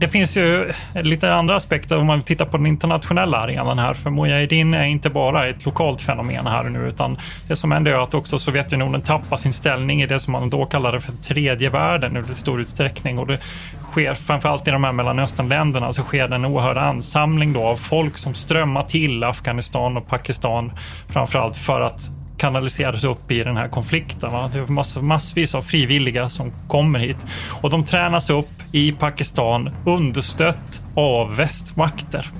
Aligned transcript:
Det 0.00 0.08
finns 0.08 0.36
ju 0.36 0.72
lite 0.94 1.34
andra 1.34 1.56
aspekter 1.56 1.98
om 1.98 2.06
man 2.06 2.22
tittar 2.22 2.44
på 2.44 2.56
den 2.56 2.66
internationella 2.66 3.38
arenan 3.38 3.78
här. 3.78 3.94
För 3.94 4.10
Mujahedin 4.10 4.74
är 4.74 4.84
inte 4.84 5.10
bara 5.10 5.46
ett 5.46 5.64
lokalt 5.64 6.00
fenomen 6.00 6.46
här 6.46 6.62
nu, 6.62 6.88
utan 6.88 7.18
det 7.48 7.56
som 7.56 7.72
händer 7.72 7.92
är 7.92 8.02
att 8.02 8.14
också 8.14 8.38
Sovjetunionen 8.38 9.00
tappar 9.00 9.36
sin 9.36 9.52
ställning 9.52 10.02
i 10.02 10.06
det 10.06 10.20
som 10.20 10.32
man 10.32 10.50
då 10.50 10.66
kallade 10.66 11.00
för 11.00 11.12
tredje 11.12 11.70
världen 11.70 12.26
i 12.30 12.34
stor 12.34 12.60
utsträckning. 12.60 13.18
Och 13.18 13.26
det 13.26 13.38
sker 13.82 14.14
framförallt 14.14 14.68
i 14.68 14.70
de 14.70 14.84
här 14.84 14.92
Mellanösternländerna 14.92 15.92
så 15.92 16.02
sker 16.02 16.28
det 16.28 16.34
en 16.34 16.44
oerhörd 16.44 16.76
ansamling 16.76 17.52
då 17.52 17.62
av 17.62 17.76
folk 17.76 18.18
som 18.18 18.34
strömmar 18.34 18.82
till 18.82 19.24
Afghanistan 19.24 19.96
och 19.96 20.08
Pakistan 20.08 20.72
framförallt 21.08 21.56
för 21.56 21.80
att 21.80 22.10
kanaliserades 22.38 23.04
upp 23.04 23.30
i 23.30 23.44
den 23.44 23.56
här 23.56 23.68
konflikten. 23.68 24.32
Va? 24.32 24.50
Det 24.52 24.58
är 24.58 24.66
mass 24.66 24.96
massvis 24.96 25.54
av 25.54 25.62
frivilliga 25.62 26.28
som 26.28 26.52
kommer 26.68 26.98
hit 26.98 27.26
och 27.62 27.70
de 27.70 27.84
tränas 27.84 28.30
upp 28.30 28.50
i 28.72 28.92
Pakistan 28.92 29.70
understött 29.84 30.80
av 30.94 31.36
västmakter. 31.36 32.30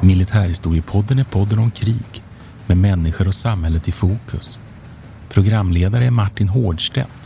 Militärhistoriepodden 0.00 1.18
är 1.18 1.24
podden 1.24 1.58
om 1.58 1.70
krig 1.70 2.22
med 2.66 2.76
människor 2.76 3.28
och 3.28 3.34
samhället 3.34 3.88
i 3.88 3.92
fokus. 3.92 4.58
Programledare 5.28 6.04
är 6.04 6.10
Martin 6.10 6.48
Hårdstedt, 6.48 7.25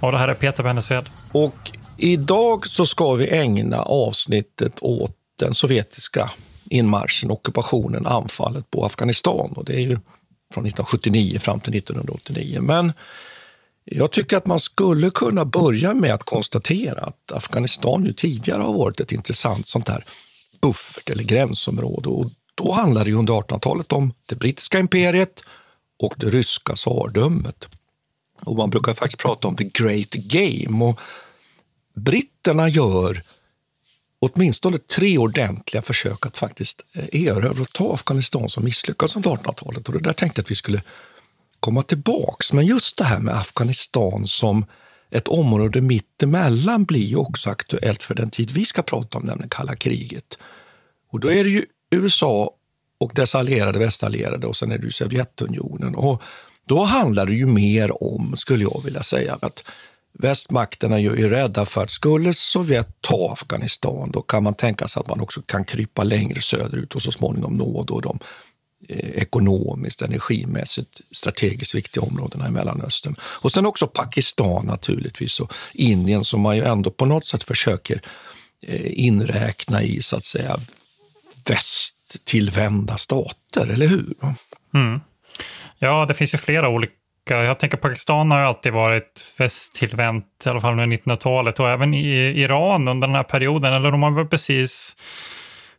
Och 0.00 0.12
det 0.12 0.18
här 0.18 0.28
är 0.28 0.34
Peter 0.34 0.62
Bennesved. 0.62 1.08
Och 1.32 1.72
idag 1.96 2.66
så 2.66 2.86
ska 2.86 3.14
vi 3.14 3.28
ägna 3.28 3.82
avsnittet 3.82 4.72
åt 4.80 5.16
den 5.38 5.54
sovjetiska 5.54 6.30
inmarschen, 6.70 7.30
ockupationen, 7.30 8.06
anfallet 8.06 8.70
på 8.70 8.84
Afghanistan. 8.84 9.52
Och 9.56 9.64
det 9.64 9.74
är 9.74 9.80
ju 9.80 9.98
från 10.54 10.66
1979 10.66 11.38
fram 11.38 11.60
till 11.60 11.76
1989. 11.76 12.60
Men 12.60 12.92
jag 13.84 14.12
tycker 14.12 14.36
att 14.36 14.46
man 14.46 14.60
skulle 14.60 15.10
kunna 15.10 15.44
börja 15.44 15.94
med 15.94 16.14
att 16.14 16.22
konstatera 16.22 17.00
att 17.00 17.32
Afghanistan 17.32 18.04
ju 18.04 18.12
tidigare 18.12 18.62
har 18.62 18.72
varit 18.72 19.00
ett 19.00 19.12
intressant 19.12 19.68
sånt 19.68 19.88
här 19.88 20.04
buffert 20.60 21.10
eller 21.10 21.24
gränsområde. 21.24 22.08
Och 22.08 22.26
då 22.54 22.72
handlade 22.72 23.10
det 23.10 23.16
under 23.16 23.34
1800-talet 23.34 23.92
om 23.92 24.12
det 24.28 24.34
brittiska 24.34 24.78
imperiet 24.78 25.40
och 25.98 26.14
det 26.16 26.30
ryska 26.30 26.74
tsardömet. 26.74 27.66
Och 28.46 28.56
man 28.56 28.70
brukar 28.70 28.94
faktiskt 28.94 29.22
prata 29.22 29.48
om 29.48 29.56
the 29.56 29.64
great 29.64 30.10
game. 30.10 30.84
Och 30.84 31.00
britterna 31.94 32.68
gör 32.68 33.22
åtminstone 34.18 34.78
tre 34.78 35.18
ordentliga 35.18 35.82
försök 35.82 36.26
att 36.26 36.36
faktiskt 36.36 36.82
eh, 36.92 37.22
erövra 37.26 37.62
och 37.62 37.72
ta 37.72 37.94
Afghanistan 37.94 38.48
som 38.48 38.64
misslyckas 38.64 39.16
under 39.16 39.30
1800-talet. 39.30 39.88
Och 39.88 39.94
det 39.94 40.00
där 40.00 40.12
tänkte 40.12 40.38
jag 40.38 40.44
att 40.44 40.50
vi 40.50 40.54
skulle 40.54 40.82
komma 41.60 41.82
tillbaks. 41.82 42.52
Men 42.52 42.66
just 42.66 42.96
det 42.96 43.04
här 43.04 43.18
med 43.18 43.36
Afghanistan 43.36 44.26
som 44.26 44.64
ett 45.10 45.28
område 45.28 45.80
mittemellan 45.80 46.84
blir 46.84 47.04
ju 47.04 47.16
också 47.16 47.50
aktuellt 47.50 48.02
för 48.02 48.14
den 48.14 48.30
tid 48.30 48.50
vi 48.50 48.64
ska 48.64 48.82
prata 48.82 49.18
om, 49.18 49.24
nämligen 49.24 49.48
kalla 49.48 49.76
kriget. 49.76 50.38
Och 51.10 51.20
då 51.20 51.32
är 51.32 51.44
det 51.44 51.50
ju 51.50 51.66
USA 51.90 52.50
och 52.98 53.12
dess 53.14 53.34
allierade, 53.34 53.78
västallierade 53.78 54.46
och 54.46 54.56
sen 54.56 54.72
är 54.72 54.78
det 54.78 54.84
ju 54.84 54.92
Sovjetunionen. 54.92 55.94
Och 55.94 56.22
då 56.68 56.84
handlar 56.84 57.26
det 57.26 57.34
ju 57.34 57.46
mer 57.46 58.02
om, 58.02 58.36
skulle 58.36 58.64
jag 58.64 58.82
vilja 58.84 59.02
säga, 59.02 59.38
att 59.42 59.62
västmakterna 60.12 61.00
är 61.00 61.28
rädda 61.28 61.66
för 61.66 61.82
att 61.82 61.90
skulle 61.90 62.34
Sovjet 62.34 62.88
ta 63.00 63.32
Afghanistan, 63.32 64.10
då 64.10 64.22
kan 64.22 64.42
man 64.42 64.54
tänka 64.54 64.88
sig 64.88 65.00
att 65.00 65.08
man 65.08 65.20
också 65.20 65.42
kan 65.42 65.64
krypa 65.64 66.02
längre 66.02 66.40
söderut 66.40 66.94
och 66.94 67.02
så 67.02 67.12
småningom 67.12 67.54
nå 67.54 67.84
då 67.84 68.00
de 68.00 68.18
eh, 68.88 69.10
ekonomiskt, 69.10 70.02
energimässigt, 70.02 71.00
strategiskt 71.10 71.74
viktiga 71.74 72.02
områdena 72.02 72.48
i 72.48 72.50
Mellanöstern. 72.50 73.16
Och 73.20 73.52
sen 73.52 73.66
också 73.66 73.86
Pakistan 73.86 74.66
naturligtvis 74.66 75.40
och 75.40 75.52
Indien 75.72 76.24
som 76.24 76.40
man 76.40 76.56
ju 76.56 76.64
ändå 76.64 76.90
på 76.90 77.06
något 77.06 77.26
sätt 77.26 77.44
försöker 77.44 78.02
eh, 78.62 79.06
inräkna 79.06 79.82
i 79.82 80.02
så 80.02 80.16
att 80.16 80.24
säga 80.24 80.56
västtillvända 81.44 82.98
stater, 82.98 83.66
eller 83.66 83.86
hur? 83.86 84.14
Mm. 84.74 85.00
Ja, 85.78 86.04
det 86.08 86.14
finns 86.14 86.34
ju 86.34 86.38
flera 86.38 86.68
olika 86.68 86.92
jag 87.28 87.58
tänker 87.58 87.76
Pakistan 87.76 88.30
har 88.30 88.38
ju 88.38 88.46
alltid 88.46 88.72
varit 88.72 89.34
västtillvänt, 89.38 90.26
i 90.46 90.48
alla 90.48 90.60
fall 90.60 90.72
under 90.72 90.86
1900-talet 90.86 91.60
och 91.60 91.70
även 91.70 91.94
i 91.94 92.40
Iran 92.40 92.88
under 92.88 93.08
den 93.08 93.16
här 93.16 93.22
perioden. 93.22 93.72
Eller 93.72 93.90
de 93.90 94.02
har 94.02 94.10
väl 94.10 94.26
precis, 94.26 94.96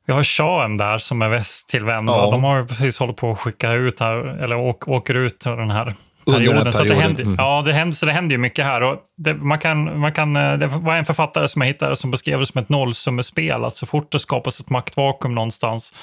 vi 0.06 0.14
har 0.14 0.24
shahen 0.24 0.78
där 0.78 0.98
som 0.98 1.22
är 1.22 1.30
västtillvänd. 1.30 2.10
Ja. 2.10 2.32
De 2.32 2.44
har 2.44 2.64
precis 2.64 3.00
hållit 3.00 3.18
på 3.18 3.32
att 3.32 3.40
skicka 3.40 3.72
ut 3.72 4.00
här, 4.00 4.44
eller 4.44 4.56
åker 4.90 5.14
ut 5.14 5.40
den 5.40 5.72
här 5.72 5.94
perioden. 6.34 6.74
Så 6.74 6.84
det 6.84 6.96
händer, 6.96 7.24
mm. 7.24 7.36
Ja, 7.38 7.62
det 7.66 7.74
händer, 7.74 7.96
så 7.96 8.06
det 8.06 8.12
händer 8.12 8.34
ju 8.34 8.38
mycket 8.38 8.66
här. 8.66 8.82
Och 8.82 8.98
det, 9.18 9.34
man 9.34 9.60
kan, 9.60 10.00
man 10.00 10.12
kan, 10.12 10.36
eh, 10.36 10.54
det 10.54 10.68
var 10.68 10.96
en 10.96 11.06
författare 11.06 11.48
som 11.48 11.62
jag 11.62 11.68
hittade 11.68 11.96
som 11.96 12.12
beskrev 12.12 12.40
det 12.40 12.46
som 12.46 12.62
ett 12.62 12.70
nollsummespel. 12.70 13.66
Att 13.66 13.76
så 13.76 13.86
fort 13.86 14.12
det 14.12 14.20
skapas 14.20 14.60
ett 14.60 14.70
maktvakuum 14.70 15.36
någonstans 15.36 15.94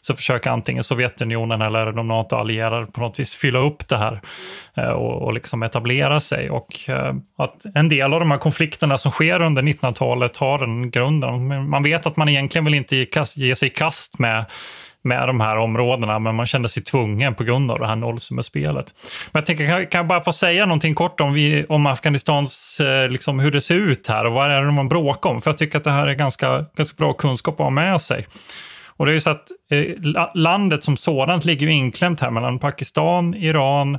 så 0.00 0.14
försöker 0.14 0.50
antingen 0.50 0.84
Sovjetunionen 0.84 1.62
eller 1.62 1.92
de 1.92 2.08
NATO-allierade 2.08 2.86
på 2.86 3.00
något 3.00 3.20
vis 3.20 3.34
fylla 3.34 3.58
upp 3.58 3.88
det 3.88 3.96
här 3.96 4.20
eh, 4.76 4.88
och, 4.88 5.22
och 5.22 5.34
liksom 5.34 5.62
etablera 5.62 6.20
sig. 6.20 6.50
Och 6.50 6.88
eh, 6.88 7.14
att 7.38 7.64
en 7.74 7.88
del 7.88 8.12
av 8.12 8.20
de 8.20 8.30
här 8.30 8.38
konflikterna 8.38 8.98
som 8.98 9.12
sker 9.12 9.42
under 9.42 9.62
1900-talet 9.62 10.36
har 10.36 10.58
den 10.58 10.90
grunden. 10.90 11.68
Man 11.70 11.82
vet 11.82 12.06
att 12.06 12.16
man 12.16 12.28
egentligen 12.28 12.64
vill 12.64 12.74
inte 12.74 13.06
ge 13.36 13.56
sig 13.56 13.68
i 13.68 13.70
kast 13.70 14.18
med 14.18 14.44
med 15.04 15.28
de 15.28 15.40
här 15.40 15.56
områdena, 15.56 16.18
men 16.18 16.34
man 16.34 16.46
kände 16.46 16.68
sig 16.68 16.82
tvungen 16.82 17.34
på 17.34 17.44
grund 17.44 17.70
av 17.70 17.78
det 17.78 17.86
här 17.86 17.96
nollsummespelet. 17.96 18.94
Men 19.32 19.40
jag 19.40 19.46
tänker, 19.46 19.90
kan 19.90 19.98
jag 19.98 20.06
bara 20.06 20.20
få 20.20 20.32
säga 20.32 20.66
någonting 20.66 20.94
kort 20.94 21.20
om, 21.20 21.32
vi, 21.32 21.66
om 21.68 21.86
Afghanistans, 21.86 22.80
eh, 22.80 23.08
liksom 23.08 23.38
hur 23.38 23.50
det 23.50 23.60
ser 23.60 23.74
ut 23.74 24.08
här 24.08 24.24
och 24.24 24.32
vad 24.32 24.50
är 24.50 24.62
det 24.62 24.72
man 24.72 24.88
bråkar 24.88 25.30
om? 25.30 25.42
För 25.42 25.50
jag 25.50 25.58
tycker 25.58 25.78
att 25.78 25.84
det 25.84 25.90
här 25.90 26.06
är 26.06 26.14
ganska, 26.14 26.64
ganska 26.76 26.96
bra 26.98 27.12
kunskap 27.12 27.54
att 27.54 27.64
ha 27.64 27.70
med 27.70 28.00
sig. 28.00 28.26
Och 28.96 29.06
det 29.06 29.12
är 29.12 29.14
ju 29.14 29.20
så 29.20 29.30
att 29.30 29.50
eh, 29.70 29.84
landet 30.34 30.84
som 30.84 30.96
sådant 30.96 31.44
ligger 31.44 31.66
ju 31.66 31.72
inklämt 31.72 32.20
här 32.20 32.30
mellan 32.30 32.58
Pakistan, 32.58 33.34
Iran 33.34 33.98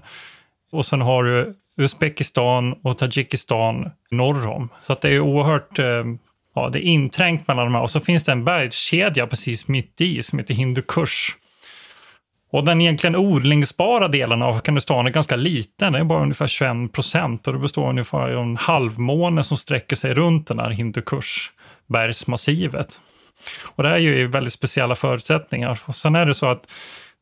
och 0.71 0.85
sen 0.85 1.01
har 1.01 1.23
du 1.23 1.55
Uzbekistan 1.77 2.73
och 2.83 2.97
Tadzjikistan 2.97 3.91
norr 4.11 4.47
om. 4.47 4.69
Så 4.83 4.93
att 4.93 5.01
det 5.01 5.09
är 5.09 5.19
oerhört 5.19 5.79
eh, 5.79 6.03
ja, 6.55 6.69
det 6.69 6.79
är 6.79 6.89
inträngt 6.89 7.47
mellan 7.47 7.65
de 7.65 7.75
här. 7.75 7.81
Och 7.81 7.91
så 7.91 7.99
finns 7.99 8.23
det 8.23 8.31
en 8.31 8.43
bergskedja 8.43 9.27
precis 9.27 9.67
mitt 9.67 10.01
i 10.01 10.23
som 10.23 10.39
heter 10.39 10.53
Hindukush. 10.53 11.35
Och 12.51 12.65
den 12.65 12.81
egentligen 12.81 13.15
odlingsbara 13.15 14.07
delen 14.07 14.41
av 14.41 14.55
Afghanistan 14.55 15.07
är 15.07 15.09
ganska 15.09 15.35
liten. 15.35 15.93
den 15.93 16.01
är 16.01 16.05
bara 16.05 16.21
ungefär 16.21 16.47
21 16.47 16.91
procent 16.91 17.47
och 17.47 17.53
det 17.53 17.59
består 17.59 17.89
ungefär 17.89 18.17
av 18.17 18.43
en 18.43 18.57
halvmåne 18.57 19.43
som 19.43 19.57
sträcker 19.57 19.95
sig 19.95 20.13
runt 20.13 20.47
den 20.47 20.59
här 20.59 20.69
Hindukush 20.69 21.51
bergsmassivet. 21.87 22.99
Och 23.75 23.83
det 23.83 23.89
är 23.89 23.97
ju 23.97 24.27
väldigt 24.27 24.53
speciella 24.53 24.95
förutsättningar. 24.95 25.79
Och 25.85 25.95
sen 25.95 26.15
är 26.15 26.25
det 26.25 26.35
så 26.35 26.45
att 26.45 26.71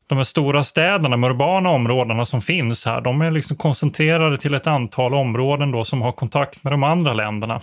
de 0.08 0.18
här 0.18 0.24
stora 0.24 0.64
städerna, 0.64 1.10
de 1.10 1.24
urbana 1.24 1.70
områdena 1.70 2.26
som 2.26 2.42
finns 2.42 2.86
här, 2.86 3.02
de 3.02 3.22
är 3.22 3.32
liksom 3.32 3.58
koncentrerade 3.58 4.38
till 4.38 4.54
ett 4.54 4.68
antal 4.68 5.14
områden 5.14 5.72
då 5.72 5.84
som 5.84 6.02
har 6.02 6.12
kontakt 6.12 6.64
med 6.64 6.74
de 6.74 6.84
andra 6.84 7.14
länderna. 7.14 7.62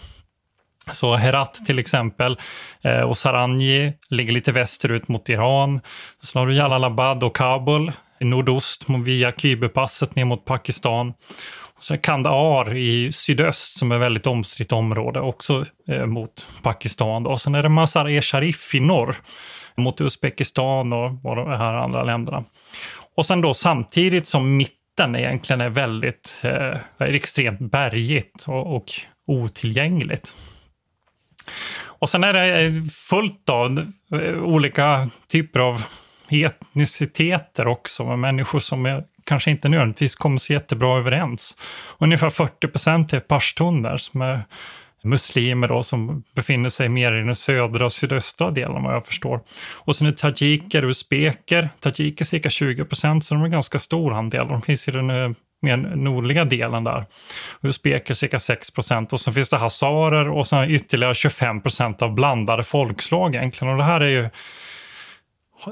Så 0.92 1.16
Herat 1.16 1.54
till 1.54 1.78
exempel 1.78 2.38
eh, 2.82 3.00
och 3.00 3.19
Saranji 3.19 3.92
ligger 4.10 4.32
lite 4.32 4.52
västerut 4.52 5.08
mot 5.08 5.28
Iran. 5.28 5.81
Sen 6.22 6.40
har 6.40 6.46
du 6.46 6.54
Jalalabad 6.54 7.25
och 7.25 7.37
Kabul 7.37 7.92
i 8.20 8.25
nordost 8.25 8.84
via 9.04 9.32
Kyberpasset 9.32 10.16
ner 10.16 10.25
mot 10.25 10.44
Pakistan. 10.44 11.12
Och 11.76 11.84
så 11.84 11.98
Kandahar 11.98 12.76
i 12.76 13.12
sydöst 13.12 13.78
som 13.78 13.92
är 13.92 13.96
ett 13.96 14.02
väldigt 14.02 14.26
omstritt 14.26 14.72
område 14.72 15.20
också 15.20 15.64
eh, 15.88 16.06
mot 16.06 16.46
Pakistan. 16.62 17.26
Och 17.26 17.40
sen 17.40 17.54
är 17.54 17.62
det 17.62 17.69
Mazar-e 17.69 18.22
Sharif 18.22 18.75
i 18.75 18.81
norr 18.81 19.16
mot 19.76 20.00
Uzbekistan 20.00 20.93
och, 20.93 21.25
och 21.25 21.36
de 21.36 21.48
här 21.48 21.75
andra 21.75 22.04
länderna. 22.04 22.44
Och 23.16 23.26
sen 23.26 23.40
då 23.40 23.54
samtidigt 23.54 24.26
som 24.26 24.56
mitten 24.56 25.16
egentligen 25.16 25.60
är 25.60 25.69
väldigt 25.69 26.40
eh, 26.44 26.76
är 26.98 27.14
extremt 27.14 27.60
bergigt 27.60 28.44
och, 28.48 28.76
och 28.76 28.93
otillgängligt. 29.26 30.34
Och 31.82 32.08
sen 32.08 32.25
är 32.25 32.32
det 32.32 32.60
eh, 32.60 32.72
fullt 32.84 33.50
av 33.50 33.92
eh, 34.12 34.42
olika 34.42 35.10
typer 35.28 35.60
av 35.60 35.82
etniciteter 36.31 37.66
också, 37.66 38.06
med 38.06 38.19
människor 38.19 38.60
som 38.60 38.87
är, 38.87 39.04
kanske 39.25 39.50
inte 39.50 39.69
nödvändigtvis 39.69 40.14
kommer 40.14 40.38
så 40.38 40.52
jättebra 40.52 40.98
överens. 40.98 41.56
Ungefär 41.98 42.31
40 42.31 42.69
procent 42.69 43.12
är 43.12 43.20
pashtuner 43.20 43.96
som 43.96 44.22
är 44.22 44.40
muslimer 45.02 45.69
då, 45.69 45.82
som 45.82 46.22
befinner 46.34 46.69
sig 46.69 46.88
mer 46.88 47.12
i 47.12 47.22
den 47.22 47.37
södra 47.37 47.84
och 47.84 47.93
sydöstra 47.93 48.50
delen 48.50 48.82
vad 48.82 48.94
jag 48.94 49.06
förstår. 49.06 49.40
Och 49.78 49.96
sen 49.96 50.06
är 50.06 50.12
tajiker 50.12 50.84
och 50.84 50.88
uzbeker. 50.88 51.69
Tajiker 51.81 52.25
cirka 52.25 52.50
20 52.50 52.84
procent, 52.84 53.25
så 53.25 53.34
de 53.34 53.40
är 53.40 53.44
en 53.44 53.50
ganska 53.50 53.78
stor 53.78 54.12
andel. 54.12 54.48
De 54.48 54.62
finns 54.62 54.88
i 54.88 54.90
den 54.90 55.10
eh, 55.10 55.31
mer 55.62 55.76
nordliga 55.76 56.44
delen 56.44 56.84
där. 56.84 57.06
Uzbeker 57.62 58.14
cirka 58.14 58.38
6 58.38 58.70
procent 58.70 59.12
och 59.12 59.20
så 59.20 59.32
finns 59.32 59.48
det 59.48 59.56
hazarer 59.56 60.30
och 60.30 60.46
sen 60.46 60.70
ytterligare 60.70 61.14
25 61.14 61.60
procent 61.60 62.02
av 62.02 62.14
blandade 62.14 62.62
folkslag 62.62 63.34
egentligen. 63.34 63.72
Och 63.72 63.78
det 63.78 63.84
här 63.84 64.00
är 64.00 64.08
ju 64.08 64.28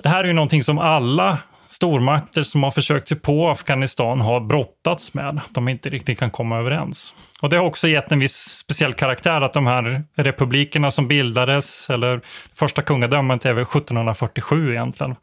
det 0.02 0.08
här 0.08 0.25
är 0.25 0.29
ju 0.29 0.32
någonting 0.32 0.64
som 0.64 0.79
alla 0.79 1.38
stormakter 1.67 2.43
som 2.43 2.62
har 2.62 2.70
försökt 2.70 3.08
sig 3.08 3.20
på 3.20 3.49
Afghanistan 3.49 4.20
har 4.20 4.40
brottats 4.40 5.14
med. 5.14 5.40
De 5.50 5.69
inte 5.69 5.88
riktigt 5.88 6.19
kan 6.19 6.31
komma 6.31 6.58
överens. 6.58 7.14
Och 7.43 7.49
det 7.49 7.56
har 7.56 7.64
också 7.64 7.88
gett 7.88 8.12
en 8.12 8.19
viss 8.19 8.37
speciell 8.37 8.94
karaktär 8.94 9.40
att 9.40 9.52
de 9.52 9.67
här 9.67 10.05
republikerna 10.17 10.90
som 10.90 11.08
bildades, 11.08 11.90
eller 11.90 12.20
första 12.55 12.82
kungadömet 12.82 13.44
är 13.44 13.52
väl 13.52 13.62
1747 13.62 14.70
egentligen. 14.70 15.17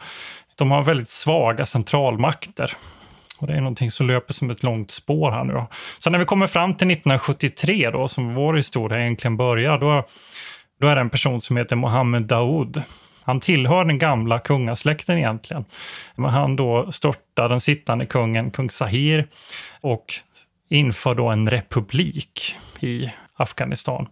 De 0.55 0.71
har 0.71 0.83
väldigt 0.83 1.09
svaga 1.09 1.65
centralmakter. 1.65 2.71
Och 3.39 3.47
det 3.47 3.53
är 3.53 3.61
någonting 3.61 3.91
som 3.91 4.07
löper 4.07 4.33
som 4.33 4.49
ett 4.49 4.63
långt 4.63 4.91
spår 4.91 5.31
här 5.31 5.43
nu. 5.43 5.53
Då. 5.53 5.67
Så 5.99 6.09
när 6.09 6.19
vi 6.19 6.25
kommer 6.25 6.47
fram 6.47 6.73
till 6.73 6.91
1973 6.91 7.89
då, 7.89 8.07
som 8.07 8.35
vår 8.35 8.53
historia 8.53 8.99
egentligen 8.99 9.37
börjar, 9.37 9.77
då, 9.77 10.05
då 10.81 10.87
är 10.87 10.95
det 10.95 11.01
en 11.01 11.09
person 11.09 11.41
som 11.41 11.57
heter 11.57 11.75
Mohammed 11.75 12.23
Daoud. 12.23 12.83
Han 13.23 13.39
tillhör 13.39 13.85
den 13.85 13.99
gamla 13.99 14.39
kungasläkten 14.39 15.17
egentligen. 15.17 15.65
Men 16.15 16.31
han 16.31 16.55
då 16.55 16.91
störtar 16.91 17.49
den 17.49 17.61
sittande 17.61 18.05
kungen, 18.05 18.51
kung 18.51 18.69
Sahir, 18.69 19.27
och 19.81 20.05
inför 20.69 21.15
då 21.15 21.27
en 21.27 21.49
republik 21.49 22.55
i 22.79 23.11
Afghanistan. 23.35 24.07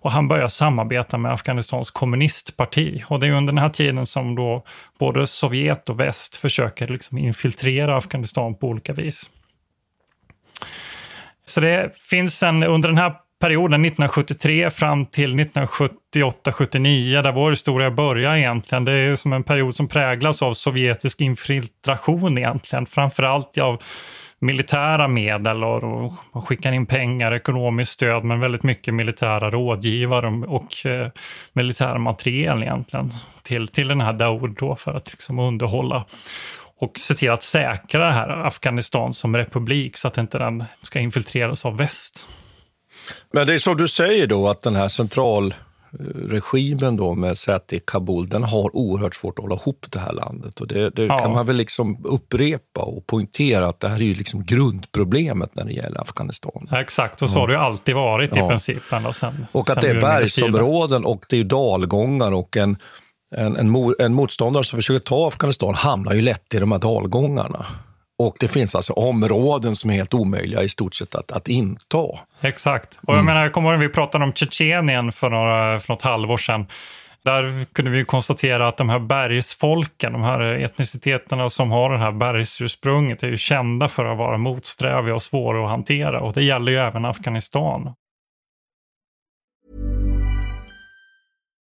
Och 0.00 0.12
han 0.12 0.28
börjar 0.28 0.48
samarbeta 0.48 1.18
med 1.18 1.32
Afghanistans 1.32 1.90
kommunistparti. 1.90 3.04
Och 3.08 3.20
det 3.20 3.26
är 3.26 3.30
under 3.30 3.52
den 3.52 3.62
här 3.62 3.68
tiden 3.68 4.06
som 4.06 4.34
då 4.34 4.64
både 4.98 5.26
Sovjet 5.26 5.88
och 5.88 6.00
väst 6.00 6.36
försöker 6.36 6.88
liksom 6.88 7.18
infiltrera 7.18 7.96
Afghanistan 7.96 8.54
på 8.54 8.68
olika 8.68 8.92
vis. 8.92 9.30
Så 11.44 11.60
det 11.60 11.92
finns 11.96 12.42
en, 12.42 12.62
under 12.62 12.88
den 12.88 12.98
här 12.98 13.14
perioden 13.40 13.84
1973 13.84 14.70
fram 14.70 15.06
till 15.06 15.34
1978-79 15.34 17.22
där 17.22 17.32
vår 17.32 17.50
historia 17.50 17.90
börjar 17.90 18.36
egentligen. 18.36 18.84
Det 18.84 18.92
är 18.92 19.16
som 19.16 19.32
en 19.32 19.42
period 19.42 19.76
som 19.76 19.88
präglas 19.88 20.42
av 20.42 20.54
sovjetisk 20.54 21.20
infiltration 21.20 22.38
egentligen. 22.38 22.86
Framförallt 22.86 23.58
av 23.58 23.82
militära 24.40 25.08
medel 25.08 25.64
och, 25.64 26.12
och 26.32 26.48
skickar 26.48 26.72
in 26.72 26.86
pengar, 26.86 27.32
ekonomiskt 27.32 27.92
stöd, 27.92 28.24
men 28.24 28.40
väldigt 28.40 28.62
mycket 28.62 28.94
militära 28.94 29.50
rådgivare 29.50 30.26
och 30.46 30.86
eh, 30.86 31.08
militär 31.52 31.98
materiel 31.98 32.62
egentligen 32.62 33.10
till, 33.42 33.68
till 33.68 33.88
den 33.88 34.00
här 34.00 34.12
Daoud 34.12 34.56
då 34.58 34.76
för 34.76 34.94
att 34.94 35.10
liksom 35.10 35.38
underhålla 35.38 36.04
och 36.80 36.98
se 36.98 37.14
till 37.14 37.30
att 37.30 37.42
säkra 37.42 38.06
det 38.06 38.12
här 38.12 38.28
Afghanistan 38.28 39.12
som 39.12 39.36
republik 39.36 39.96
så 39.96 40.08
att 40.08 40.18
inte 40.18 40.38
den 40.38 40.64
ska 40.82 41.00
infiltreras 41.00 41.66
av 41.66 41.76
väst. 41.76 42.28
Men 43.32 43.46
det 43.46 43.54
är 43.54 43.58
som 43.58 43.76
du 43.76 43.88
säger 43.88 44.26
då 44.26 44.48
att 44.48 44.62
den 44.62 44.76
här 44.76 44.88
central 44.88 45.54
centralregimen 45.90 46.96
då 46.96 47.14
med 47.14 47.38
säte 47.38 47.76
i 47.76 47.80
Kabul, 47.80 48.28
den 48.28 48.44
har 48.44 48.76
oerhört 48.76 49.14
svårt 49.14 49.38
att 49.38 49.42
hålla 49.42 49.54
ihop 49.54 49.86
det 49.90 49.98
här 49.98 50.12
landet. 50.12 50.60
Och 50.60 50.66
det, 50.66 50.90
det 50.90 51.04
ja. 51.04 51.18
kan 51.18 51.32
man 51.32 51.46
väl 51.46 51.56
liksom 51.56 51.98
upprepa 52.04 52.80
och 52.80 53.06
poängtera 53.06 53.68
att 53.68 53.80
det 53.80 53.88
här 53.88 53.96
är 53.96 54.04
ju 54.04 54.14
liksom 54.14 54.44
grundproblemet 54.44 55.54
när 55.54 55.64
det 55.64 55.72
gäller 55.72 56.00
Afghanistan. 56.00 56.68
Ja, 56.70 56.80
exakt, 56.80 57.22
och 57.22 57.30
så 57.30 57.38
har 57.38 57.46
det 57.46 57.52
ju 57.52 57.60
alltid 57.60 57.94
varit 57.94 58.36
i 58.36 58.40
princip. 58.40 58.92
Ända 58.92 59.12
sen, 59.12 59.46
och 59.52 59.70
att 59.70 59.80
det 59.80 59.88
är 59.88 60.00
bergsområden 60.00 61.04
och 61.04 61.24
det 61.28 61.36
är 61.36 61.44
dalgångar 61.44 62.32
och 62.32 62.56
en 62.56 62.76
en, 63.36 63.56
en, 63.56 63.94
en 63.98 64.14
motståndare 64.14 64.64
som 64.64 64.76
försöker 64.76 65.04
ta 65.04 65.28
Afghanistan 65.28 65.74
hamnar 65.74 66.14
ju 66.14 66.22
lätt 66.22 66.54
i 66.54 66.58
de 66.58 66.72
här 66.72 66.78
dalgångarna. 66.78 67.66
Och 68.18 68.36
det 68.40 68.48
finns 68.48 68.74
alltså 68.74 68.92
områden 68.92 69.76
som 69.76 69.90
är 69.90 69.94
helt 69.94 70.14
omöjliga 70.14 70.62
i 70.62 70.68
stort 70.68 70.94
sett 70.94 71.14
att, 71.14 71.32
att 71.32 71.48
inta. 71.48 72.06
Exakt. 72.40 72.98
Och 73.02 73.14
jag 73.14 73.14
mm. 73.14 73.26
menar, 73.26 73.42
jag 73.42 73.52
kommer 73.52 73.72
ihåg 73.72 73.80
vi 73.80 73.88
pratade 73.88 74.24
om 74.24 74.32
Tjetjenien 74.32 75.12
för, 75.12 75.30
några, 75.30 75.80
för 75.80 75.92
något 75.92 76.02
halvår 76.02 76.36
sedan. 76.36 76.66
Där 77.24 77.64
kunde 77.72 77.90
vi 77.90 78.04
konstatera 78.04 78.68
att 78.68 78.76
de 78.76 78.88
här 78.88 78.98
bergsfolken, 78.98 80.12
de 80.12 80.22
här 80.22 80.40
etniciteterna 80.40 81.50
som 81.50 81.70
har 81.70 81.90
det 81.90 81.98
här 81.98 82.12
bergsursprunget, 82.12 83.22
är 83.22 83.28
ju 83.28 83.38
kända 83.38 83.88
för 83.88 84.04
att 84.04 84.18
vara 84.18 84.38
motsträviga 84.38 85.14
och 85.14 85.22
svåra 85.22 85.64
att 85.64 85.70
hantera. 85.70 86.20
Och 86.20 86.32
det 86.32 86.42
gäller 86.42 86.72
ju 86.72 86.78
även 86.78 87.04
Afghanistan. 87.04 87.94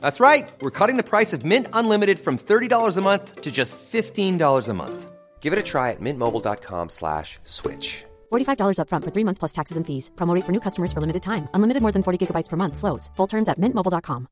That's 0.00 0.18
right. 0.18 0.48
We're 0.60 0.78
cutting 0.78 0.96
the 0.96 1.10
price 1.10 1.32
of 1.32 1.44
Mint 1.44 1.68
Unlimited 1.72 2.18
from 2.18 2.36
$30 2.36 2.96
a 2.96 3.00
month 3.00 3.42
to 3.42 3.52
just 3.52 3.78
$15 3.78 4.68
a 4.68 4.74
month. 4.74 5.12
Give 5.40 5.52
it 5.52 5.58
a 5.60 5.62
try 5.62 5.92
at 5.92 6.00
mintmobile.com 6.00 6.88
slash 6.88 7.38
switch. 7.44 8.04
$45 8.32 8.78
upfront 8.80 9.04
for 9.04 9.12
three 9.14 9.24
months 9.24 9.38
plus 9.38 9.52
taxes 9.52 9.76
and 9.76 9.86
fees. 9.86 10.10
Promote 10.16 10.44
for 10.44 10.52
new 10.52 10.60
customers 10.60 10.92
for 10.92 11.00
limited 11.00 11.22
time. 11.22 11.48
Unlimited 11.54 11.82
more 11.82 11.92
than 11.92 12.02
40 12.02 12.18
gigabytes 12.26 12.48
per 12.48 12.56
month. 12.56 12.76
Slows. 12.76 13.10
Full 13.16 13.28
terms 13.28 13.48
at 13.48 13.58
mintmobile.com. 13.58 14.26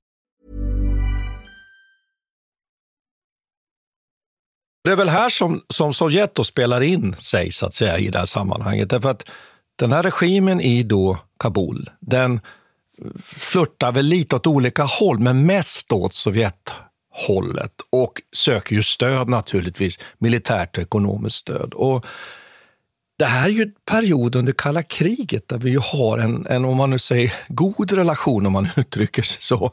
Det 4.84 4.90
är 4.90 4.96
väl 4.96 5.08
här 5.08 5.30
som, 5.30 5.62
som 5.68 5.94
Sovjet 5.94 6.34
då 6.34 6.44
spelar 6.44 6.80
in 6.80 7.16
sig 7.16 7.52
så 7.52 7.66
att 7.66 7.74
säga 7.74 7.98
i 7.98 8.08
det 8.08 8.18
här 8.18 8.26
sammanhanget. 8.26 8.90
Därför 8.90 9.10
att 9.10 9.24
den 9.76 9.92
här 9.92 10.02
regimen 10.02 10.60
i 10.60 10.82
då 10.82 11.18
Kabul, 11.38 11.90
den 12.00 12.40
flörtar 13.36 13.92
väl 13.92 14.06
lite 14.06 14.36
åt 14.36 14.46
olika 14.46 14.82
håll, 14.82 15.18
men 15.18 15.46
mest 15.46 15.92
åt 15.92 16.14
Sovjethållet 16.14 17.72
och 17.90 18.22
söker 18.36 18.74
ju 18.74 18.82
stöd 18.82 19.28
naturligtvis, 19.28 19.98
militärt 20.18 20.76
och 20.76 20.82
ekonomiskt 20.82 21.36
stöd. 21.36 21.74
Och 21.74 22.06
det 23.18 23.24
här 23.24 23.44
är 23.44 23.52
ju 23.52 23.62
en 23.62 23.72
period 23.90 24.36
under 24.36 24.52
kalla 24.52 24.82
kriget 24.82 25.48
där 25.48 25.58
vi 25.58 25.70
ju 25.70 25.78
har 25.78 26.18
en, 26.18 26.46
en, 26.46 26.64
om 26.64 26.76
man 26.76 26.90
nu 26.90 26.98
säger 26.98 27.32
god 27.48 27.92
relation, 27.92 28.46
om 28.46 28.52
man 28.52 28.68
uttrycker 28.76 29.22
sig 29.22 29.42
så. 29.42 29.70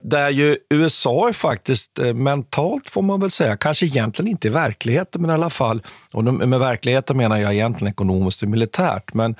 Där 0.00 0.30
ju 0.30 0.58
USA 0.70 1.28
är 1.28 1.32
faktiskt 1.32 1.98
eh, 1.98 2.14
mentalt, 2.14 2.88
får 2.88 3.02
man 3.02 3.20
väl 3.20 3.30
säga, 3.30 3.56
kanske 3.56 3.86
egentligen 3.86 4.30
inte 4.30 4.48
i 4.48 4.50
verkligheten, 4.50 5.20
men 5.20 5.30
i 5.30 5.34
alla 5.34 5.50
fall, 5.50 5.82
och 6.12 6.24
med 6.24 6.58
verkligheten 6.58 7.16
menar 7.16 7.38
jag 7.38 7.54
egentligen 7.54 7.92
ekonomiskt 7.92 8.42
och 8.42 8.48
militärt, 8.48 9.14
men 9.14 9.36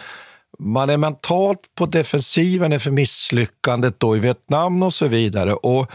man 0.59 0.91
är 0.91 0.97
mentalt 0.97 1.61
på 1.75 1.87
defensiven 1.87 2.73
inför 2.73 2.91
misslyckandet 2.91 4.01
då 4.01 4.17
i 4.17 4.21
Vietnam 4.21 4.83
och 4.83 4.95
så 4.95 5.07
vidare. 5.07 5.55
Och 5.55 5.91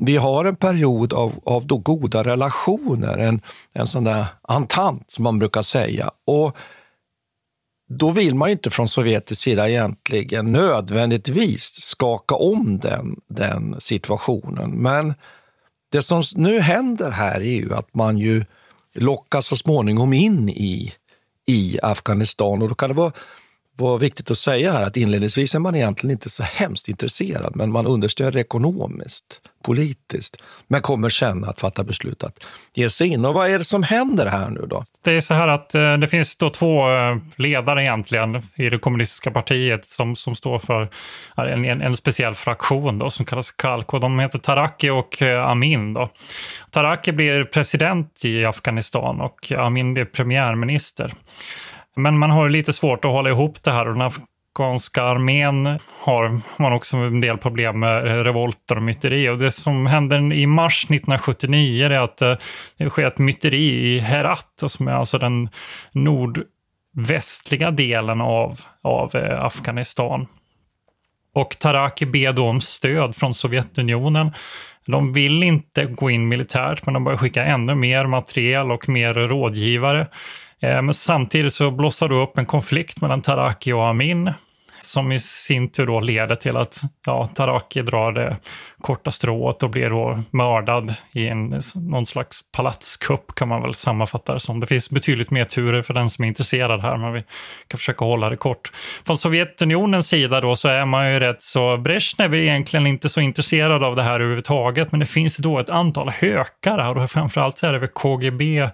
vi 0.00 0.16
har 0.16 0.44
en 0.44 0.56
period 0.56 1.12
av, 1.12 1.40
av 1.44 1.66
då 1.66 1.78
goda 1.78 2.24
relationer, 2.24 3.18
en, 3.18 3.40
en 3.72 3.86
sån 3.86 4.04
där 4.04 4.26
entant 4.42 5.10
som 5.10 5.24
man 5.24 5.38
brukar 5.38 5.62
säga. 5.62 6.10
Och 6.24 6.56
då 7.88 8.10
vill 8.10 8.34
man 8.34 8.48
ju 8.48 8.52
inte 8.52 8.70
från 8.70 8.88
sovjetisk 8.88 9.40
sida 9.42 9.68
egentligen 9.68 10.52
nödvändigtvis 10.52 11.82
skaka 11.82 12.34
om 12.34 12.78
den, 12.78 13.20
den 13.28 13.76
situationen. 13.80 14.70
Men 14.70 15.14
det 15.92 16.02
som 16.02 16.22
nu 16.36 16.60
händer 16.60 17.10
här 17.10 17.40
är 17.40 17.56
ju 17.56 17.74
att 17.74 17.94
man 17.94 18.18
ju 18.18 18.44
lockas 18.94 19.46
så 19.46 19.56
småningom 19.56 20.12
in 20.12 20.48
i, 20.48 20.92
i 21.46 21.78
Afghanistan 21.82 22.62
och 22.62 22.68
då 22.68 22.74
kan 22.74 22.90
det 22.90 22.94
vara 22.94 23.12
var 23.76 23.98
viktigt 23.98 24.30
att 24.30 24.38
säga 24.38 24.72
här 24.72 24.82
att 24.82 24.96
inledningsvis 24.96 25.54
är 25.54 25.58
man 25.58 25.74
egentligen 25.74 26.12
inte 26.12 26.30
så 26.30 26.42
hemskt 26.42 26.88
intresserad, 26.88 27.56
men 27.56 27.72
man 27.72 27.86
understöder 27.86 28.40
ekonomiskt, 28.40 29.40
politiskt, 29.62 30.36
men 30.66 30.82
kommer 30.82 31.08
sen 31.08 31.44
att 31.44 31.60
fatta 31.60 31.84
beslut 31.84 32.24
att 32.24 32.38
ge 32.74 32.90
sig 32.90 33.08
in. 33.08 33.24
Och 33.24 33.34
vad 33.34 33.50
är 33.50 33.58
det 33.58 33.64
som 33.64 33.82
händer 33.82 34.26
här 34.26 34.50
nu 34.50 34.66
då? 34.66 34.84
Det 35.04 35.12
är 35.12 35.20
så 35.20 35.34
här 35.34 35.48
att 35.48 35.74
eh, 35.74 35.96
det 35.96 36.08
finns 36.08 36.36
då 36.36 36.50
två 36.50 36.90
eh, 36.90 37.16
ledare 37.36 37.82
egentligen 37.82 38.42
i 38.54 38.68
det 38.68 38.78
kommunistiska 38.78 39.30
partiet 39.30 39.84
som, 39.84 40.16
som 40.16 40.34
står 40.34 40.58
för 40.58 40.82
eh, 41.36 41.44
en, 41.44 41.64
en, 41.64 41.82
en 41.82 41.96
speciell 41.96 42.34
fraktion 42.34 42.98
då, 42.98 43.10
som 43.10 43.24
kallas 43.24 43.50
Kalko. 43.50 43.98
de 43.98 44.18
heter 44.18 44.38
Taraki 44.38 44.90
och 44.90 45.22
Amin. 45.22 45.94
Då. 45.94 46.10
Taraki 46.70 47.12
blir 47.12 47.44
president 47.44 48.24
i 48.24 48.44
Afghanistan 48.44 49.20
och 49.20 49.52
Amin 49.52 49.94
blir 49.94 50.04
premiärminister. 50.04 51.12
Men 51.96 52.18
man 52.18 52.30
har 52.30 52.48
lite 52.48 52.72
svårt 52.72 53.04
att 53.04 53.10
hålla 53.10 53.30
ihop 53.30 53.62
det 53.62 53.70
här 53.70 53.88
och 53.88 53.94
den 53.94 54.02
afghanska 54.02 55.02
armén 55.02 55.78
har 56.04 56.40
man 56.62 56.72
också 56.72 56.96
en 56.96 57.20
del 57.20 57.38
problem 57.38 57.80
med 57.80 58.24
revolter 58.24 58.76
och 58.76 58.82
myteri. 58.82 59.28
Och 59.28 59.38
det 59.38 59.50
som 59.50 59.86
händer 59.86 60.32
i 60.32 60.46
mars 60.46 60.84
1979 60.84 61.84
är 61.84 61.90
att 61.90 62.22
eh, 62.22 62.36
det 62.76 62.90
sker 62.90 63.06
ett 63.06 63.18
myteri 63.18 63.94
i 63.94 63.98
Herat, 63.98 64.62
som 64.66 64.88
är 64.88 64.92
alltså 64.92 65.18
den 65.18 65.48
nordvästliga 65.92 67.70
delen 67.70 68.20
av, 68.20 68.60
av 68.82 69.16
eh, 69.16 69.44
Afghanistan. 69.44 70.26
Och 71.34 71.58
Taraki 71.58 72.06
ber 72.06 72.32
då 72.32 72.46
om 72.46 72.60
stöd 72.60 73.16
från 73.16 73.34
Sovjetunionen. 73.34 74.32
De 74.86 75.12
vill 75.12 75.42
inte 75.42 75.84
gå 75.84 76.10
in 76.10 76.28
militärt, 76.28 76.86
men 76.86 76.94
de 76.94 77.04
börjar 77.04 77.18
skicka 77.18 77.44
ännu 77.44 77.74
mer 77.74 78.06
materiel 78.06 78.72
och 78.72 78.88
mer 78.88 79.14
rådgivare. 79.14 80.06
Eh, 80.64 80.82
men 80.82 80.94
samtidigt 80.94 81.54
så 81.54 81.70
blossar 81.70 82.08
det 82.08 82.14
upp 82.14 82.38
en 82.38 82.46
konflikt 82.46 83.00
mellan 83.00 83.22
Taraki 83.22 83.72
och 83.72 83.86
Amin 83.86 84.32
som 84.84 85.12
i 85.12 85.20
sin 85.20 85.68
tur 85.68 85.86
då 85.86 86.00
leder 86.00 86.36
till 86.36 86.56
att 86.56 86.80
ja, 87.06 87.28
Taraki 87.34 87.82
drar 87.82 88.12
det 88.12 88.36
korta 88.80 89.10
strået 89.10 89.62
och 89.62 89.70
blir 89.70 89.90
då 89.90 90.22
mördad 90.30 90.94
i 91.12 91.28
en, 91.28 91.60
någon 91.74 92.06
slags 92.06 92.40
palatskupp 92.52 93.34
kan 93.34 93.48
man 93.48 93.62
väl 93.62 93.74
sammanfatta 93.74 94.34
det 94.34 94.40
som. 94.40 94.60
Det 94.60 94.66
finns 94.66 94.90
betydligt 94.90 95.30
mer 95.30 95.44
turer 95.44 95.82
för 95.82 95.94
den 95.94 96.10
som 96.10 96.24
är 96.24 96.28
intresserad 96.28 96.80
här, 96.80 96.96
men 96.96 97.12
vi 97.12 97.24
kan 97.68 97.78
försöka 97.78 98.04
hålla 98.04 98.30
det 98.30 98.36
kort. 98.36 98.72
Från 99.06 99.18
Sovjetunionens 99.18 100.08
sida 100.08 100.40
då 100.40 100.56
så 100.56 100.68
är 100.68 100.84
man 100.84 101.12
ju 101.12 101.20
rätt 101.20 101.42
så, 101.42 101.76
Brezhnev 101.76 102.34
är 102.34 102.38
egentligen 102.38 102.86
inte 102.86 103.08
så 103.08 103.20
intresserad 103.20 103.84
av 103.84 103.96
det 103.96 104.02
här 104.02 104.14
överhuvudtaget, 104.14 104.92
men 104.92 105.00
det 105.00 105.06
finns 105.06 105.36
då 105.36 105.58
ett 105.58 105.70
antal 105.70 106.10
hökar 106.10 106.78
här 106.78 106.98
och 106.98 107.10
framförallt 107.10 107.58
så 107.58 107.66
är 107.66 107.72
det 107.72 107.78
väl 107.78 107.88
KGB 107.88 108.68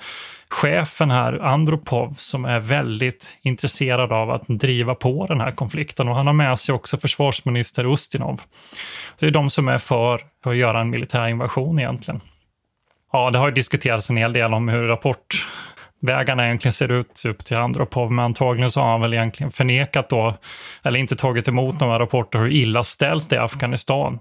chefen 0.50 1.10
här, 1.10 1.38
Andropov, 1.38 2.12
som 2.12 2.44
är 2.44 2.60
väldigt 2.60 3.38
intresserad 3.42 4.12
av 4.12 4.30
att 4.30 4.42
driva 4.46 4.94
på 4.94 5.26
den 5.26 5.40
här 5.40 5.50
konflikten. 5.50 6.08
Och 6.08 6.16
han 6.16 6.26
har 6.26 6.34
med 6.34 6.58
sig 6.58 6.74
också 6.74 6.96
försvarsminister 6.96 7.92
Ustinov. 7.92 8.40
Så 9.16 9.16
det 9.18 9.26
är 9.26 9.30
de 9.30 9.50
som 9.50 9.68
är 9.68 9.78
för 9.78 10.20
att 10.44 10.56
göra 10.56 10.80
en 10.80 10.90
militär 10.90 11.28
invasion 11.28 11.78
egentligen. 11.78 12.20
Ja, 13.12 13.30
det 13.30 13.38
har 13.38 13.50
diskuterats 13.50 14.10
en 14.10 14.16
hel 14.16 14.32
del 14.32 14.54
om 14.54 14.68
hur 14.68 14.88
rapport 14.88 15.46
vägarna 16.00 16.44
egentligen 16.44 16.72
ser 16.72 16.92
ut 16.92 17.24
upp 17.24 17.44
till 17.44 17.56
Andropov, 17.56 18.12
men 18.12 18.24
antagligen 18.24 18.70
så 18.70 18.80
har 18.80 18.90
han 18.90 19.00
väl 19.00 19.14
egentligen 19.14 19.52
förnekat 19.52 20.08
då, 20.08 20.34
eller 20.82 20.98
inte 20.98 21.16
tagit 21.16 21.48
emot 21.48 21.80
några 21.80 21.98
rapporter 21.98 22.38
hur 22.38 22.52
illa 22.52 22.84
ställt 22.84 23.30
det 23.30 23.36
är 23.36 23.40
i 23.40 23.44
Afghanistan. 23.44 24.18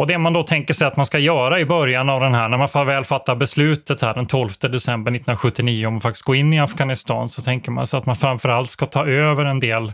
Och 0.00 0.06
det 0.06 0.18
man 0.18 0.32
då 0.32 0.42
tänker 0.42 0.74
sig 0.74 0.86
att 0.86 0.96
man 0.96 1.06
ska 1.06 1.18
göra 1.18 1.60
i 1.60 1.64
början 1.64 2.10
av 2.10 2.20
den 2.20 2.34
här, 2.34 2.48
när 2.48 2.58
man 2.58 2.86
väl 2.86 3.04
fattar 3.04 3.36
beslutet 3.36 4.02
här 4.02 4.14
den 4.14 4.26
12 4.26 4.50
december 4.60 5.10
1979 5.10 5.86
om 5.86 5.96
att 5.96 6.02
faktiskt 6.02 6.24
gå 6.24 6.34
in 6.34 6.52
i 6.52 6.60
Afghanistan, 6.60 7.28
så 7.28 7.42
tänker 7.42 7.70
man 7.70 7.86
sig 7.86 7.98
att 7.98 8.06
man 8.06 8.16
framförallt 8.16 8.70
ska 8.70 8.86
ta 8.86 9.06
över 9.06 9.44
en 9.44 9.60
del 9.60 9.92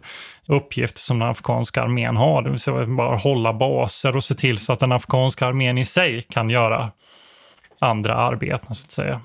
uppgifter 0.48 1.00
som 1.00 1.18
den 1.18 1.28
afghanska 1.28 1.82
armén 1.82 2.16
har, 2.16 2.42
det 2.42 2.50
vill 2.50 2.58
säga 2.58 2.86
bara 2.86 3.16
hålla 3.16 3.52
baser 3.52 4.16
och 4.16 4.24
se 4.24 4.34
till 4.34 4.58
så 4.58 4.72
att 4.72 4.80
den 4.80 4.92
afghanska 4.92 5.46
armén 5.46 5.78
i 5.78 5.84
sig 5.84 6.22
kan 6.22 6.50
göra 6.50 6.90
andra 7.78 8.14
arbeten, 8.14 8.74
så 8.74 8.86
att 8.86 8.90
säga. 8.90 9.20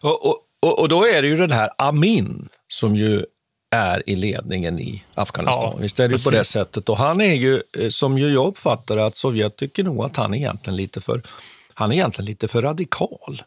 Och, 0.00 0.26
och, 0.26 0.38
och 0.62 0.88
då 0.88 1.06
är 1.06 1.22
det 1.22 1.28
ju 1.28 1.36
den 1.36 1.50
här 1.50 1.70
Amin 1.78 2.48
som 2.68 2.96
ju 2.96 3.24
är 3.70 4.10
i 4.10 4.16
ledningen 4.16 4.80
i 4.80 5.04
Afghanistan. 5.14 5.70
Ja, 5.72 5.78
Visst 5.80 6.00
är 6.00 6.04
det 6.04 6.10
precis. 6.10 6.24
på 6.24 6.30
det 6.30 6.44
sättet. 6.44 6.88
Och 6.88 6.96
han 6.96 7.20
är 7.20 7.34
ju, 7.34 7.62
eh, 7.78 7.90
som 7.90 8.18
ju 8.18 8.32
jag 8.32 8.46
uppfattar 8.46 8.96
att 8.96 9.16
Sovjet 9.16 9.56
tycker 9.56 9.84
nog 9.84 10.04
att 10.04 10.16
han 10.16 10.34
är 10.34 10.38
egentligen 10.38 10.76
lite 10.76 11.00
för, 11.00 11.22
han 11.74 11.90
är 11.92 11.94
egentligen 11.94 12.26
lite 12.26 12.48
för 12.48 12.62
radikal. 12.62 13.42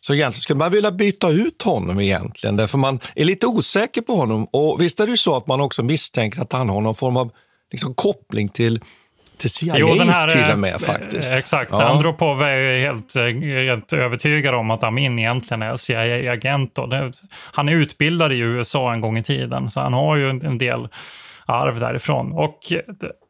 Så 0.00 0.14
egentligen 0.14 0.42
skulle 0.42 0.58
man 0.58 0.72
vilja 0.72 0.90
byta 0.90 1.30
ut 1.30 1.62
honom 1.62 2.00
egentligen, 2.00 2.56
därför 2.56 2.78
man 2.78 3.00
är 3.14 3.24
lite 3.24 3.46
osäker 3.46 4.02
på 4.02 4.14
honom. 4.14 4.44
Och 4.44 4.82
visst 4.82 5.00
är 5.00 5.06
det 5.06 5.10
ju 5.10 5.16
så 5.16 5.36
att 5.36 5.46
man 5.46 5.60
också 5.60 5.82
misstänker 5.82 6.42
att 6.42 6.52
han 6.52 6.68
har 6.68 6.80
någon 6.80 6.94
form 6.94 7.16
av 7.16 7.30
liksom, 7.72 7.94
koppling 7.94 8.48
till 8.48 8.80
till 9.38 9.50
CIA 9.50 9.74
jo, 9.78 9.94
den 9.94 10.08
här, 10.08 10.28
till 10.28 10.52
och 10.52 10.58
med 10.58 10.80
faktiskt. 10.80 11.32
Exakt. 11.32 11.70
Ja. 11.70 11.82
Andropov 11.82 12.42
är 12.42 12.78
helt, 12.78 13.14
helt 13.64 13.92
övertygad 13.92 14.54
om 14.54 14.70
att 14.70 14.84
Amin 14.84 15.18
egentligen 15.18 15.62
är 15.62 15.76
CIA-agent. 15.76 16.78
Han 17.52 17.68
är 17.68 17.72
utbildad 17.72 18.32
i 18.32 18.38
USA 18.38 18.92
en 18.92 19.00
gång 19.00 19.18
i 19.18 19.22
tiden, 19.22 19.70
så 19.70 19.80
han 19.80 19.92
har 19.92 20.16
ju 20.16 20.30
en 20.30 20.58
del 20.58 20.88
arv 21.48 21.80
därifrån. 21.80 22.32
Och 22.32 22.58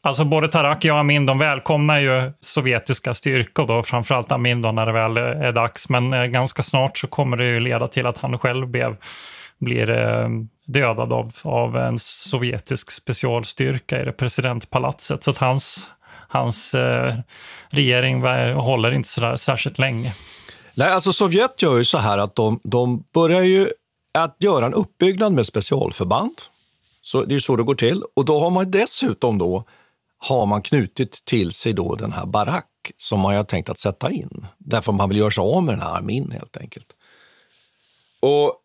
alltså 0.03 0.25
både 0.25 0.49
Taraki 0.49 0.91
och 0.91 0.99
Amin 0.99 1.27
de 1.27 1.39
välkomnar 1.39 1.99
ju 1.99 2.33
sovjetiska 2.41 3.15
styrkor, 3.15 3.67
då, 3.67 3.83
framförallt 3.83 4.33
Amin 4.33 4.63
då, 4.63 4.73
när 4.73 4.87
det 4.87 4.93
väl 4.93 5.17
är 5.17 5.53
dags. 5.53 5.89
Men 5.89 6.13
eh, 6.13 6.25
ganska 6.25 6.63
snart 6.63 6.99
så 6.99 7.07
kommer 7.07 7.37
det 7.37 7.45
ju 7.45 7.61
leda 7.61 7.89
till 7.89 8.07
att 8.07 8.19
han 8.19 8.39
själv 8.39 8.67
blev, 8.67 8.97
blir 9.59 9.91
eh, 9.91 10.29
dödad 10.67 11.13
av, 11.13 11.33
av 11.45 11.77
en 11.77 11.99
sovjetisk 11.99 12.91
specialstyrka 12.91 14.03
i 14.03 14.05
det 14.05 14.13
presidentpalatset. 14.13 15.25
Så 15.25 15.31
att 15.31 15.39
hans 15.39 15.91
hans 16.29 16.75
eh, 16.75 17.15
regering 17.69 18.23
håller 18.55 18.91
inte 18.91 19.09
så 19.09 19.21
där 19.21 19.37
särskilt 19.37 19.79
länge. 19.79 20.15
Nej, 20.75 20.89
alltså 20.89 21.13
Sovjet 21.13 21.63
gör 21.63 21.77
ju 21.77 21.85
så 21.85 21.99
här 21.99 22.19
att 22.19 22.35
de, 22.35 22.61
de 22.65 23.05
börjar 23.15 23.43
ju 23.43 23.71
att 24.19 24.37
göra 24.39 24.67
en 24.67 24.75
uppbyggnad 24.75 25.33
med 25.33 25.47
specialförband. 25.47 26.43
Så 27.03 27.25
det 27.25 27.35
är 27.35 27.39
så 27.39 27.57
det 27.57 27.63
går 27.63 27.75
till. 27.75 28.03
Och 28.17 28.25
då 28.25 28.41
har 28.41 28.51
man 28.51 28.71
dessutom 28.71 29.39
då 29.39 29.65
har 30.19 30.47
man 30.47 30.63
knutit 30.63 31.25
till 31.25 31.53
sig 31.53 31.73
då 31.73 31.95
den 31.95 32.13
här 32.13 32.27
barack 32.27 32.93
som 32.97 33.21
man 33.21 33.35
har 33.35 33.45
tänkt 33.45 33.69
att 33.69 33.79
sätta 33.79 34.11
in. 34.11 34.47
Därför 34.59 34.93
man 34.93 35.09
vill 35.09 35.19
göra 35.19 35.31
sig 35.31 35.43
av 35.43 35.63
med 35.63 35.75
den 35.75 35.83
här 35.83 35.97
armén 35.97 36.31
helt 36.31 36.57
enkelt. 36.57 36.87
Och 38.21 38.57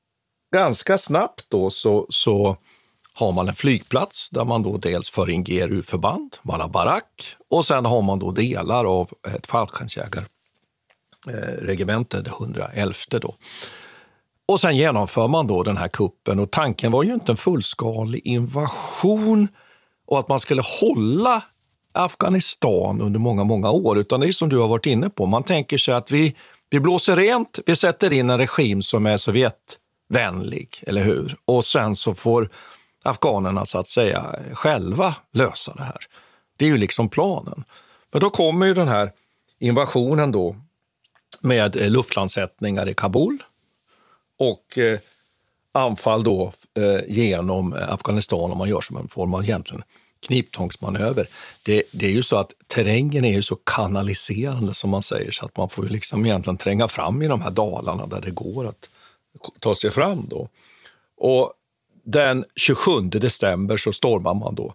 ganska 0.54 0.98
snabbt 0.98 1.46
då 1.48 1.70
så, 1.70 2.08
så 2.10 2.58
har 3.14 3.32
man 3.32 3.50
en 3.50 3.56
flygplats 3.56 4.30
där 4.30 4.46
man 4.46 4.64
då 4.64 4.78
dels 4.78 5.10
för 5.10 5.30
in 5.30 5.44
GRU-förband, 5.44 6.38
man 6.42 6.62
har 6.62 6.70
barack 6.70 7.36
och 7.50 7.66
sen 7.66 7.86
har 7.86 8.02
man 8.02 8.20
då 8.20 8.32
delar 8.32 8.86
av 8.86 9.10
ett 9.36 9.48
fallskärmsjägarregemente, 9.48 12.22
det 12.22 12.30
111 12.30 12.94
då. 13.22 13.36
Och 14.46 14.60
sen 14.60 14.78
genomför 14.78 15.28
man 15.28 15.48
då 15.48 15.64
den 15.64 15.78
här 15.78 15.88
kuppen 15.88 16.40
och 16.40 16.52
tanken 16.52 16.92
var 16.92 17.04
ju 17.04 17.14
inte 17.14 17.32
en 17.32 17.38
fullskalig 17.38 18.22
invasion 18.26 19.48
och 20.06 20.20
att 20.20 20.28
man 20.28 20.40
skulle 20.40 20.64
hålla 20.82 21.44
Afghanistan 21.92 23.02
under 23.02 23.20
många, 23.20 23.44
många 23.44 23.72
år, 23.72 23.98
utan 23.98 24.20
det 24.20 24.28
är 24.28 24.32
som 24.32 24.50
du 24.50 24.58
har 24.58 24.68
varit 24.68 24.86
inne 24.86 25.10
på. 25.10 25.26
Man 25.26 25.44
tänker 25.44 25.78
sig 25.78 25.94
att 25.94 26.12
vi, 26.12 26.36
Vi 26.74 26.80
blåser 26.80 27.16
rent, 27.16 27.60
vi 27.66 27.76
sätter 27.76 28.14
in 28.14 28.30
en 28.30 28.38
regim 28.38 28.82
som 28.82 29.06
är 29.06 29.18
Sovjetvänlig, 29.18 30.84
eller 30.88 31.04
hur? 31.04 31.36
Och 31.46 31.66
sen 31.66 31.96
så 31.96 32.14
får 32.14 32.50
afghanerna 33.04 33.66
så 33.66 33.80
att 33.80 33.88
säga 33.88 34.36
själva 34.54 35.16
lösa 35.32 35.74
det 35.74 35.84
här. 35.84 36.06
Det 36.58 36.66
är 36.66 36.70
ju 36.70 36.78
liksom 36.78 37.10
planen. 37.10 37.64
Men 38.12 38.22
då 38.22 38.30
kommer 38.30 38.66
ju 38.66 38.74
den 38.74 38.88
här 38.88 39.12
invasionen 39.60 40.32
då 40.32 40.56
med 41.42 41.76
eh, 41.76 41.90
luftlandsättningar 41.90 42.90
i 42.90 42.94
Kabul 42.94 43.44
och 44.40 44.78
eh, 44.78 45.00
anfall 45.72 46.24
då 46.24 46.54
eh, 46.74 47.00
genom 47.08 47.74
eh, 47.74 47.94
Afghanistan 47.94 48.52
om 48.52 48.58
man 48.58 48.70
gör 48.70 48.82
som 48.82 48.98
en 48.98 49.08
form 49.08 49.34
av 49.34 49.44
egentligen 49.44 49.84
kniptångsmanöver. 50.26 51.28
Det, 51.64 51.84
det 51.92 52.06
är 52.06 52.12
ju 52.12 52.24
så 52.24 52.38
att 52.38 52.52
terrängen 52.68 53.26
är 53.26 53.34
ju 53.34 53.42
så 53.42 53.56
kanaliserande 53.56 54.74
som 54.74 54.90
man 54.90 55.04
säger 55.04 55.32
så 55.32 55.46
att 55.46 55.58
man 55.58 55.70
får 55.70 55.86
ju 55.86 55.92
liksom 55.92 56.26
egentligen 56.26 56.58
tränga 56.58 56.88
fram 56.88 57.22
i 57.22 57.28
de 57.28 57.42
här 57.42 57.52
dalarna 57.52 58.08
där 58.08 58.22
det 58.22 58.32
går 58.32 58.68
att 58.68 58.90
ta 59.60 59.76
sig 59.76 59.92
fram 59.92 60.28
då. 60.30 60.50
Och 61.18 61.54
den 62.06 62.46
27 62.56 63.02
december 63.02 63.78
så 63.78 63.94
stormar 63.94 64.34
man 64.34 64.56
då 64.56 64.74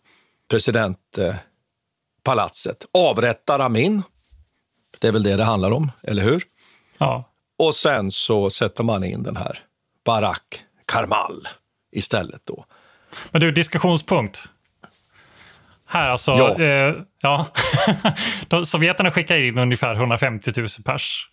presidentpalatset, 0.51 2.85
avrättar 2.93 3.59
Amin. 3.59 4.03
Det 4.99 5.09
är 5.09 5.13
väl 5.13 5.23
det 5.23 5.37
det 5.37 5.45
handlar 5.45 5.71
om, 5.71 5.91
eller 6.03 6.23
hur? 6.23 6.43
Ja. 6.99 7.25
Och 7.59 7.75
sen 7.75 8.13
så 8.13 8.51
sätter 8.51 8.85
man 8.85 9.05
in 9.05 9.23
den 9.23 9.37
här 9.37 9.59
Barak 10.05 10.65
Karmal 10.87 11.49
istället 11.93 12.41
då. 12.45 12.65
Men 13.31 13.41
du, 13.41 13.53
diskussionspunkt. 13.53 14.45
Här 15.87 16.11
alltså, 16.11 16.33
Ja. 16.33 16.61
eh, 16.61 16.95
ja. 17.23 17.47
Sovjeterna 18.65 19.11
skickar 19.11 19.37
in 19.37 19.59
ungefär 19.59 19.95
150 19.95 20.53
000 20.57 20.69
pers. 20.85 21.31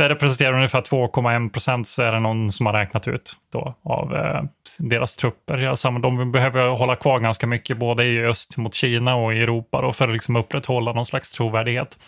Det 0.00 0.08
representerar 0.08 0.52
ungefär 0.52 0.82
2,1 0.82 1.50
procent, 1.50 1.88
så 1.88 2.02
är 2.02 2.12
det 2.12 2.20
någon 2.20 2.52
som 2.52 2.66
har 2.66 2.72
räknat 2.72 3.08
ut, 3.08 3.36
då, 3.52 3.74
av 3.84 4.16
eh, 4.16 4.42
deras 4.78 5.16
trupper. 5.16 6.00
De 6.00 6.32
behöver 6.32 6.68
hålla 6.68 6.96
kvar 6.96 7.20
ganska 7.20 7.46
mycket, 7.46 7.76
både 7.78 8.04
i 8.04 8.24
öst 8.24 8.56
mot 8.56 8.74
Kina 8.74 9.14
och 9.14 9.34
i 9.34 9.42
Europa, 9.42 9.82
då, 9.82 9.92
för 9.92 10.08
att 10.08 10.12
liksom 10.12 10.36
upprätthålla 10.36 10.92
någon 10.92 11.06
slags 11.06 11.32
trovärdighet. 11.32 11.98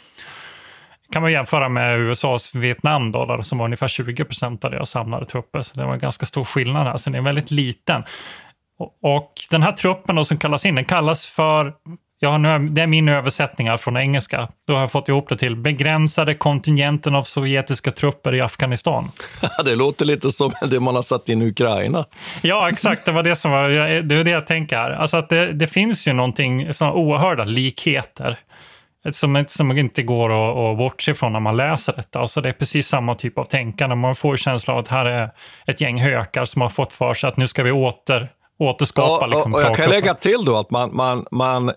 kan 1.13 1.23
man 1.23 1.33
jämföra 1.33 1.69
med 1.69 1.99
USAs 1.99 2.55
Vietnam, 2.55 3.13
då, 3.13 3.27
där, 3.27 3.43
som 3.43 3.59
var 3.59 3.65
ungefär 3.65 3.89
20 3.89 4.25
procent 4.25 4.65
av 4.65 4.71
deras 4.71 4.91
samlade 4.91 5.25
trupper. 5.25 5.63
Så 5.63 5.81
det 5.81 5.87
var 5.87 5.93
en 5.93 5.99
ganska 5.99 6.27
stor 6.27 6.45
skillnad 6.45 6.87
här, 6.87 6.97
så 6.97 7.11
den 7.11 7.21
är 7.21 7.25
väldigt 7.25 7.51
liten. 7.51 8.03
Och, 8.79 9.17
och 9.17 9.33
den 9.51 9.63
här 9.63 9.73
truppen 9.73 10.17
då 10.17 10.25
som 10.25 10.39
kallas 10.39 10.67
in, 10.67 10.75
den 10.75 10.85
kallas 10.85 11.27
för 11.27 11.73
Ja, 12.25 12.39
nu 12.39 12.49
är, 12.49 12.59
det 12.59 12.83
är 12.83 12.87
min 12.87 13.09
översättning 13.09 13.69
här 13.69 13.77
från 13.77 13.97
engelska. 13.97 14.49
Då 14.67 14.75
har 14.75 14.81
jag 14.81 14.93
fått 14.93 15.09
ihop 15.09 15.29
det 15.29 15.37
till 15.37 15.57
begränsade 15.57 16.35
kontingenten 16.35 17.15
av 17.15 17.23
sovjetiska 17.23 17.91
trupper 17.91 18.35
i 18.35 18.41
Afghanistan. 18.41 19.11
det 19.65 19.75
låter 19.75 20.05
lite 20.05 20.31
som 20.31 20.53
det 20.71 20.81
man 20.81 20.95
har 20.95 21.03
satt 21.03 21.29
in 21.29 21.43
i 21.43 21.47
Ukraina. 21.47 22.05
Ja, 22.43 22.69
exakt. 22.69 23.05
Det 23.05 23.13
var 23.13 23.23
det 23.23 23.37
som 23.37 23.51
var, 23.51 23.69
det 24.03 24.17
var 24.17 24.25
det 24.25 24.31
jag 24.31 24.47
tänker 24.47 24.77
här. 24.77 24.91
Alltså 24.91 25.17
att 25.17 25.29
det, 25.29 25.53
det 25.53 25.67
finns 25.67 26.07
ju 26.09 26.13
någonting, 26.13 26.75
sådana 26.75 26.95
oerhörda 26.95 27.45
likheter. 27.45 28.39
Som, 29.11 29.45
som 29.49 29.79
inte 29.79 30.03
går 30.03 30.31
att, 30.31 30.57
att 30.57 30.79
bortse 30.79 31.15
från 31.15 31.33
när 31.33 31.41
man 31.41 31.57
läser 31.57 31.93
detta. 31.97 32.21
Alltså 32.21 32.41
det 32.41 32.49
är 32.49 32.53
precis 32.53 32.89
samma 32.89 33.15
typ 33.15 33.39
av 33.39 33.45
tänkande. 33.45 33.97
Man 33.97 34.15
får 34.15 34.37
känslan 34.37 34.77
av 34.77 34.83
att 34.83 34.89
här 34.89 35.07
är 35.07 35.31
ett 35.67 35.81
gäng 35.81 36.01
hökar 36.01 36.45
som 36.45 36.63
har 36.63 36.69
fått 36.69 36.93
för 36.93 37.15
sig 37.15 37.29
att 37.29 37.37
nu 37.37 37.49
ska 37.49 37.63
vi 37.63 37.71
åter, 37.71 38.29
återskapa 38.59 39.25
Ja, 39.25 39.27
liksom, 39.27 39.55
och, 39.55 39.61
och 39.61 39.67
jag 39.67 39.77
kan 39.77 39.91
lägga 39.91 40.15
till 40.15 40.45
då 40.45 40.59
att 40.59 40.71
man, 40.71 40.97
man, 40.97 41.27
man, 41.31 41.73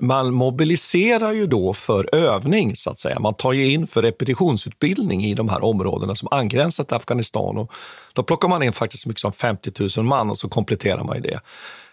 man 0.00 0.34
mobiliserar 0.34 1.32
ju 1.32 1.46
då 1.46 1.72
för 1.72 2.14
övning, 2.14 2.76
så 2.76 2.90
att 2.90 2.98
säga. 2.98 3.20
Man 3.20 3.34
tar 3.34 3.52
ju 3.52 3.72
in 3.72 3.86
för 3.86 4.02
repetitionsutbildning 4.02 5.24
i 5.24 5.34
de 5.34 5.48
här 5.48 5.64
områdena 5.64 6.14
som 6.14 6.28
angränsar 6.30 6.84
till 6.84 6.96
Afghanistan. 6.96 7.58
Och 7.58 7.72
då 8.12 8.22
plockar 8.22 8.48
man 8.48 8.62
in 8.62 8.72
faktiskt 8.72 9.02
så 9.02 9.08
mycket 9.08 9.20
som 9.20 9.32
50 9.32 9.72
000 9.96 10.06
man 10.06 10.30
och 10.30 10.38
så 10.38 10.48
kompletterar 10.48 11.04
man 11.04 11.16
ju 11.16 11.22
det. 11.22 11.40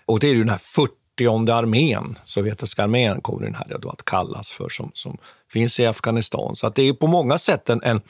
Och 0.06 0.20
det 0.20 0.28
är 0.28 0.34
ju 0.34 0.40
den 0.40 0.50
här 0.50 0.62
40 0.64 1.52
armén, 1.52 2.20
sovjetiska 2.24 2.84
armén 2.84 3.22
kommer 3.22 3.46
den 3.46 3.56
här 3.56 3.78
då 3.82 3.90
att 3.90 4.06
kallas 4.06 4.52
för, 4.52 4.70
som, 4.70 4.92
som 4.94 5.18
finns 5.54 5.80
i 5.80 5.86
Afghanistan. 5.86 6.56
Så 6.56 6.68
att 6.68 6.76
det 6.76 6.84
är 6.84 6.94
på 6.94 7.08
många 7.08 7.38
sätt 7.38 7.70
en, 7.70 7.84
en 7.84 8.02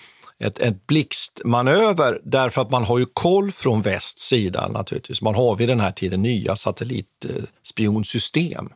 ett, 0.42 0.60
ett 0.60 0.88
blixtmanöver 0.88 2.20
därför 2.24 2.62
att 2.62 2.72
man 2.72 2.84
har 2.84 3.00
ju 3.00 3.06
koll 3.14 3.52
från 3.52 3.82
västs 3.82 4.22
sida 4.22 4.68
naturligtvis. 4.68 5.22
Man 5.22 5.36
har 5.36 5.56
vid 5.56 5.70
den 5.70 5.80
här 5.80 5.92
tiden 5.92 6.22
nya 6.22 6.56
satellitspionsystem 6.56 8.70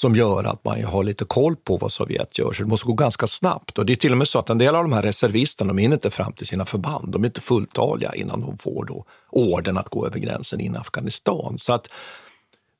som 0.00 0.16
gör 0.16 0.44
att 0.44 0.64
man 0.64 0.84
har 0.84 1.04
lite 1.04 1.24
koll 1.24 1.56
på 1.56 1.76
vad 1.76 1.92
Sovjet 1.92 2.38
gör. 2.38 2.52
Så 2.52 2.62
det 2.62 2.68
måste 2.68 2.86
gå 2.86 2.92
ganska 2.92 3.26
snabbt. 3.26 3.78
Och 3.78 3.86
det 3.86 3.92
är 3.92 3.96
till 3.96 4.12
och 4.12 4.18
med 4.18 4.28
så 4.28 4.38
att 4.38 4.50
en 4.50 4.58
del 4.58 4.76
av 4.76 4.84
de 4.84 4.92
här 4.92 5.02
reservisterna, 5.02 5.68
de 5.68 5.78
hinner 5.78 5.96
inte 5.96 6.10
fram 6.10 6.32
till 6.32 6.46
sina 6.46 6.64
förband. 6.64 7.12
De 7.12 7.22
är 7.22 7.26
inte 7.26 7.40
fulltaliga 7.40 8.14
innan 8.14 8.40
de 8.40 8.58
får 8.58 8.84
då 8.84 9.04
orden 9.30 9.78
att 9.78 9.88
gå 9.88 10.06
över 10.06 10.18
gränsen 10.18 10.60
in 10.60 10.74
i 10.74 10.78
Afghanistan. 10.78 11.58
Så 11.58 11.72
att 11.72 11.86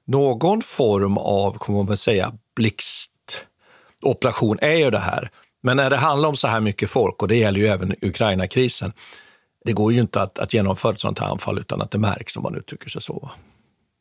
någon 0.07 0.63
form 0.63 1.19
av, 1.19 1.59
kommer 1.59 1.79
man 1.79 1.87
väl 1.87 1.97
säga, 1.97 2.33
blixtoperation 2.57 4.59
är 4.63 4.77
ju 4.77 4.91
det 4.91 4.99
här. 4.99 5.31
Men 5.63 5.77
när 5.77 5.91
det 5.91 5.97
handlar 5.97 6.29
om 6.29 6.37
så 6.37 6.49
här 6.49 6.61
mycket 6.61 6.91
folk, 6.91 7.23
och 7.23 7.29
det 7.29 7.37
gäller 7.37 7.61
ju 7.61 7.67
även 7.67 7.95
Ukraina-krisen, 8.03 8.93
det 9.65 9.73
går 9.73 9.93
ju 9.93 10.01
inte 10.01 10.23
att, 10.23 10.39
att 10.39 10.55
genomföra 10.55 10.93
ett 10.93 11.01
sånt 11.01 11.19
här 11.19 11.27
anfall 11.27 11.59
utan 11.59 11.83
att 11.83 11.91
det 11.91 11.99
märks, 11.99 12.37
om 12.37 12.43
man 12.43 12.55
uttrycker 12.55 12.89
sig 12.89 13.03
så. 13.03 13.31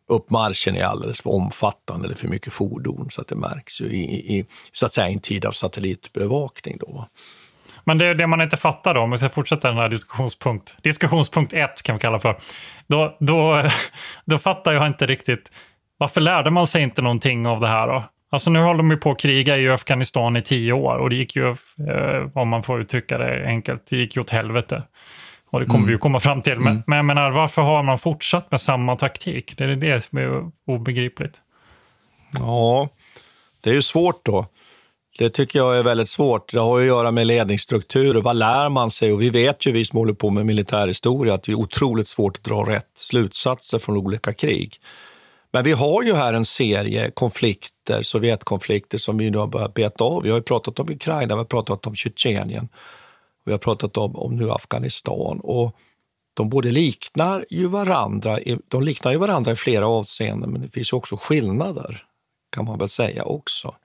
Uppmarschen 0.10 0.76
är 0.76 0.84
alldeles 0.84 1.22
för 1.22 1.30
omfattande, 1.30 2.08
det 2.08 2.14
är 2.14 2.16
för 2.16 2.28
mycket 2.28 2.54
fordon, 2.54 3.08
så 3.12 3.22
att 3.22 3.28
det 3.28 3.36
märks 3.36 3.82
ju 3.82 3.86
i, 3.86 4.38
i 4.38 4.46
så 4.72 4.86
att 4.86 4.94
säga, 4.94 5.08
en 5.08 5.20
tid 5.20 5.46
av 5.46 5.52
satellitbevakning. 5.52 6.78
Då. 6.80 7.08
Men 7.84 7.98
det 7.98 8.14
det 8.14 8.28
man 8.28 8.42
inte 8.42 8.58
fattar 8.58 8.94
då, 8.94 9.02
om 9.02 9.12
vi 9.12 9.18
ska 9.18 9.30
fortsätta 9.30 9.68
den 9.68 9.78
här 9.78 9.90
diskussionspunkt. 9.90 10.78
Diskussionspunkt 10.84 11.54
ett 11.54 11.82
kan 11.84 11.96
vi 11.96 12.00
kalla 12.00 12.20
för. 12.20 12.38
Då, 12.88 13.18
då, 13.20 13.64
då 14.26 14.38
fattar 14.38 14.74
jag 14.74 14.88
inte 14.88 15.08
riktigt, 15.08 15.52
varför 15.98 16.22
lärde 16.22 16.52
man 16.52 16.68
sig 16.68 16.84
inte 16.84 17.02
någonting 17.02 17.48
av 17.48 17.60
det 17.60 17.68
här 17.68 17.88
då? 17.88 18.04
Alltså 18.32 18.50
nu 18.50 18.60
håller 18.60 18.78
de 18.78 18.92
ju 18.92 18.98
på 18.98 19.12
att 19.12 19.20
kriga 19.20 19.58
i 19.58 19.70
Afghanistan 19.70 20.38
i 20.38 20.42
tio 20.42 20.74
år 20.74 20.98
och 20.98 21.10
det 21.10 21.16
gick 21.16 21.36
ju, 21.36 21.50
eh, 21.50 22.28
om 22.34 22.50
man 22.50 22.64
får 22.64 22.82
uttrycka 22.82 23.18
det 23.18 23.46
enkelt, 23.46 23.86
det 23.90 23.98
gick 23.98 24.16
ju 24.16 24.22
åt 24.22 24.30
helvete. 24.30 24.84
Och 25.52 25.60
det 25.60 25.66
kommer 25.66 25.86
vi 25.86 25.92
ju 25.92 25.98
komma 25.98 26.20
fram 26.20 26.42
till. 26.42 26.60
Men, 26.60 26.84
men 26.88 26.96
jag 26.96 27.06
menar, 27.06 27.32
varför 27.32 27.62
har 27.62 27.84
man 27.84 27.98
fortsatt 27.98 28.52
med 28.52 28.62
samma 28.62 28.96
taktik? 28.96 29.58
Det 29.58 29.64
är 29.64 29.76
det 29.76 30.02
som 30.04 30.18
är 30.18 30.52
obegripligt. 30.68 31.42
Ja, 32.34 32.90
det 33.62 33.70
är 33.70 33.74
ju 33.74 33.82
svårt 33.82 34.26
då. 34.26 34.46
Det 35.18 35.30
tycker 35.30 35.60
jag 35.60 35.78
är 35.78 35.84
väldigt 35.84 36.10
svårt. 36.10 36.52
Det 36.52 36.60
har 36.60 36.80
ju 36.80 36.84
att 36.84 36.98
göra 36.98 37.12
med 37.12 37.28
ledningsstrukturer. 37.28 38.22
Vad 38.22 38.36
lär 38.36 38.70
man 38.70 38.92
sig? 38.92 39.14
Och 39.14 39.22
vi 39.22 39.30
vet 39.30 39.66
ju, 39.66 39.72
vi 39.72 39.86
som 39.86 39.98
håller 39.98 40.14
på 40.14 40.30
med 40.30 40.46
militärhistoria, 40.46 41.34
att 41.34 41.44
det 41.44 41.52
är 41.52 41.56
otroligt 41.56 42.08
svårt 42.08 42.38
att 42.38 42.44
dra 42.44 42.70
rätt 42.70 42.92
slutsatser 42.96 43.80
från 43.80 43.98
olika 43.98 44.34
krig. 44.34 44.80
Men 45.52 45.64
vi 45.64 45.72
har 45.72 46.04
ju 46.04 46.14
här 46.14 46.34
en 46.34 46.46
serie 46.46 47.12
konflikter, 47.12 48.02
Sovjetkonflikter, 48.02 48.98
som 48.98 49.18
vi 49.18 49.30
nu 49.30 49.38
har 49.38 49.48
börjat 49.48 49.74
beta 49.74 50.04
av. 50.04 50.24
Vi 50.24 50.30
har 50.30 50.38
ju 50.38 50.44
pratat 50.44 50.80
om 50.80 50.90
Ukraina, 50.90 51.36
vi 51.36 51.38
har 51.38 51.46
pratat 51.46 51.88
om 51.88 51.96
Tjetjenien, 51.96 52.70
vi 53.46 53.52
har 53.52 53.60
pratat 53.60 53.98
om, 53.98 54.16
om 54.16 54.36
nu 54.36 54.52
Afghanistan. 54.52 55.40
Och 55.40 55.76
de 56.34 56.50
både 56.50 56.72
liknar 56.72 57.46
ju 57.50 57.68
varandra, 57.68 58.40
i- 58.42 58.60
de 58.68 58.84
liknar 58.84 59.12
ju 59.12 59.18
varandra 59.18 59.52
i 59.52 59.56
flera 59.56 59.88
avseenden, 59.88 60.50
men 60.52 60.62
det 60.62 60.70
finns 60.70 60.94
också 60.94 61.18
skillnader, 61.18 62.04
kan 62.50 62.66
man 62.66 62.78
väl 62.80 62.90
säga 62.90 63.24
också. 63.24 63.76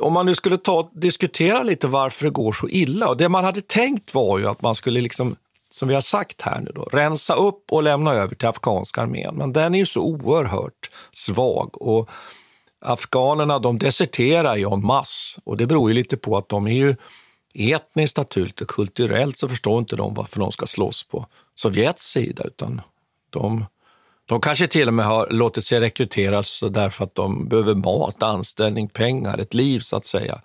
Om 0.00 0.12
man 0.12 0.26
nu 0.26 0.34
skulle 0.34 0.58
ta 0.58 0.90
diskutera 0.94 1.62
lite 1.62 1.86
varför 1.86 2.24
det 2.24 2.30
går 2.30 2.52
så 2.52 2.68
illa, 2.68 3.08
och 3.08 3.16
det 3.16 3.28
man 3.28 3.44
hade 3.44 3.60
tänkt 3.60 4.14
var 4.14 4.38
ju 4.38 4.48
att 4.48 4.62
man 4.62 4.74
skulle 4.74 5.00
liksom 5.00 5.36
som 5.70 5.88
vi 5.88 5.94
har 5.94 6.00
sagt 6.00 6.42
här 6.42 6.60
nu 6.60 6.72
då, 6.74 6.82
rensa 6.82 7.34
upp 7.34 7.72
och 7.72 7.82
lämna 7.82 8.12
över 8.12 8.34
till 8.34 8.48
afghanska 8.48 9.02
armén. 9.02 9.34
Men 9.34 9.52
den 9.52 9.74
är 9.74 9.78
ju 9.78 9.86
så 9.86 10.02
oerhört 10.02 10.90
svag 11.12 11.82
och 11.82 12.08
afghanerna 12.80 13.58
de 13.58 13.78
deserterar 13.78 14.56
ju 14.56 14.72
en 14.72 14.86
masse 14.86 15.40
och 15.44 15.56
det 15.56 15.66
beror 15.66 15.90
ju 15.90 15.94
lite 15.94 16.16
på 16.16 16.36
att 16.36 16.48
de 16.48 16.66
är 16.66 16.72
ju 16.72 16.96
etniskt 17.54 18.16
naturligt 18.16 18.60
och 18.60 18.68
kulturellt 18.68 19.38
så 19.38 19.48
förstår 19.48 19.78
inte 19.78 19.96
de 19.96 20.14
varför 20.14 20.40
de 20.40 20.52
ska 20.52 20.66
slåss 20.66 21.02
på 21.02 21.26
Sovjets 21.54 22.10
sida 22.10 22.44
utan 22.44 22.80
de, 23.30 23.64
de 24.26 24.40
kanske 24.40 24.66
till 24.66 24.88
och 24.88 24.94
med 24.94 25.06
har 25.06 25.28
låtit 25.30 25.64
sig 25.64 25.80
rekryteras 25.80 26.62
därför 26.70 27.04
att 27.04 27.14
de 27.14 27.48
behöver 27.48 27.74
mat, 27.74 28.22
anställning, 28.22 28.88
pengar, 28.88 29.38
ett 29.38 29.54
liv 29.54 29.80
så 29.80 29.96
att 29.96 30.06
säga. 30.06 30.40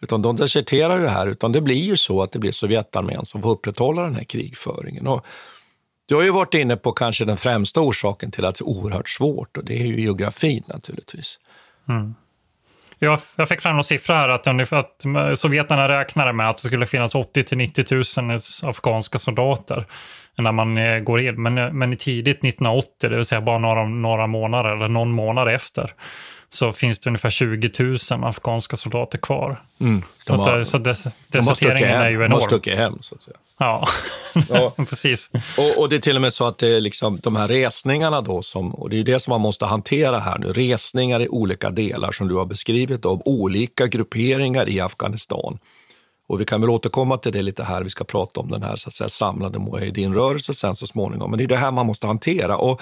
Utan 0.00 0.22
de 0.22 0.36
deserterar 0.36 0.98
ju 0.98 1.06
här, 1.06 1.26
utan 1.26 1.52
det 1.52 1.60
blir 1.60 1.82
ju 1.82 1.96
så 1.96 2.22
att 2.22 2.32
det 2.32 2.38
blir 2.38 2.52
Sovjetarmén 2.52 3.24
som 3.24 3.42
får 3.42 3.50
upprätthålla 3.50 4.02
den 4.02 4.14
här 4.14 4.24
krigföringen. 4.24 5.06
Och 5.06 5.24
du 6.06 6.14
har 6.14 6.22
ju 6.22 6.30
varit 6.30 6.54
inne 6.54 6.76
på 6.76 6.92
kanske 6.92 7.24
den 7.24 7.36
främsta 7.36 7.80
orsaken 7.80 8.30
till 8.30 8.44
att 8.44 8.54
det 8.54 8.62
är 8.62 8.68
oerhört 8.68 9.08
svårt 9.08 9.56
och 9.56 9.64
det 9.64 9.82
är 9.82 9.86
ju 9.86 10.00
geografin 10.00 10.62
naturligtvis. 10.66 11.38
Mm. 11.88 12.14
Jag, 12.98 13.20
jag 13.36 13.48
fick 13.48 13.60
fram 13.60 13.74
någon 13.74 13.84
siffra 13.84 14.14
här 14.14 14.28
att, 14.28 14.46
ungefär, 14.46 14.76
att 14.76 15.38
sovjeterna 15.38 15.88
räknade 15.88 16.32
med 16.32 16.50
att 16.50 16.58
det 16.58 16.66
skulle 16.66 16.86
finnas 16.86 17.14
80 17.14 17.44
till 17.44 17.58
90 17.58 17.84
000 18.20 18.38
afghanska 18.62 19.18
soldater 19.18 19.86
när 20.38 20.52
man 20.52 20.78
eh, 20.78 20.98
går 20.98 21.20
in. 21.20 21.42
Men, 21.42 21.58
eh, 21.58 21.72
men 21.72 21.96
tidigt 21.96 22.38
1980, 22.38 23.10
det 23.10 23.16
vill 23.16 23.24
säga 23.24 23.40
bara 23.40 23.58
några, 23.58 23.84
några 23.84 24.26
månader 24.26 24.70
eller 24.70 24.88
någon 24.88 25.10
månad 25.10 25.48
efter, 25.48 25.90
så 26.54 26.72
finns 26.72 26.98
det 26.98 27.10
ungefär 27.10 27.30
20 27.30 27.70
000 27.78 28.24
afghanska 28.24 28.76
soldater 28.76 29.18
kvar. 29.18 29.60
Mm. 29.80 30.02
Så, 30.26 30.34
har- 30.34 30.64
så 30.64 30.78
des, 30.78 31.04
de 31.04 31.10
deserteringen 31.28 31.88
är 31.88 32.04
hem, 32.04 32.12
ju 32.12 32.12
de 32.12 32.18
har 32.18 32.24
enorm. 32.26 32.40
stuckit 32.40 32.74
hem, 32.76 32.98
så 33.00 33.14
att 33.14 33.22
säga. 33.22 33.36
Ja, 33.58 33.86
precis. 34.88 35.30
Och, 35.58 35.82
och 35.82 35.88
det 35.88 35.96
är 35.96 36.00
till 36.00 36.16
och 36.16 36.22
med 36.22 36.32
så 36.34 36.46
att 36.46 36.58
det 36.58 36.76
är 36.76 36.80
liksom 36.80 37.20
de 37.22 37.36
här 37.36 37.48
resningarna 37.48 38.20
då, 38.20 38.42
som, 38.42 38.74
och 38.74 38.90
det 38.90 38.98
är 39.00 39.04
det 39.04 39.20
som 39.20 39.30
man 39.30 39.40
måste 39.40 39.66
hantera 39.66 40.18
här 40.18 40.38
nu, 40.38 40.52
resningar 40.52 41.20
i 41.22 41.28
olika 41.28 41.70
delar 41.70 42.12
som 42.12 42.28
du 42.28 42.34
har 42.34 42.44
beskrivit 42.44 43.04
av 43.06 43.22
olika 43.24 43.86
grupperingar 43.86 44.68
i 44.68 44.80
Afghanistan. 44.80 45.58
Och 46.28 46.40
vi 46.40 46.44
kan 46.44 46.60
väl 46.60 46.70
återkomma 46.70 47.18
till 47.18 47.32
det 47.32 47.42
lite 47.42 47.64
här, 47.64 47.82
vi 47.82 47.90
ska 47.90 48.04
prata 48.04 48.40
om 48.40 48.50
den 48.50 48.62
här 48.62 48.76
så 48.76 48.88
att 48.88 48.94
säga, 48.94 49.08
samlade 49.08 49.58
Mujahedin-rörelsen 49.58 50.54
sen 50.54 50.76
så 50.76 50.86
småningom, 50.86 51.30
men 51.30 51.38
det 51.38 51.44
är 51.44 51.48
det 51.48 51.56
här 51.56 51.70
man 51.70 51.86
måste 51.86 52.06
hantera. 52.06 52.56
Och 52.56 52.80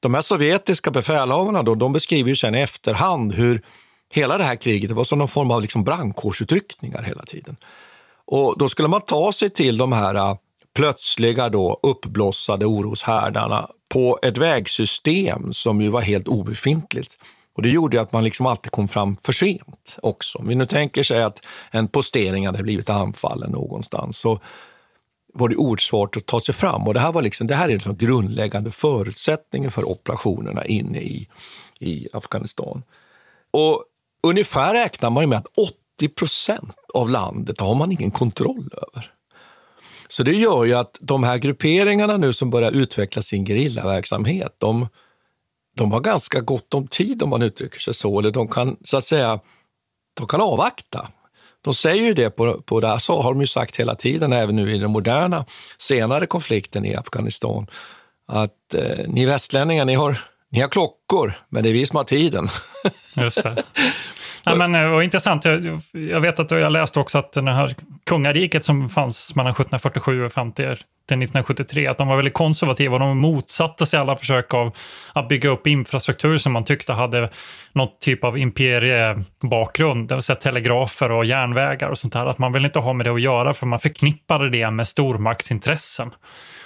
de 0.00 0.14
här 0.14 0.22
sovjetiska 0.22 0.90
befälhavarna 0.90 1.62
då, 1.62 1.74
de 1.74 1.92
beskriver 1.92 2.28
ju 2.28 2.36
sen 2.36 2.54
i 2.54 2.60
efterhand 2.60 3.32
hur 3.32 3.62
hela 4.12 4.38
det 4.38 4.44
här 4.44 4.56
kriget, 4.56 4.88
det 4.88 4.94
var 4.94 5.04
som 5.04 5.18
någon 5.18 5.28
form 5.28 5.50
av 5.50 5.62
liksom 5.62 5.84
brandkårsutryckningar 5.84 7.02
hela 7.02 7.24
tiden. 7.24 7.56
Och 8.26 8.58
då 8.58 8.68
skulle 8.68 8.88
man 8.88 9.00
ta 9.00 9.32
sig 9.32 9.50
till 9.50 9.76
de 9.76 9.92
här 9.92 10.14
äh, 10.14 10.36
plötsliga 10.76 11.48
då 11.48 11.80
uppblossade 11.82 12.66
oroshärdarna 12.66 13.68
på 13.88 14.18
ett 14.22 14.38
vägsystem 14.38 15.52
som 15.52 15.80
ju 15.80 15.88
var 15.88 16.00
helt 16.00 16.28
obefintligt. 16.28 17.18
Och 17.56 17.62
det 17.62 17.68
gjorde 17.68 17.96
ju 17.96 18.02
att 18.02 18.12
man 18.12 18.24
liksom 18.24 18.46
alltid 18.46 18.72
kom 18.72 18.88
fram 18.88 19.16
för 19.24 19.32
sent 19.32 19.96
också. 20.02 20.38
Om 20.38 20.48
vi 20.48 20.54
nu 20.54 20.66
tänker 20.66 21.02
sig 21.02 21.22
att 21.22 21.40
en 21.70 21.88
postering 21.88 22.46
hade 22.46 22.62
blivit 22.62 22.90
anfallen 22.90 23.50
någonstans 23.50 24.18
så 24.18 24.40
var 25.34 25.48
det 25.48 25.56
oerhört 25.56 25.80
svårt 25.80 26.16
att 26.16 26.26
ta 26.26 26.40
sig 26.40 26.54
fram. 26.54 26.86
Och 26.86 26.94
det 26.94 27.00
här, 27.00 27.12
var 27.12 27.22
liksom, 27.22 27.46
det 27.46 27.54
här 27.54 27.68
är 27.68 27.72
liksom 27.72 27.96
grundläggande 27.96 28.70
förutsättningen 28.70 29.70
för 29.70 29.88
operationerna 29.88 30.64
inne 30.64 30.98
i, 30.98 31.28
i 31.80 32.08
Afghanistan. 32.12 32.82
Och 33.50 33.84
ungefär 34.22 34.74
räknar 34.74 35.10
man 35.10 35.22
ju 35.22 35.26
med 35.26 35.38
att 35.38 35.46
80 35.98 36.08
procent 36.08 36.76
av 36.94 37.10
landet 37.10 37.60
har 37.60 37.74
man 37.74 37.92
ingen 37.92 38.10
kontroll 38.10 38.68
över. 38.72 39.10
Så 40.08 40.22
det 40.22 40.32
gör 40.32 40.64
ju 40.64 40.74
att 40.74 40.98
de 41.00 41.24
här 41.24 41.38
grupperingarna 41.38 42.16
nu 42.16 42.32
som 42.32 42.50
börjar 42.50 42.70
utveckla 42.70 43.22
sin 43.22 43.46
gerillaverksamhet, 43.46 44.54
de, 44.58 44.88
de 45.76 45.92
har 45.92 46.00
ganska 46.00 46.40
gott 46.40 46.74
om 46.74 46.86
tid 46.86 47.22
om 47.22 47.30
man 47.30 47.42
uttrycker 47.42 47.78
sig 47.78 47.94
så, 47.94 48.18
eller 48.18 48.30
de 48.30 48.48
kan 48.48 48.76
så 48.84 48.96
att 48.96 49.04
säga, 49.04 49.40
de 50.14 50.26
kan 50.26 50.40
avvakta. 50.40 51.08
De 51.64 51.74
säger 51.74 52.02
ju 52.02 52.14
det 52.14 52.30
på, 52.30 52.62
på 52.62 52.80
det 52.80 53.00
så 53.00 53.22
har 53.22 53.32
de 53.32 53.40
ju 53.40 53.46
sagt 53.46 53.76
hela 53.76 53.94
tiden, 53.94 54.32
även 54.32 54.56
nu 54.56 54.74
i 54.74 54.78
den 54.78 54.90
moderna 54.90 55.44
senare 55.78 56.26
konflikten 56.26 56.84
i 56.84 56.94
Afghanistan, 56.94 57.66
att 58.28 58.74
eh, 58.74 59.06
ni 59.08 59.26
västlänningar, 59.26 59.84
ni 59.84 59.94
har, 59.94 60.18
ni 60.54 60.60
har 60.60 60.68
klockor, 60.68 61.34
men 61.48 61.62
det 61.62 61.68
är 61.68 61.72
vi 61.72 61.86
som 61.86 61.96
har 61.96 62.04
tiden. 62.04 62.48
Just 63.14 63.42
det. 63.42 63.62
Nej, 64.46 64.56
men, 64.56 64.74
eh, 64.74 64.94
och 64.94 65.04
intressant, 65.04 65.44
jag, 65.44 65.80
jag 65.92 66.20
vet 66.20 66.40
att 66.40 66.50
jag 66.50 66.72
läste 66.72 67.00
också 67.00 67.18
att 67.18 67.32
det 67.32 67.52
här 67.52 67.74
kungariket 68.06 68.64
som 68.64 68.88
fanns 68.88 69.34
mellan 69.34 69.50
1747 69.50 70.24
och 70.24 70.32
fram 70.32 70.52
till, 70.52 70.64
till 70.64 70.74
1973, 70.74 71.86
att 71.86 71.98
de 71.98 72.08
var 72.08 72.16
väldigt 72.16 72.34
konservativa 72.34 72.94
och 72.94 73.00
de 73.00 73.18
motsatte 73.18 73.86
sig 73.86 74.00
alla 74.00 74.16
försök 74.16 74.54
av 74.54 74.76
att 75.12 75.28
bygga 75.28 75.48
upp 75.48 75.66
infrastruktur 75.66 76.38
som 76.38 76.52
man 76.52 76.64
tyckte 76.64 76.92
hade 76.92 77.30
något 77.72 78.00
typ 78.00 78.24
av 78.24 78.38
imperiebakgrund, 78.38 80.08
det 80.08 80.14
vill 80.14 80.22
säga 80.22 80.36
telegrafer 80.36 81.10
och 81.10 81.24
järnvägar 81.24 81.88
och 81.88 81.98
sånt 81.98 82.12
där. 82.12 82.26
Att 82.26 82.38
man 82.38 82.52
ville 82.52 82.66
inte 82.66 82.78
ha 82.78 82.92
med 82.92 83.06
det 83.06 83.12
att 83.12 83.20
göra 83.20 83.54
för 83.54 83.66
man 83.66 83.80
förknippade 83.80 84.50
det 84.50 84.70
med 84.70 84.88
stormaktsintressen. 84.88 86.10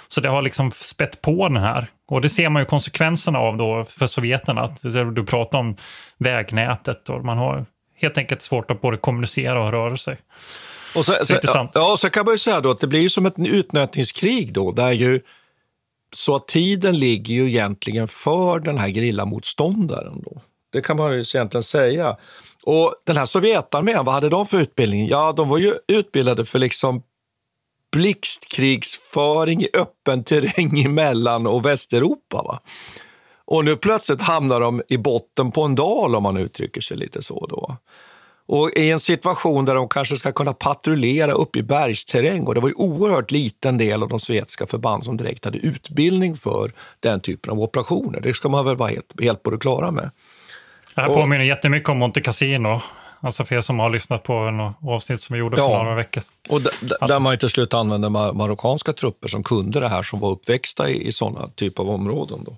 Så 0.09 0.21
det 0.21 0.29
har 0.29 0.41
liksom 0.41 0.71
spett 0.71 1.21
på 1.21 1.47
den 1.47 1.57
här. 1.57 1.87
Och 2.07 2.21
det 2.21 2.29
ser 2.29 2.49
man 2.49 2.61
ju 2.61 2.65
konsekvenserna 2.65 3.39
av 3.39 3.57
då 3.57 3.85
för 3.85 4.07
sovjeterna. 4.07 4.75
Du 5.13 5.25
pratar 5.25 5.59
om 5.59 5.75
vägnätet 6.17 7.09
och 7.09 7.25
man 7.25 7.37
har 7.37 7.65
helt 7.95 8.17
enkelt 8.17 8.41
svårt 8.41 8.71
att 8.71 8.81
både 8.81 8.97
kommunicera 8.97 9.63
och 9.63 9.71
röra 9.71 9.97
sig. 9.97 10.17
Och 10.95 11.05
så, 11.05 11.15
så, 11.23 11.35
intressant. 11.35 11.71
ja, 11.73 11.97
så 11.97 12.09
kan 12.09 12.25
man 12.25 12.33
ju 12.33 12.37
säga 12.37 12.61
då 12.61 12.71
att 12.71 12.79
det 12.79 12.87
blir 12.87 12.99
ju 12.99 13.09
som 13.09 13.25
ett 13.25 13.39
utnötningskrig 13.39 14.53
då, 14.53 14.71
där 14.71 14.91
ju 14.91 15.21
så 16.15 16.35
att 16.35 16.47
tiden 16.47 16.99
ligger 16.99 17.35
ju 17.35 17.49
egentligen 17.49 18.07
för 18.07 18.59
den 18.59 18.77
här 18.77 18.89
grillamotståndaren 18.89 20.21
då. 20.25 20.41
Det 20.71 20.81
kan 20.81 20.97
man 20.97 21.13
ju 21.13 21.19
egentligen 21.19 21.63
säga. 21.63 22.17
Och 22.63 22.95
den 23.05 23.17
här 23.17 23.25
Sovjetarmén, 23.25 24.05
vad 24.05 24.13
hade 24.13 24.29
de 24.29 24.45
för 24.45 24.59
utbildning? 24.59 25.07
Ja, 25.07 25.33
de 25.37 25.49
var 25.49 25.57
ju 25.57 25.73
utbildade 25.87 26.45
för 26.45 26.59
liksom 26.59 27.03
blixtkrigsföring 27.91 29.61
i 29.61 29.67
öppen 29.73 30.23
terräng 30.23 30.77
i 30.77 30.87
Mellan 30.87 31.47
och 31.47 31.65
Västeuropa. 31.65 32.43
Va? 32.43 32.59
Och 33.45 33.65
nu 33.65 33.75
plötsligt 33.75 34.21
hamnar 34.21 34.59
de 34.59 34.81
i 34.89 34.97
botten 34.97 35.51
på 35.51 35.63
en 35.63 35.75
dal 35.75 36.15
om 36.15 36.23
man 36.23 36.37
uttrycker 36.37 36.81
sig 36.81 36.97
lite 36.97 37.21
så. 37.23 37.45
då. 37.49 37.77
Och 38.47 38.71
i 38.75 38.91
en 38.91 38.99
situation 38.99 39.65
där 39.65 39.75
de 39.75 39.89
kanske 39.89 40.17
ska 40.17 40.31
kunna 40.31 40.53
patrullera 40.53 41.31
upp 41.33 41.55
i 41.55 41.63
bergsterräng 41.63 42.43
och 42.47 42.53
det 42.55 42.59
var 42.61 42.67
ju 42.69 42.73
oerhört 42.75 43.31
liten 43.31 43.77
del 43.77 44.03
av 44.03 44.09
de 44.09 44.19
sovjetiska 44.19 44.67
förband 44.67 45.03
som 45.03 45.17
direkt 45.17 45.45
hade 45.45 45.57
utbildning 45.57 46.35
för 46.37 46.71
den 46.99 47.19
typen 47.21 47.51
av 47.51 47.59
operationer. 47.59 48.19
Det 48.21 48.33
ska 48.33 48.49
man 48.49 48.65
väl 48.65 48.75
vara 48.75 48.89
helt, 48.89 49.21
helt 49.21 49.43
på 49.43 49.51
det 49.51 49.57
klara 49.57 49.91
med. 49.91 50.11
Det 50.95 51.01
här 51.01 51.09
Och- 51.09 51.15
påminner 51.15 51.45
jättemycket 51.45 51.89
om 51.89 51.97
Monte 51.97 52.21
Cassino. 52.21 52.81
Alltså 53.21 53.45
för 53.45 53.55
er 53.55 53.61
som 53.61 53.79
har 53.79 53.89
lyssnat 53.89 54.23
på 54.23 54.33
en 54.33 54.59
avsnitt 54.89 55.21
som 55.21 55.33
vi 55.33 55.39
gjorde 55.39 55.57
för 55.57 55.63
Ja. 55.63 55.83
några 55.83 55.95
veckor. 55.95 56.23
Och 56.49 56.61
d- 56.61 56.69
där 57.07 57.19
man 57.19 57.33
ju 57.33 57.37
till 57.37 57.49
slut 57.49 57.73
använde 57.73 58.07
ma- 58.07 58.33
marockanska 58.33 58.93
trupper 58.93 59.27
som 59.27 59.43
kunde 59.43 59.79
det 59.79 59.89
här, 59.89 60.03
som 60.03 60.19
var 60.19 60.29
uppväxta 60.31 60.89
i, 60.89 61.07
i 61.07 61.11
sådana 61.11 61.47
typ 61.55 61.79
av 61.79 61.89
områden. 61.89 62.43
Då. 62.45 62.57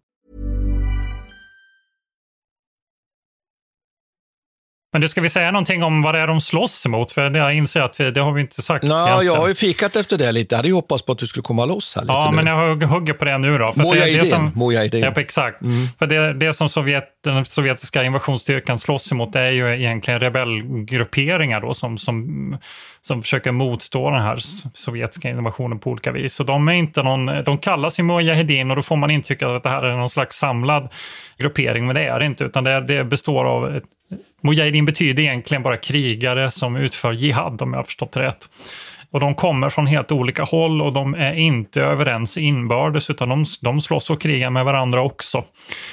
Men 4.93 5.01
du, 5.01 5.07
ska 5.07 5.21
vi 5.21 5.29
säga 5.29 5.51
någonting 5.51 5.83
om 5.83 6.01
vad 6.01 6.15
det 6.15 6.19
är 6.19 6.27
de 6.27 6.41
slåss 6.41 6.85
emot? 6.85 7.11
För 7.11 7.35
jag 7.35 7.55
inser 7.55 7.81
att 7.81 7.99
vi, 7.99 8.11
det 8.11 8.21
har 8.21 8.31
vi 8.31 8.41
inte 8.41 8.61
sagt 8.61 8.83
Nå, 8.83 8.95
egentligen. 8.95 9.25
jag 9.25 9.35
har 9.35 9.47
ju 9.47 9.55
fikat 9.55 9.95
efter 9.95 10.17
det 10.17 10.31
lite. 10.31 10.55
Jag 10.55 10.57
hade 10.57 10.67
ju 10.67 10.73
hoppats 10.73 11.05
på 11.05 11.11
att 11.11 11.17
du 11.17 11.27
skulle 11.27 11.43
komma 11.43 11.65
loss 11.65 11.95
här 11.95 12.01
lite 12.01 12.13
Ja, 12.13 12.31
nu. 12.31 12.35
men 12.35 12.47
jag 12.47 12.87
hugger 12.87 13.13
på 13.13 13.25
det 13.25 13.37
nu 13.37 13.57
då. 13.57 13.73
För 13.73 13.95
det, 13.95 14.19
det 14.19 14.25
som, 14.25 14.51
Mujahedin. 14.55 15.03
Ja, 15.03 15.13
exakt. 15.15 15.57
För 15.99 16.07
det, 16.07 16.33
det 16.33 16.53
som 16.53 16.69
Sovjet, 16.69 17.03
den 17.23 17.45
sovjetiska 17.45 18.03
invasionsstyrkan 18.03 18.79
slåss 18.79 19.11
emot 19.11 19.35
är 19.35 19.49
ju 19.49 19.75
egentligen 19.75 20.19
rebellgrupperingar 20.19 21.61
då, 21.61 21.73
som, 21.73 21.97
som, 21.97 22.57
som 23.01 23.21
försöker 23.21 23.51
motstå 23.51 24.09
den 24.09 24.21
här 24.21 24.37
sovjetiska 24.73 25.29
invasionen 25.29 25.79
på 25.79 25.89
olika 25.89 26.11
vis. 26.11 26.33
Så 26.33 26.43
de, 26.43 26.67
är 26.67 26.73
inte 26.73 27.03
någon, 27.03 27.25
de 27.25 27.57
kallas 27.57 27.99
ju 27.99 28.03
Mujahedin 28.03 28.69
och 28.71 28.75
då 28.75 28.81
får 28.81 28.95
man 28.95 29.11
intrycket 29.11 29.47
att 29.47 29.63
det 29.63 29.69
här 29.69 29.83
är 29.83 29.95
någon 29.95 30.09
slags 30.09 30.37
samlad 30.37 30.89
gruppering, 31.37 31.85
men 31.85 31.95
det 31.95 32.03
är 32.03 32.19
det 32.19 32.25
inte. 32.25 32.43
Utan 32.43 32.63
det, 32.63 32.81
det 32.81 33.03
består 33.03 33.45
av... 33.45 33.75
Ett, 33.75 33.83
Mujahedin 34.41 34.85
betyder 34.85 35.23
egentligen 35.23 35.63
bara 35.63 35.77
krigare 35.77 36.51
som 36.51 36.75
utför 36.75 37.11
jihad, 37.11 37.61
om 37.61 37.73
jag 37.73 37.79
har 37.79 37.83
förstått 37.83 38.17
rätt. 38.17 38.49
Och 39.11 39.19
de 39.19 39.35
kommer 39.35 39.69
från 39.69 39.87
helt 39.87 40.11
olika 40.11 40.43
håll 40.43 40.81
och 40.81 40.93
de 40.93 41.13
är 41.15 41.33
inte 41.33 41.81
överens 41.81 42.37
inbördes 42.37 43.09
utan 43.09 43.29
de, 43.29 43.45
de 43.61 43.81
slåss 43.81 44.09
och 44.09 44.21
krigar 44.21 44.49
med 44.49 44.65
varandra 44.65 45.01
också. 45.01 45.43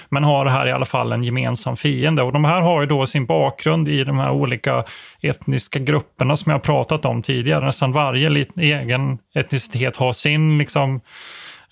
Men 0.09 0.25
har 0.25 0.47
här 0.47 0.67
i 0.67 0.73
alla 0.73 0.85
fall 0.85 1.13
en 1.13 1.25
gemensam 1.25 1.77
fiende. 1.77 2.23
Och 2.23 2.33
de 2.33 2.45
här 2.45 2.61
har 2.61 2.81
ju 2.81 2.87
då 2.87 3.07
sin 3.07 3.27
bakgrund 3.27 3.89
i 3.89 4.05
de 4.05 4.19
här 4.19 4.31
olika 4.31 4.85
etniska 5.23 5.79
grupperna 5.79 6.37
som 6.37 6.53
jag 6.53 6.63
pratat 6.63 7.05
om 7.05 7.23
tidigare. 7.23 7.65
Nästan 7.67 7.93
varje 7.93 8.47
egen 8.57 9.19
etnicitet 9.35 9.97
har 9.97 10.13
sin 10.13 10.59
liksom 10.59 11.01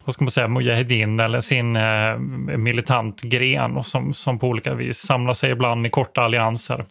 vad 0.06 0.14
ska 0.14 0.24
man 0.24 0.30
säga, 0.30 0.48
mujahedin 0.48 1.20
eller 1.20 1.40
sin 1.40 1.76
eh, 1.76 2.18
militant 2.58 3.22
gren 3.22 3.76
och 3.76 3.86
som, 3.86 4.14
som 4.14 4.38
på 4.38 4.48
olika 4.48 4.74
vis 4.74 4.98
samlar 4.98 5.34
sig 5.34 5.50
ibland 5.50 5.86
i 5.86 5.90
korta 5.90 6.20
allianser. 6.20 6.84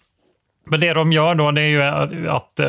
Men 0.69 0.79
det 0.79 0.93
de 0.93 1.11
gör 1.11 1.35
då 1.35 1.51
det 1.51 1.61
är 1.61 1.67
ju 1.67 1.83
att, 2.29 2.59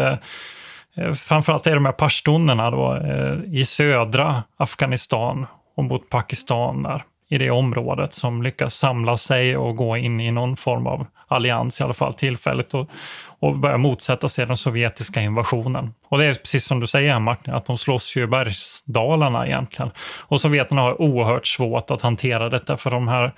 Eh, 0.97 1.13
Framförallt 1.13 1.67
är 1.67 1.75
de 1.75 1.85
här 1.85 1.93
pashtunerna 1.93 2.71
då, 2.71 2.95
eh, 2.95 3.55
i 3.55 3.65
södra 3.65 4.43
Afghanistan 4.57 5.47
och 5.77 5.85
mot 5.85 6.09
Pakistan 6.11 6.83
där, 6.83 7.05
i 7.29 7.39
det 7.39 7.51
området 7.51 8.13
som 8.13 8.43
lyckas 8.43 8.75
samla 8.75 9.17
sig 9.17 9.57
och 9.57 9.77
gå 9.77 9.97
in 9.97 10.21
i 10.21 10.31
någon 10.31 10.57
form 10.57 10.87
av 10.87 11.07
allians 11.29 11.81
i 11.81 11.85
alla 11.85 11.95
fall 11.95 12.15
tillfälligt 12.15 12.75
och, 12.75 12.91
och 13.39 13.59
börja 13.59 13.79
motsätta 13.79 14.29
sig 14.29 14.47
den 14.47 14.57
sovjetiska 14.57 15.23
invasionen. 15.23 15.95
Och 16.09 16.19
det 16.19 16.25
är 16.25 16.35
precis 16.35 16.65
som 16.65 16.81
du 16.81 16.87
säger 16.87 17.19
Martin, 17.19 17.55
att 17.55 17.67
de 17.67 17.79
slåss 17.79 18.17
ju 18.17 18.23
i 18.23 18.27
bergsdalarna 18.27 19.47
egentligen. 19.47 19.91
Och 20.21 20.41
sovjeterna 20.41 20.81
har 20.81 21.03
oerhört 21.03 21.47
svårt 21.47 21.91
att 21.91 22.03
hantera 22.03 22.49
detta 22.49 22.77
för 22.77 22.91
de 22.91 23.09
här 23.09 23.33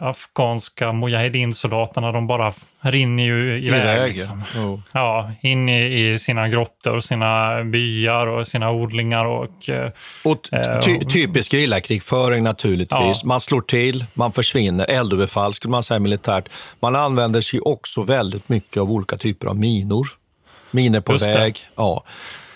afghanska 0.00 0.92
mujahedin-soldaterna, 0.92 2.12
de 2.12 2.26
bara 2.26 2.52
rinner 2.80 3.24
ju 3.24 3.58
iväg. 3.58 3.80
Iväg, 3.80 4.12
liksom. 4.12 4.42
ja. 4.54 4.78
Ja, 4.92 5.32
in 5.40 5.68
i, 5.68 6.12
i 6.12 6.18
sina 6.18 6.48
grottor, 6.48 7.00
sina 7.00 7.64
byar 7.64 8.26
och 8.26 8.46
sina 8.46 8.70
odlingar. 8.70 9.24
Och, 9.24 9.68
eh, 9.68 9.90
Och 10.24 10.52
eh, 10.52 10.80
ty, 10.80 11.04
typisk 11.04 11.50
gerillakrigföring 11.52 12.44
naturligtvis. 12.44 13.00
Ja. 13.00 13.20
Man 13.24 13.40
slår 13.40 13.60
till, 13.60 14.04
man 14.14 14.32
försvinner, 14.32 14.86
eldöverfall 14.90 15.54
skulle 15.54 15.70
man 15.72 15.82
säga 15.82 16.00
militärt. 16.00 16.48
Man 16.80 16.96
använder 16.96 17.40
sig 17.40 17.60
också 17.60 18.02
väldigt 18.02 18.48
mycket 18.48 18.76
av 18.76 18.90
olika 18.90 19.16
typer 19.16 19.46
av 19.46 19.56
minor. 19.56 20.08
Minor 20.70 21.00
på 21.00 21.12
Just 21.12 21.26
det. 21.26 21.32
väg. 21.38 21.58
Ja. 21.76 22.04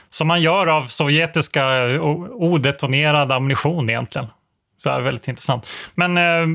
Som 0.09 0.28
man 0.28 0.42
gör 0.42 0.66
av 0.66 0.87
sovjetiska 0.87 1.64
odetonerad 2.33 3.33
ammunition 3.33 3.90
egentligen. 3.90 4.26
Det 4.85 4.90
är 4.90 5.00
väldigt 5.00 5.28
intressant. 5.28 5.68
Men 5.94 6.16
eh, 6.16 6.46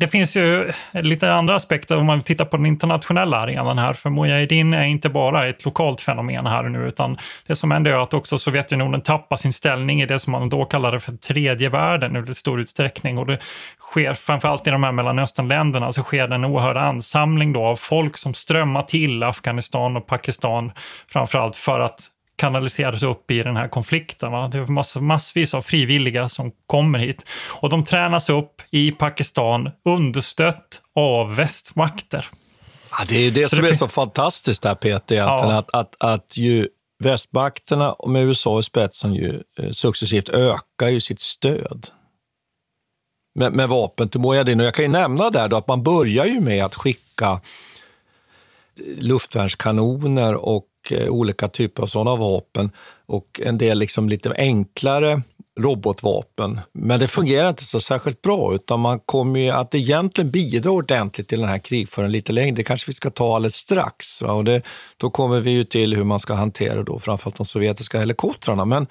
det 0.00 0.08
finns 0.08 0.36
ju 0.36 0.72
lite 0.92 1.32
andra 1.32 1.54
aspekter 1.54 1.98
om 1.98 2.06
man 2.06 2.22
tittar 2.22 2.44
på 2.44 2.56
den 2.56 2.66
internationella 2.66 3.36
arenan 3.36 3.78
här. 3.78 3.92
För 3.92 4.10
Mujahedin 4.10 4.74
är 4.74 4.84
inte 4.84 5.08
bara 5.08 5.46
ett 5.48 5.64
lokalt 5.64 6.00
fenomen 6.00 6.46
här 6.46 6.62
nu, 6.62 6.88
utan 6.88 7.18
det 7.46 7.56
som 7.56 7.70
händer 7.70 7.90
är 7.90 8.02
att 8.02 8.14
också 8.14 8.38
Sovjetunionen 8.38 9.00
tappar 9.00 9.36
sin 9.36 9.52
ställning 9.52 10.02
i 10.02 10.06
det 10.06 10.18
som 10.18 10.30
man 10.30 10.48
då 10.48 10.64
kallade 10.64 11.00
för 11.00 11.12
tredje 11.12 11.68
världen 11.68 12.30
i 12.30 12.34
stor 12.34 12.60
utsträckning. 12.60 13.18
Och 13.18 13.26
det 13.26 13.38
sker 13.80 14.14
framförallt 14.14 14.66
i 14.66 14.70
de 14.70 14.82
här 14.82 14.92
Mellanösternländerna 14.92 15.92
så 15.92 16.02
sker 16.02 16.28
det 16.28 16.34
en 16.34 16.44
oerhörd 16.44 16.76
ansamling 16.76 17.52
då 17.52 17.64
av 17.64 17.76
folk 17.76 18.16
som 18.16 18.34
strömmar 18.34 18.82
till 18.82 19.22
Afghanistan 19.22 19.96
och 19.96 20.06
Pakistan 20.06 20.72
framförallt 21.08 21.56
för 21.56 21.80
att 21.80 22.10
kanaliseras 22.40 23.02
upp 23.02 23.30
i 23.30 23.42
den 23.42 23.56
här 23.56 23.68
konflikten. 23.68 24.32
Va? 24.32 24.48
Det 24.48 24.58
är 24.58 24.66
mass, 24.66 24.96
massvis 24.96 25.54
av 25.54 25.62
frivilliga 25.62 26.28
som 26.28 26.52
kommer 26.66 26.98
hit. 26.98 27.28
Och 27.50 27.68
de 27.68 27.84
tränas 27.84 28.30
upp 28.30 28.62
i 28.70 28.90
Pakistan 28.90 29.70
understött 29.84 30.82
av 30.94 31.36
västmakter. 31.36 32.28
Ja, 32.90 33.04
det 33.08 33.26
är 33.26 33.30
det 33.30 33.48
Så 33.48 33.56
som 33.56 33.64
det 33.64 33.70
är 33.70 33.74
så 33.74 33.88
fantastiskt 33.88 34.62
där 34.62 34.74
Peter. 34.74 35.16
Ja. 35.16 35.52
Att, 35.52 35.74
att, 35.74 35.94
att 35.98 36.36
ju 36.36 36.68
västmakterna 37.04 37.92
och 37.92 38.10
med 38.10 38.24
USA 38.24 38.58
i 38.58 38.62
spetsen 38.62 39.14
ju 39.14 39.42
eh, 39.58 39.70
successivt 39.70 40.28
ökar 40.28 40.88
ju 40.88 41.00
sitt 41.00 41.20
stöd 41.20 41.88
med, 43.34 43.52
med 43.52 43.68
vapen 43.68 44.08
till 44.08 44.20
Mujahedin. 44.20 44.60
Och 44.60 44.66
jag 44.66 44.74
kan 44.74 44.84
ju 44.84 44.90
nämna 44.90 45.30
där 45.30 45.48
då 45.48 45.56
att 45.56 45.66
man 45.66 45.82
börjar 45.82 46.26
ju 46.26 46.40
med 46.40 46.64
att 46.64 46.74
skicka 46.74 47.40
luftvärnskanoner 48.98 50.34
och 50.34 50.64
eh, 50.64 50.69
Eh, 50.90 51.08
olika 51.08 51.48
typer 51.48 51.82
av 51.82 51.86
sådana 51.86 52.16
vapen 52.16 52.70
och 53.06 53.40
en 53.44 53.58
del 53.58 53.78
liksom 53.78 54.08
lite 54.08 54.34
enklare 54.36 55.22
robotvapen. 55.60 56.60
Men 56.72 57.00
det 57.00 57.08
fungerar 57.08 57.48
inte 57.48 57.64
så 57.64 57.80
särskilt 57.80 58.22
bra 58.22 58.54
utan 58.54 58.80
man 58.80 59.00
kommer 59.00 59.40
ju 59.40 59.50
att 59.50 59.74
egentligen 59.74 60.30
bidra 60.30 60.70
ordentligt 60.70 61.28
till 61.28 61.40
den 61.40 61.48
här 61.48 61.58
krigföringen 61.58 62.12
lite 62.12 62.32
längre. 62.32 62.56
Det 62.56 62.62
kanske 62.62 62.90
vi 62.90 62.94
ska 62.94 63.10
ta 63.10 63.36
alldeles 63.36 63.54
strax. 63.54 64.22
Va? 64.22 64.32
Och 64.32 64.44
det, 64.44 64.62
då 64.96 65.10
kommer 65.10 65.40
vi 65.40 65.50
ju 65.50 65.64
till 65.64 65.94
hur 65.94 66.04
man 66.04 66.20
ska 66.20 66.34
hantera 66.34 66.82
då 66.82 66.98
framförallt 66.98 67.36
de 67.36 67.46
sovjetiska 67.46 67.98
helikoptrarna. 67.98 68.64
Men 68.64 68.84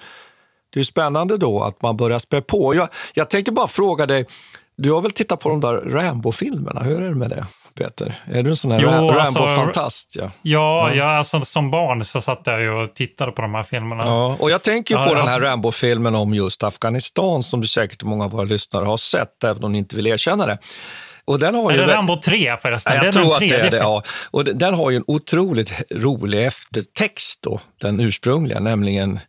det 0.70 0.76
är 0.76 0.80
ju 0.80 0.84
spännande 0.84 1.36
då 1.36 1.62
att 1.62 1.82
man 1.82 1.96
börjar 1.96 2.18
spä 2.18 2.40
på. 2.40 2.74
Jag, 2.74 2.88
jag 3.14 3.30
tänkte 3.30 3.52
bara 3.52 3.68
fråga 3.68 4.06
dig, 4.06 4.26
du 4.76 4.92
har 4.92 5.00
väl 5.00 5.10
tittat 5.10 5.40
på 5.40 5.48
de 5.48 5.60
där 5.60 5.74
Rambo-filmerna? 5.74 6.82
Hur 6.82 7.02
är 7.02 7.08
det 7.08 7.14
med 7.14 7.30
det, 7.30 7.46
Peter? 7.74 8.22
Är 8.32 8.42
du 8.42 8.50
en 8.50 8.56
sån 8.56 8.70
här 8.70 8.86
alltså, 8.86 9.38
Rambo-fantast? 9.38 10.16
Ja. 10.16 10.30
Ja, 10.42 10.94
jag, 10.94 11.06
alltså, 11.06 11.40
som 11.40 11.70
barn 11.70 12.04
så 12.04 12.20
satt 12.20 12.40
jag 12.44 12.60
ju 12.60 12.70
och 12.70 12.94
tittade 12.94 13.32
på 13.32 13.42
de 13.42 13.54
här 13.54 13.62
filmerna. 13.62 14.04
Ja, 14.04 14.36
och 14.38 14.50
jag 14.50 14.62
tänker 14.62 14.94
Ja, 14.94 15.04
på 15.04 15.10
ja. 15.10 15.18
den 15.18 15.28
här 15.28 15.40
Rambo-filmen 15.40 16.14
om 16.14 16.34
just 16.34 16.62
Afghanistan 16.62 17.42
som 17.42 17.60
du 17.60 17.66
säkert 17.66 18.02
många 18.02 18.24
av 18.24 18.30
våra 18.30 18.44
lyssnare 18.44 18.84
har 18.84 18.96
sett, 18.96 19.44
även 19.44 19.64
om 19.64 19.72
ni 19.72 19.78
inte 19.78 19.96
vill 19.96 20.06
erkänna 20.06 20.46
det. 20.46 20.58
Och 21.24 21.38
den 21.38 21.54
har 21.54 21.72
Är 21.72 21.76
ju 21.76 21.86
det 21.86 21.94
Rambo 21.94 22.16
3 22.16 22.56
förresten? 22.62 22.94
Ja, 22.94 23.00
det 23.00 23.06
jag 23.06 23.14
tror 23.14 23.32
att 23.32 23.38
det 23.38 23.50
är 23.50 23.70
det. 23.70 23.76
Ja. 23.76 24.02
Och 24.30 24.44
den 24.44 24.74
har 24.74 24.90
ju 24.90 24.96
en 24.96 25.04
otroligt 25.06 25.72
rolig 25.90 26.46
eftertext, 26.46 27.42
då, 27.42 27.60
den 27.80 28.00
ursprungliga, 28.00 28.60
nämligen 28.60 29.20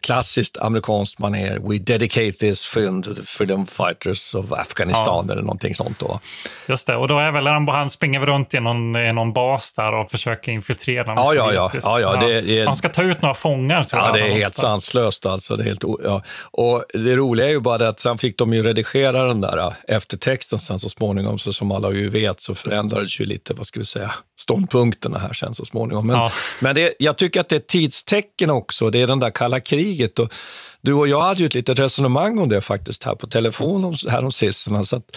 klassiskt 0.00 0.56
amerikanskt 0.58 1.18
manér. 1.18 1.58
We 1.68 1.78
dedicate 1.78 2.32
this 2.32 2.66
film 2.66 3.02
to 3.02 3.14
the 3.14 3.22
freedom 3.22 3.66
fighters 3.66 4.34
of 4.34 4.52
Afghanistan 4.52 5.30
eller 5.30 5.42
någonting 5.42 5.74
sånt. 5.74 5.98
Då. 5.98 6.20
Just 6.68 6.86
det, 6.86 6.96
och 6.96 7.08
då 7.08 7.18
är 7.18 7.32
väl 7.32 7.44
Rambo, 7.46 7.72
han 7.72 7.90
springer 7.90 8.20
runt 8.20 8.54
i 8.54 8.60
någon, 8.60 8.96
i 8.96 9.12
någon 9.12 9.32
bas 9.32 9.72
där 9.72 9.94
och 9.94 10.10
försöker 10.10 10.52
infiltrera. 10.52 11.06
med 11.14 11.18
Ja, 11.18 11.34
ja, 11.34 11.52
ja. 11.52 11.70
Ja, 11.82 12.00
ja, 12.00 12.16
det 12.26 12.34
är- 12.60 12.66
Han 12.66 12.76
ska 12.76 12.88
ta 12.88 13.02
ut 13.02 13.22
några 13.22 13.34
fångar 13.34 13.84
tror 13.84 14.02
Ja, 14.02 14.06
jag. 14.06 14.14
det 14.14 14.34
är 14.34 14.40
helt 14.40 14.56
sanslöst. 14.56 15.26
Alltså. 15.26 15.56
Det 15.56 15.62
är 15.62 15.64
helt 15.64 15.84
ja. 16.04 16.22
Och 16.50 16.84
det 16.94 17.16
roliga 17.16 17.46
är 17.46 17.50
ju 17.50 17.60
bara 17.60 17.78
det 17.78 17.88
att 17.88 18.00
sen 18.00 18.18
fick 18.18 18.38
de 18.38 18.52
ju 18.54 18.62
redigera 18.62 19.24
den 19.24 19.40
där 19.40 19.58
äh, 19.58 19.72
eftertexten 19.88 20.58
sen 20.58 20.78
så 20.78 20.88
småningom. 20.88 21.38
Så 21.38 21.52
som 21.52 21.72
alla 21.72 21.90
ju 21.92 22.10
vet 22.10 22.40
så 22.40 22.54
förändrades 22.54 23.20
ju 23.20 23.26
lite, 23.26 23.54
vad 23.54 23.66
ska 23.66 23.80
vi 23.80 23.86
säga, 23.86 24.14
ståndpunkterna 24.40 25.18
här 25.18 25.32
sen 25.32 25.54
så 25.54 25.64
småningom. 25.64 26.06
Men, 26.06 26.16
Ja. 26.16 26.32
men 26.62 26.74
det, 26.74 26.94
jag 26.98 27.18
tycker 27.18 27.40
att 27.40 27.48
det 27.48 27.56
är 27.56 27.60
ett 27.60 27.68
tidstecken 27.68 28.50
också. 28.50 28.90
Det 28.90 29.02
är 29.02 29.06
den 29.06 29.20
där 29.20 29.30
kalla 29.30 29.60
kriget. 29.60 29.87
Och 30.18 30.32
du 30.80 30.92
och 30.92 31.08
jag 31.08 31.20
hade 31.20 31.40
ju 31.40 31.46
ett 31.46 31.54
litet 31.54 31.78
resonemang 31.78 32.38
om 32.38 32.48
det 32.48 32.60
faktiskt 32.60 33.04
här 33.04 33.14
på 33.14 33.26
telefon 33.26 33.84
om- 33.84 33.96
häromsistens. 34.08 34.88
Så 34.88 34.96
att, 34.96 35.16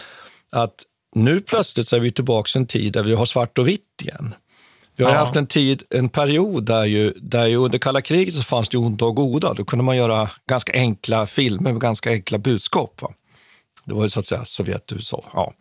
att 0.52 0.76
nu 1.16 1.42
plötsligt 1.42 1.88
så 1.88 1.96
är 1.96 2.00
vi 2.00 2.12
tillbaka 2.12 2.50
i 2.56 2.60
en 2.60 2.68
tid 2.68 2.94
där 2.94 3.04
vi 3.04 3.16
har 3.16 3.26
svart 3.26 3.58
och 3.58 3.68
vitt 3.68 4.02
igen. 4.02 4.36
Vi 4.96 5.04
har 5.04 5.12
Ja. 5.12 5.18
haft 5.18 5.36
en 5.36 5.48
tid, 5.48 5.84
en 5.90 6.10
period 6.10 6.64
där 6.66 6.86
ju, 6.86 7.14
där 7.22 7.48
ju 7.48 7.56
under 7.56 7.78
kalla 7.78 8.02
kriget 8.02 8.34
så 8.34 8.44
fanns 8.44 8.70
det 8.70 8.78
onda 8.78 9.06
och 9.06 9.16
goda. 9.16 9.54
Då 9.54 9.66
kunde 9.66 9.84
man 9.86 9.98
göra 9.98 10.32
ganska 10.50 10.74
enkla 10.74 11.28
filmer 11.28 11.72
med 11.72 11.82
ganska 11.82 12.10
enkla 12.10 12.38
budskap. 12.38 13.02
Va? 13.02 13.12
Det 13.86 13.94
var 13.94 14.04
ju 14.04 14.10
så 14.10 14.20
att 14.20 14.26
säga 14.28 14.46
Sovjet, 14.46 14.92
USA. 14.92 15.24
Ja. 15.34 15.54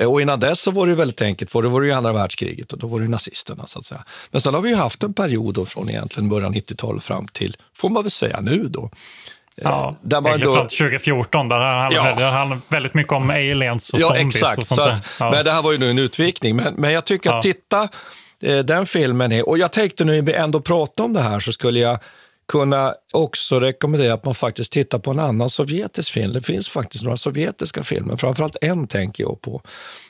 Eh, 0.00 0.12
Och 0.12 0.22
innan 0.22 0.40
dess 0.40 0.60
så 0.60 0.70
var 0.70 0.86
det 0.86 0.94
väldigt 0.94 1.22
enkelt, 1.22 1.50
för 1.50 1.62
det 1.62 1.68
var 1.68 1.80
det 1.80 1.86
ju 1.86 1.92
andra 1.92 2.12
världskriget 2.12 2.72
och 2.72 2.78
då 2.78 2.86
var 2.86 3.00
det 3.00 3.08
nazisterna 3.08 3.66
så 3.66 3.78
att 3.78 3.86
säga. 3.86 4.04
Men 4.30 4.40
sen 4.40 4.54
har 4.54 4.60
vi 4.60 4.68
ju 4.68 4.74
haft 4.76 5.02
en 5.02 5.14
period 5.14 5.54
då 5.54 5.64
från 5.66 5.90
egentligen 5.90 6.28
början 6.28 6.46
av 6.46 6.54
90-talet 6.54 7.04
fram 7.04 7.28
till, 7.28 7.56
får 7.76 7.88
man 7.90 8.02
väl 8.02 8.10
säga 8.10 8.40
nu 8.40 8.64
då. 8.68 8.90
Ja, 9.56 9.96
där 10.02 10.20
man 10.20 10.40
då- 10.40 10.54
fram 10.54 10.66
till 10.68 10.78
2014, 10.78 11.48
där 11.48 11.56
handlar 11.56 12.20
Ja. 12.20 12.30
handlar 12.30 12.58
väldigt 12.68 12.94
mycket 12.94 13.12
om 13.12 13.30
aliens 13.30 13.90
och 13.90 14.00
zombies 14.00 14.42
och 14.58 14.66
sånt 14.66 14.66
så 14.66 14.82
att, 14.82 15.00
Ja. 15.20 15.30
Men 15.30 15.44
det 15.44 15.52
här 15.52 15.62
var 15.62 15.72
ju 15.72 15.78
nu 15.78 15.90
en 15.90 15.98
utvikning. 15.98 16.56
Men, 16.56 16.74
men 16.74 16.92
jag 16.92 17.04
tycker 17.04 17.30
att 17.30 17.44
Ja. 17.44 17.52
titta, 17.52 17.88
eh, 18.42 18.58
den 18.58 18.86
filmen 18.86 19.32
är, 19.32 19.48
och 19.48 19.58
jag 19.58 19.72
tänkte 19.72 20.04
nu 20.04 20.12
när 20.14 20.22
vi 20.22 20.32
ändå 20.32 20.60
prata 20.60 21.02
om 21.02 21.12
det 21.12 21.20
här 21.20 21.40
så 21.40 21.52
skulle 21.52 21.80
jag 21.80 21.98
kunna 22.48 22.94
också 23.12 23.60
rekommendera 23.60 24.14
att 24.14 24.24
man 24.24 24.34
faktiskt 24.34 24.72
tittar 24.72 24.98
på 24.98 25.10
en 25.10 25.18
annan 25.18 25.50
sovjetisk 25.50 26.12
film. 26.12 26.32
Det 26.32 26.42
finns 26.42 26.68
faktiskt 26.68 27.04
några 27.04 27.16
sovjetiska 27.16 27.82
filmer, 27.84 28.16
framförallt 28.16 28.56
en 28.60 28.86
tänker 28.86 29.24
jag 29.24 29.40
på, 29.40 29.62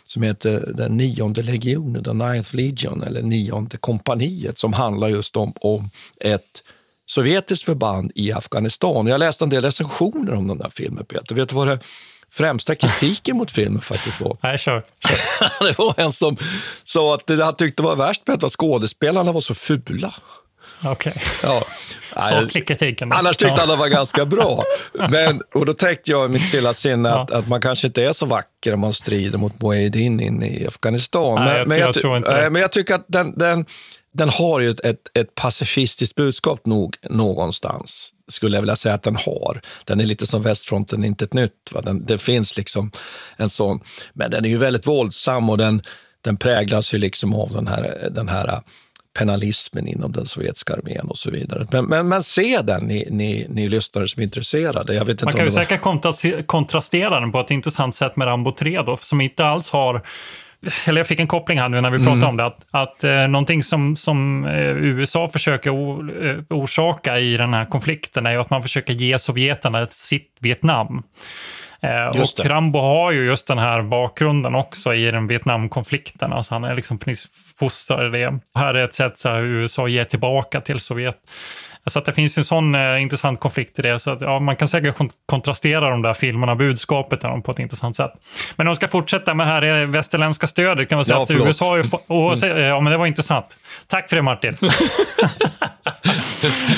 som 0.07 0.23
heter 0.23 0.73
Den 0.75 0.97
nionde 0.97 1.42
legionen, 1.42 2.05
The 2.05 2.12
Ninth 2.12 2.57
Legion, 2.57 3.03
eller 3.03 3.23
Nionde 3.23 3.77
kompaniet, 3.77 4.59
som 4.59 4.73
handlar 4.73 5.09
just 5.09 5.37
om, 5.37 5.53
om 5.61 5.90
ett 6.20 6.62
sovjetiskt 7.07 7.64
förband 7.64 8.12
i 8.14 8.33
Afghanistan. 8.33 9.07
Jag 9.07 9.18
läste 9.18 9.44
en 9.44 9.51
del 9.51 9.62
recensioner 9.62 10.35
om 10.35 10.49
den 10.49 10.59
där 10.59 10.70
filmen, 10.75 11.05
Peter. 11.05 11.35
Vet 11.35 11.49
du 11.49 11.55
vad 11.55 11.68
det 11.68 11.79
främsta 12.31 12.75
kritiken 12.75 13.37
mot 13.37 13.51
filmen 13.51 13.81
faktiskt 13.81 14.20
var? 14.20 14.37
Nej, 14.42 14.59
kör. 14.59 14.85
kör. 14.99 15.51
det 15.66 15.79
var 15.79 15.94
en 15.97 16.12
som 16.12 16.37
sa 16.85 17.14
att 17.14 17.27
det 17.27 17.44
han 17.44 17.57
tyckte 17.57 17.83
var 17.83 17.97
värst 17.97 18.27
med 18.27 18.44
att 18.44 18.53
skådespelarna 18.53 19.33
var 19.33 19.40
så 19.40 19.55
fula. 19.55 20.14
Okej. 20.85 21.12
Okay. 21.16 21.23
Ja. 21.42 21.62
Saklig 22.31 22.68
kritik. 22.68 23.03
Annars 23.03 23.37
tyckte 23.37 23.61
han 23.61 23.68
det 23.68 23.77
var 23.77 23.88
ganska 23.88 24.25
bra. 24.25 24.64
Men, 25.11 25.42
och 25.55 25.66
då 25.66 25.75
tänkte 25.75 26.11
jag 26.11 26.31
i 26.31 26.33
mitt 26.33 26.49
stilla 26.49 26.75
sinne 26.75 27.11
att, 27.11 27.31
ja. 27.31 27.38
att 27.38 27.49
man 27.49 27.61
kanske 27.61 27.87
inte 27.87 28.03
är 28.03 28.12
så 28.12 28.27
vacker 28.27 28.75
om 28.75 28.81
man 28.81 28.92
strider 28.92 29.38
mot 29.38 29.62
Mujahedin 29.62 30.20
inne 30.20 30.49
i 30.49 30.66
Afghanistan. 30.66 31.35
Nej, 31.35 31.47
men, 31.47 31.59
jag, 31.59 31.68
men, 31.68 31.79
jag, 31.79 31.88
jag, 31.88 31.94
tror 31.94 32.16
inte 32.16 32.42
det. 32.42 32.51
men 32.51 32.62
jag 32.62 32.73
tycker 32.73 32.94
att 32.94 33.05
den, 33.09 33.38
den, 33.38 33.66
den 34.12 34.29
har 34.29 34.61
ju 34.61 34.70
ett, 34.70 35.09
ett 35.14 35.35
pacifistiskt 35.35 36.14
budskap 36.14 36.66
nog 36.66 36.97
någonstans, 37.11 38.11
skulle 38.29 38.57
jag 38.57 38.62
vilja 38.62 38.77
säga 38.77 38.94
att 38.94 39.03
den 39.03 39.16
har. 39.16 39.61
Den 39.85 40.01
är 40.01 40.05
lite 40.05 40.27
som 40.27 40.42
västfronten, 40.42 41.05
inte 41.05 41.25
ett 41.25 41.35
nytt. 41.35 41.73
Va? 41.73 41.81
Den, 41.81 42.05
det 42.05 42.18
finns 42.18 42.57
liksom 42.57 42.90
en 43.37 43.51
sån, 43.51 43.81
men 44.12 44.31
den 44.31 44.44
är 44.44 44.49
ju 44.49 44.59
väldigt 44.59 44.87
våldsam 44.87 45.51
och 45.51 45.59
den, 45.59 45.83
den 46.20 46.37
präglas 46.37 46.94
ju 46.94 46.99
liksom 46.99 47.35
av 47.35 47.53
den 47.53 47.66
här, 47.66 48.09
den 48.11 48.29
här 48.29 48.61
penalismen 49.14 49.87
inom 49.87 50.12
den 50.12 50.27
sovjetiska 50.27 50.74
armén 50.74 51.07
och 51.09 51.18
så 51.18 51.31
vidare. 51.31 51.66
Men, 51.70 51.85
men, 51.85 52.09
men 52.09 52.22
se 52.22 52.61
den, 52.62 52.85
ni, 52.85 53.09
ni, 53.11 53.46
ni 53.48 53.68
lyssnare 53.68 54.09
som 54.09 54.20
är 54.20 54.24
intresserade. 54.24 54.94
Jag 54.94 55.05
vet 55.05 55.09
inte 55.09 55.24
Man 55.24 55.35
kan 55.35 55.44
ju 55.44 55.50
var... 55.50 55.64
säkert 55.64 56.46
kontrastera 56.46 57.20
den 57.20 57.33
på 57.33 57.40
ett 57.40 57.50
intressant 57.50 57.94
sätt 57.94 58.16
med 58.16 58.27
Rambo 58.27 58.53
3 58.53 58.83
då, 58.83 58.96
som 58.96 59.20
inte 59.20 59.46
alls 59.46 59.70
har 59.70 60.03
eller 60.87 61.00
jag 61.00 61.07
fick 61.07 61.20
en 61.20 61.27
koppling 61.27 61.59
här 61.59 61.68
nu 61.68 61.81
när 61.81 61.90
vi 61.90 61.98
pratade 61.98 62.16
mm. 62.16 62.29
om 62.29 62.37
det, 62.37 62.46
att, 62.46 62.66
att 62.70 63.05
eh, 63.05 63.29
någonting 63.29 63.62
som, 63.62 63.96
som 63.96 64.44
eh, 64.44 64.77
USA 64.77 65.29
försöker 65.29 65.70
o, 65.70 66.11
eh, 66.22 66.37
orsaka 66.50 67.18
i 67.18 67.37
den 67.37 67.55
här 67.55 67.64
konflikten 67.64 68.27
är 68.27 68.31
ju 68.31 68.40
att 68.40 68.50
man 68.50 68.62
försöker 68.62 68.92
ge 68.92 69.18
sovjeterna 69.18 69.87
sitt 69.87 70.37
Vietnam. 70.40 71.03
Eh, 71.81 72.20
och 72.20 72.46
Rambo 72.46 72.79
har 72.79 73.12
ju 73.12 73.24
just 73.24 73.46
den 73.46 73.59
här 73.59 73.83
bakgrunden 73.83 74.55
också 74.55 74.94
i 74.94 75.11
den 75.11 75.27
Vietnamkonflikten. 75.27 76.33
Alltså 76.33 76.55
han 76.55 76.64
är 76.64 76.74
liksom 76.74 76.98
fostrad 77.59 78.14
i 78.14 78.19
det. 78.19 78.38
Här 78.55 78.75
är 78.75 78.85
ett 78.85 78.95
sätt 78.95 79.19
så 79.19 79.29
här, 79.29 79.43
USA 79.43 79.88
ger 79.88 80.05
tillbaka 80.05 80.61
till 80.61 80.79
Sovjet. 80.79 81.17
Så 81.87 81.99
att 81.99 82.05
det 82.05 82.12
finns 82.12 82.38
en 82.38 82.45
sån 82.45 82.75
eh, 82.75 83.03
intressant 83.03 83.40
konflikt 83.40 83.79
i 83.79 83.83
det. 83.83 83.99
Så 83.99 84.11
att, 84.11 84.21
ja, 84.21 84.40
man 84.40 84.57
kan 84.57 84.69
säkert 84.69 84.97
kontrastera 85.27 85.90
de 85.90 86.03
där 86.03 86.14
filmerna, 86.14 86.55
budskapet 86.57 87.21
dem 87.21 87.43
på 87.43 87.51
ett 87.51 87.59
intressant 87.59 87.97
sätt. 87.97 88.12
Men 88.57 88.67
om 88.67 88.71
vi 88.71 88.77
ska 88.77 88.88
fortsätta 88.88 89.35
med 89.35 89.47
det 89.47 89.51
här 89.51 89.87
västerländska 89.87 90.47
stödet 90.47 90.88
kan 90.88 90.97
man 90.97 91.05
säga 91.05 91.17
ja, 91.17 91.23
att 91.23 91.29
förlåt. 91.29 91.47
USA 91.47 91.69
har 91.69 91.77
ju 91.77 91.85
och, 92.07 92.45
mm. 92.45 92.62
Ja, 92.62 92.81
men 92.81 92.93
det 92.93 92.99
var 92.99 93.07
intressant. 93.07 93.47
Tack 93.87 94.09
för 94.09 94.17
det 94.17 94.23
Martin. 94.23 94.57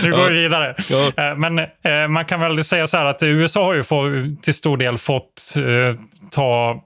nu 0.03 0.11
går 0.11 0.31
vi 0.31 0.39
vidare. 0.43 0.75
Ja. 0.91 1.13
Eh, 1.17 1.37
men 1.37 1.59
eh, 1.59 2.09
man 2.09 2.25
kan 2.25 2.41
väl 2.41 2.65
säga 2.65 2.87
så 2.87 2.97
här 2.97 3.05
att 3.05 3.23
USA 3.23 3.65
har 3.65 3.75
ju 3.75 3.83
få, 3.83 4.05
till 4.43 4.55
stor 4.55 4.77
del 4.77 4.99
fått 4.99 5.55
eh, 5.57 6.01
ta 6.31 6.81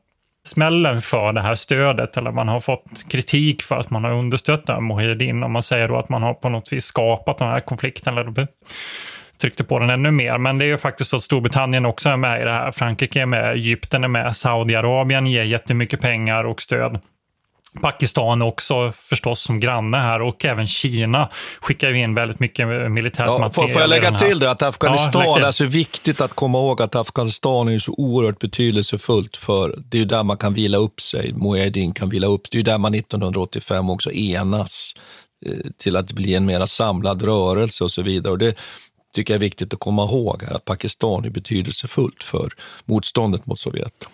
smällen 0.46 1.00
för 1.00 1.32
det 1.32 1.40
här 1.40 1.54
stödet 1.54 2.16
eller 2.16 2.32
man 2.32 2.48
har 2.48 2.60
fått 2.60 3.10
kritik 3.10 3.62
för 3.62 3.76
att 3.76 3.90
man 3.90 4.04
har 4.04 4.12
understött 4.12 4.82
Mujahedin 4.82 5.42
Om 5.42 5.52
man 5.52 5.62
säger 5.62 5.88
då 5.88 5.96
att 5.96 6.08
man 6.08 6.22
har 6.22 6.34
på 6.34 6.48
något 6.48 6.72
vis 6.72 6.84
skapat 6.84 7.38
den 7.38 7.48
här 7.48 7.60
konflikten 7.60 8.18
eller 8.18 8.46
tryckte 9.40 9.64
på 9.64 9.78
den 9.78 9.90
ännu 9.90 10.10
mer. 10.10 10.38
Men 10.38 10.58
det 10.58 10.64
är 10.64 10.66
ju 10.66 10.78
faktiskt 10.78 11.10
så 11.10 11.16
att 11.16 11.22
Storbritannien 11.22 11.86
också 11.86 12.08
är 12.08 12.16
med 12.16 12.40
i 12.40 12.44
det 12.44 12.52
här. 12.52 12.72
Frankrike 12.72 13.22
är 13.22 13.26
med, 13.26 13.52
Egypten 13.52 14.04
är 14.04 14.08
med, 14.08 14.36
Saudiarabien 14.36 15.26
ger 15.26 15.42
jättemycket 15.42 16.00
pengar 16.00 16.44
och 16.44 16.60
stöd. 16.60 17.00
Pakistan 17.82 18.42
också 18.42 18.92
förstås 18.92 19.40
som 19.40 19.60
granne 19.60 19.96
här 19.96 20.22
och 20.22 20.44
även 20.44 20.66
Kina 20.66 21.28
skickar 21.60 21.88
ju 21.88 21.98
in 21.98 22.14
väldigt 22.14 22.40
mycket 22.40 22.90
militärt 22.90 23.26
ja, 23.26 23.38
material. 23.38 23.70
Får 23.70 23.80
jag 23.80 23.90
lägga 23.90 24.18
till 24.18 24.38
det 24.38 24.50
att 24.50 24.62
Afghanistan, 24.62 25.24
ja, 25.24 25.38
det 25.38 25.46
är 25.46 25.52
så 25.52 25.64
viktigt 25.64 26.20
att 26.20 26.34
komma 26.34 26.58
ihåg 26.58 26.82
att 26.82 26.94
Afghanistan 26.94 27.68
är 27.68 27.78
så 27.78 27.94
oerhört 27.96 28.38
betydelsefullt 28.38 29.36
för, 29.36 29.74
det 29.78 29.96
är 29.96 29.98
ju 29.98 30.04
där 30.04 30.22
man 30.22 30.36
kan 30.36 30.54
vila 30.54 30.78
upp 30.78 31.00
sig, 31.00 31.32
Mujahedin 31.32 31.94
kan 31.94 32.08
vila 32.08 32.26
upp, 32.26 32.50
det 32.50 32.56
är 32.56 32.58
ju 32.58 32.62
där 32.62 32.78
man 32.78 32.94
1985 32.94 33.90
också 33.90 34.12
enas 34.12 34.94
eh, 35.46 35.70
till 35.78 35.96
att 35.96 36.12
bli 36.12 36.34
en 36.34 36.46
mer 36.46 36.66
samlad 36.66 37.22
rörelse 37.22 37.84
och 37.84 37.90
så 37.90 38.02
vidare. 38.02 38.32
Och 38.32 38.38
det 38.38 38.56
tycker 39.14 39.34
jag 39.34 39.38
är 39.38 39.44
viktigt 39.44 39.74
att 39.74 39.80
komma 39.80 40.04
ihåg 40.04 40.42
här, 40.42 40.56
att 40.56 40.64
Pakistan 40.64 41.24
är 41.24 41.30
betydelsefullt 41.30 42.22
för 42.22 42.52
motståndet 42.84 43.46
mot 43.46 43.60
Sovjet. 43.60 44.06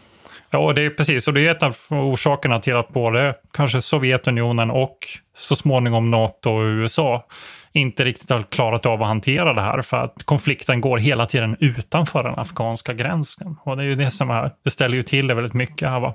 Ja, 0.56 0.72
det 0.72 0.82
är 0.82 0.90
precis. 0.90 1.28
Och 1.28 1.34
det 1.34 1.46
är 1.46 1.50
ett 1.50 1.62
av 1.62 1.76
orsakerna 1.90 2.60
till 2.60 2.76
att 2.76 2.88
både 2.88 3.34
kanske 3.52 3.82
Sovjetunionen 3.82 4.70
och 4.70 4.98
så 5.36 5.56
småningom 5.56 6.10
NATO 6.10 6.50
och 6.50 6.62
USA 6.62 7.26
inte 7.72 8.04
riktigt 8.04 8.30
har 8.30 8.42
klarat 8.42 8.86
av 8.86 9.02
att 9.02 9.08
hantera 9.08 9.52
det 9.54 9.60
här 9.60 9.82
för 9.82 9.96
att 9.96 10.22
konflikten 10.24 10.80
går 10.80 10.98
hela 10.98 11.26
tiden 11.26 11.56
utanför 11.60 12.22
den 12.22 12.38
afghanska 12.38 12.92
gränsen. 12.92 13.56
Och 13.64 13.76
det 13.76 13.82
är 13.82 13.86
ju 13.86 13.94
det 13.94 14.10
som 14.10 14.30
är, 14.30 14.50
det 14.64 14.70
ställer 14.70 14.96
ju 14.96 15.02
till 15.02 15.26
det 15.26 15.34
väldigt 15.34 15.54
mycket 15.54 15.88
här. 15.88 16.00
Va? 16.00 16.14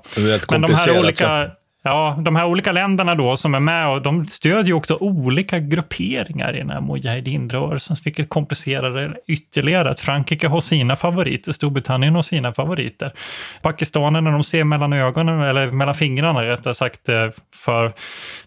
Men 0.50 0.60
de 0.60 0.74
här 0.74 0.98
olika 0.98 1.50
Ja, 1.84 2.18
de 2.24 2.36
här 2.36 2.46
olika 2.46 2.72
länderna 2.72 3.14
då 3.14 3.36
som 3.36 3.54
är 3.54 3.60
med, 3.60 3.88
och 3.88 4.02
de 4.02 4.26
stödjer 4.26 4.64
ju 4.64 4.72
också 4.72 4.96
olika 5.00 5.58
grupperingar 5.58 6.56
i 6.56 6.58
den 6.58 6.70
här 6.70 6.80
Mujahedin-rörelsen, 6.80 7.96
vilket 8.04 8.28
komplicerar 8.28 8.90
det 8.90 9.14
ytterligare. 9.26 9.90
Att 9.90 10.00
Frankrike 10.00 10.48
har 10.48 10.60
sina 10.60 10.96
favoriter, 10.96 11.52
Storbritannien 11.52 12.14
har 12.14 12.22
sina 12.22 12.52
favoriter. 12.52 13.12
Pakistanerna, 13.62 14.30
de 14.30 14.44
ser 14.44 14.64
mellan 14.64 14.92
ögonen, 14.92 15.40
eller 15.40 15.70
mellan 15.70 15.94
fingrarna 15.94 16.42
rättare 16.42 16.74
sagt, 16.74 17.08
eh, 17.08 17.28
för 17.54 17.92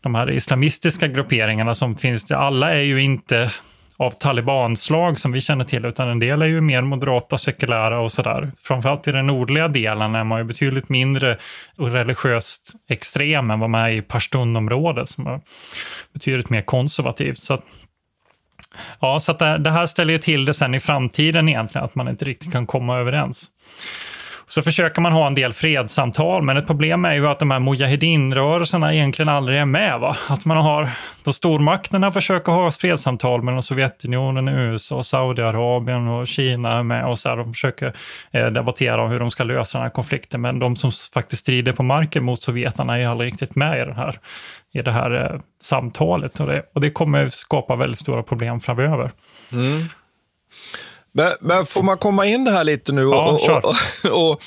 de 0.01 0.15
här 0.15 0.31
islamistiska 0.31 1.07
grupperingarna 1.07 1.75
som 1.75 1.97
finns. 1.97 2.31
Alla 2.31 2.73
är 2.73 2.81
ju 2.81 3.01
inte 3.01 3.49
av 3.97 4.11
talibanslag 4.11 5.19
som 5.19 5.31
vi 5.31 5.41
känner 5.41 5.65
till, 5.65 5.85
utan 5.85 6.09
en 6.09 6.19
del 6.19 6.41
är 6.41 6.45
ju 6.45 6.61
mer 6.61 6.81
moderata, 6.81 7.37
sekulära 7.37 7.99
och 7.99 8.11
sådär. 8.11 8.51
Framförallt 8.57 9.07
i 9.07 9.11
den 9.11 9.27
nordliga 9.27 9.67
delen 9.67 10.15
är 10.15 10.23
man 10.23 10.37
ju 10.37 10.43
betydligt 10.43 10.89
mindre 10.89 11.37
religiöst 11.77 12.73
extrem 12.89 13.51
än 13.51 13.59
vad 13.59 13.69
man 13.69 13.81
är 13.81 13.89
i 13.89 14.01
Pashtunområdet 14.01 15.09
som 15.09 15.27
är 15.27 15.39
betydligt 16.13 16.49
mer 16.49 16.61
konservativt. 16.61 17.39
Så 17.39 17.53
att, 17.53 17.63
ja, 18.99 19.19
så 19.19 19.31
att 19.31 19.39
det, 19.39 19.57
det 19.57 19.71
här 19.71 19.85
ställer 19.85 20.13
ju 20.13 20.19
till 20.19 20.45
det 20.45 20.53
sen 20.53 20.75
i 20.75 20.79
framtiden 20.79 21.49
egentligen, 21.49 21.85
att 21.85 21.95
man 21.95 22.07
inte 22.07 22.25
riktigt 22.25 22.51
kan 22.51 22.67
komma 22.67 22.97
överens. 22.97 23.51
Så 24.47 24.61
försöker 24.61 25.01
man 25.01 25.11
ha 25.11 25.27
en 25.27 25.35
del 25.35 25.53
fredssamtal, 25.53 26.41
men 26.41 26.57
ett 26.57 26.67
problem 26.67 27.05
är 27.05 27.13
ju 27.13 27.27
att 27.27 27.39
de 27.39 27.51
här 27.51 27.59
Mujahedin-rörelserna 27.59 28.93
egentligen 28.93 29.29
aldrig 29.29 29.59
är 29.59 29.65
med. 29.65 29.99
Va? 29.99 30.17
Att 30.29 30.45
man 30.45 30.57
har, 30.57 30.89
då 31.23 31.33
stormakterna 31.33 32.11
försöker 32.11 32.51
ha 32.51 32.71
fredssamtal 32.71 33.41
mellan 33.41 33.63
Sovjetunionen, 33.63 34.47
USA, 34.47 35.03
Saudiarabien 35.03 36.07
och 36.07 36.27
Kina 36.27 36.71
är 36.77 36.83
med 36.83 37.05
och 37.05 37.19
så 37.19 37.29
här, 37.29 37.37
de 37.37 37.53
försöker 37.53 37.93
eh, 38.31 38.47
debattera 38.47 39.03
om 39.03 39.11
hur 39.11 39.19
de 39.19 39.31
ska 39.31 39.43
lösa 39.43 39.77
den 39.77 39.83
här 39.83 39.93
konflikten. 39.93 40.41
Men 40.41 40.59
de 40.59 40.75
som 40.75 40.91
faktiskt 41.13 41.41
strider 41.41 41.71
på 41.71 41.83
marken 41.83 42.23
mot 42.23 42.41
sovjeterna 42.41 42.99
är 42.99 43.07
aldrig 43.07 43.31
riktigt 43.31 43.55
med 43.55 43.81
i, 43.81 43.85
den 43.85 43.95
här, 43.95 44.19
i 44.73 44.81
det 44.81 44.91
här 44.91 45.11
eh, 45.11 45.39
samtalet. 45.61 46.39
Och 46.39 46.47
det, 46.47 46.63
och 46.73 46.81
det 46.81 46.89
kommer 46.89 47.29
skapa 47.29 47.75
väldigt 47.75 47.99
stora 47.99 48.23
problem 48.23 48.59
framöver. 48.59 49.11
Mm. 49.51 49.87
Men, 51.17 51.33
men, 51.41 51.65
får 51.65 51.83
man 51.83 51.97
komma 51.97 52.25
in 52.25 52.43
det 52.43 52.51
här 52.51 52.63
lite 52.63 52.91
nu 52.91 53.05
och, 53.05 53.13
ja, 53.13 53.61
och, 53.63 53.75
och, 54.11 54.31
och, 54.31 54.41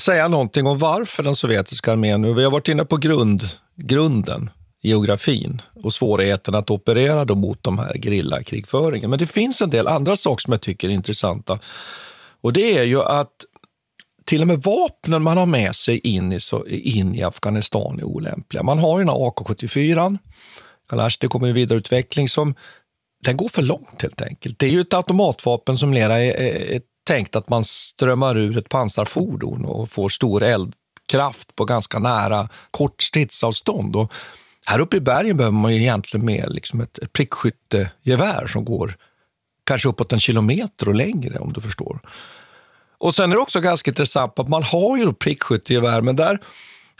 säga 0.00 0.28
någonting 0.28 0.66
om 0.66 0.78
varför 0.78 1.22
den 1.22 1.36
sovjetiska 1.36 1.92
armén 1.92 2.22
nu, 2.22 2.34
vi 2.34 2.44
har 2.44 2.50
varit 2.50 2.68
inne 2.68 2.84
på 2.84 2.96
grund, 2.96 3.48
grunden, 3.76 4.50
geografin 4.82 5.62
och 5.82 5.92
svårigheten 5.92 6.54
att 6.54 6.70
operera 6.70 7.24
då 7.24 7.34
mot 7.34 7.62
de 7.62 7.78
här 7.78 7.94
grillakrigföringen. 7.94 9.10
Men 9.10 9.18
det 9.18 9.26
finns 9.26 9.60
en 9.60 9.70
del 9.70 9.88
andra 9.88 10.16
saker 10.16 10.42
som 10.42 10.52
jag 10.52 10.60
tycker 10.60 10.88
är 10.88 10.92
intressanta. 10.92 11.58
Och 12.40 12.52
det 12.52 12.78
är 12.78 12.84
ju 12.84 13.02
att 13.02 13.32
till 14.24 14.40
och 14.40 14.46
med 14.46 14.62
vapnen 14.62 15.22
man 15.22 15.36
har 15.36 15.46
med 15.46 15.76
sig 15.76 15.98
in 15.98 16.32
i, 16.32 16.40
in 16.66 17.14
i 17.14 17.22
Afghanistan 17.22 17.98
är 17.98 18.04
olämpliga. 18.04 18.62
Man 18.62 18.78
har 18.78 18.98
ju 18.98 19.04
den 19.04 19.14
här 19.14 19.30
AK74, 19.30 20.18
Kalashnikov 20.88 21.30
kommer 21.30 21.48
i 21.48 21.52
vidareutveckling, 21.52 22.28
som 22.28 22.54
den 23.24 23.36
går 23.36 23.48
för 23.48 23.62
långt 23.62 24.02
helt 24.02 24.20
enkelt. 24.20 24.58
Det 24.58 24.66
är 24.66 24.70
ju 24.70 24.80
ett 24.80 24.94
automatvapen 24.94 25.76
som 25.76 25.90
mera 25.90 26.18
är, 26.18 26.32
är, 26.32 26.72
är 26.72 26.80
tänkt 27.06 27.36
att 27.36 27.48
man 27.48 27.64
strömmar 27.64 28.38
ur 28.38 28.58
ett 28.58 28.68
pansarfordon 28.68 29.64
och 29.64 29.90
får 29.90 30.08
stor 30.08 30.42
eldkraft 30.42 31.56
på 31.56 31.64
ganska 31.64 31.98
nära 31.98 32.48
kort 32.70 33.02
stridsavstånd. 33.02 33.96
Och 33.96 34.12
här 34.66 34.78
uppe 34.78 34.96
i 34.96 35.00
bergen 35.00 35.36
behöver 35.36 35.56
man 35.56 35.74
ju 35.74 35.80
egentligen 35.80 36.26
med 36.26 36.46
liksom 36.50 36.80
ett, 36.80 36.98
ett 36.98 37.12
prickskyttegevär 37.12 38.46
som 38.46 38.64
går 38.64 38.96
kanske 39.64 39.88
uppåt 39.88 40.12
en 40.12 40.20
kilometer 40.20 40.88
och 40.88 40.94
längre 40.94 41.38
om 41.38 41.52
du 41.52 41.60
förstår. 41.60 42.00
Och 42.98 43.14
sen 43.14 43.32
är 43.32 43.36
det 43.36 43.42
också 43.42 43.60
ganska 43.60 43.90
intressant 43.90 44.38
att 44.38 44.48
man 44.48 44.62
har 44.62 44.96
ju 44.96 45.12
prickskyttegevär, 45.12 46.00
men 46.00 46.16
där 46.16 46.38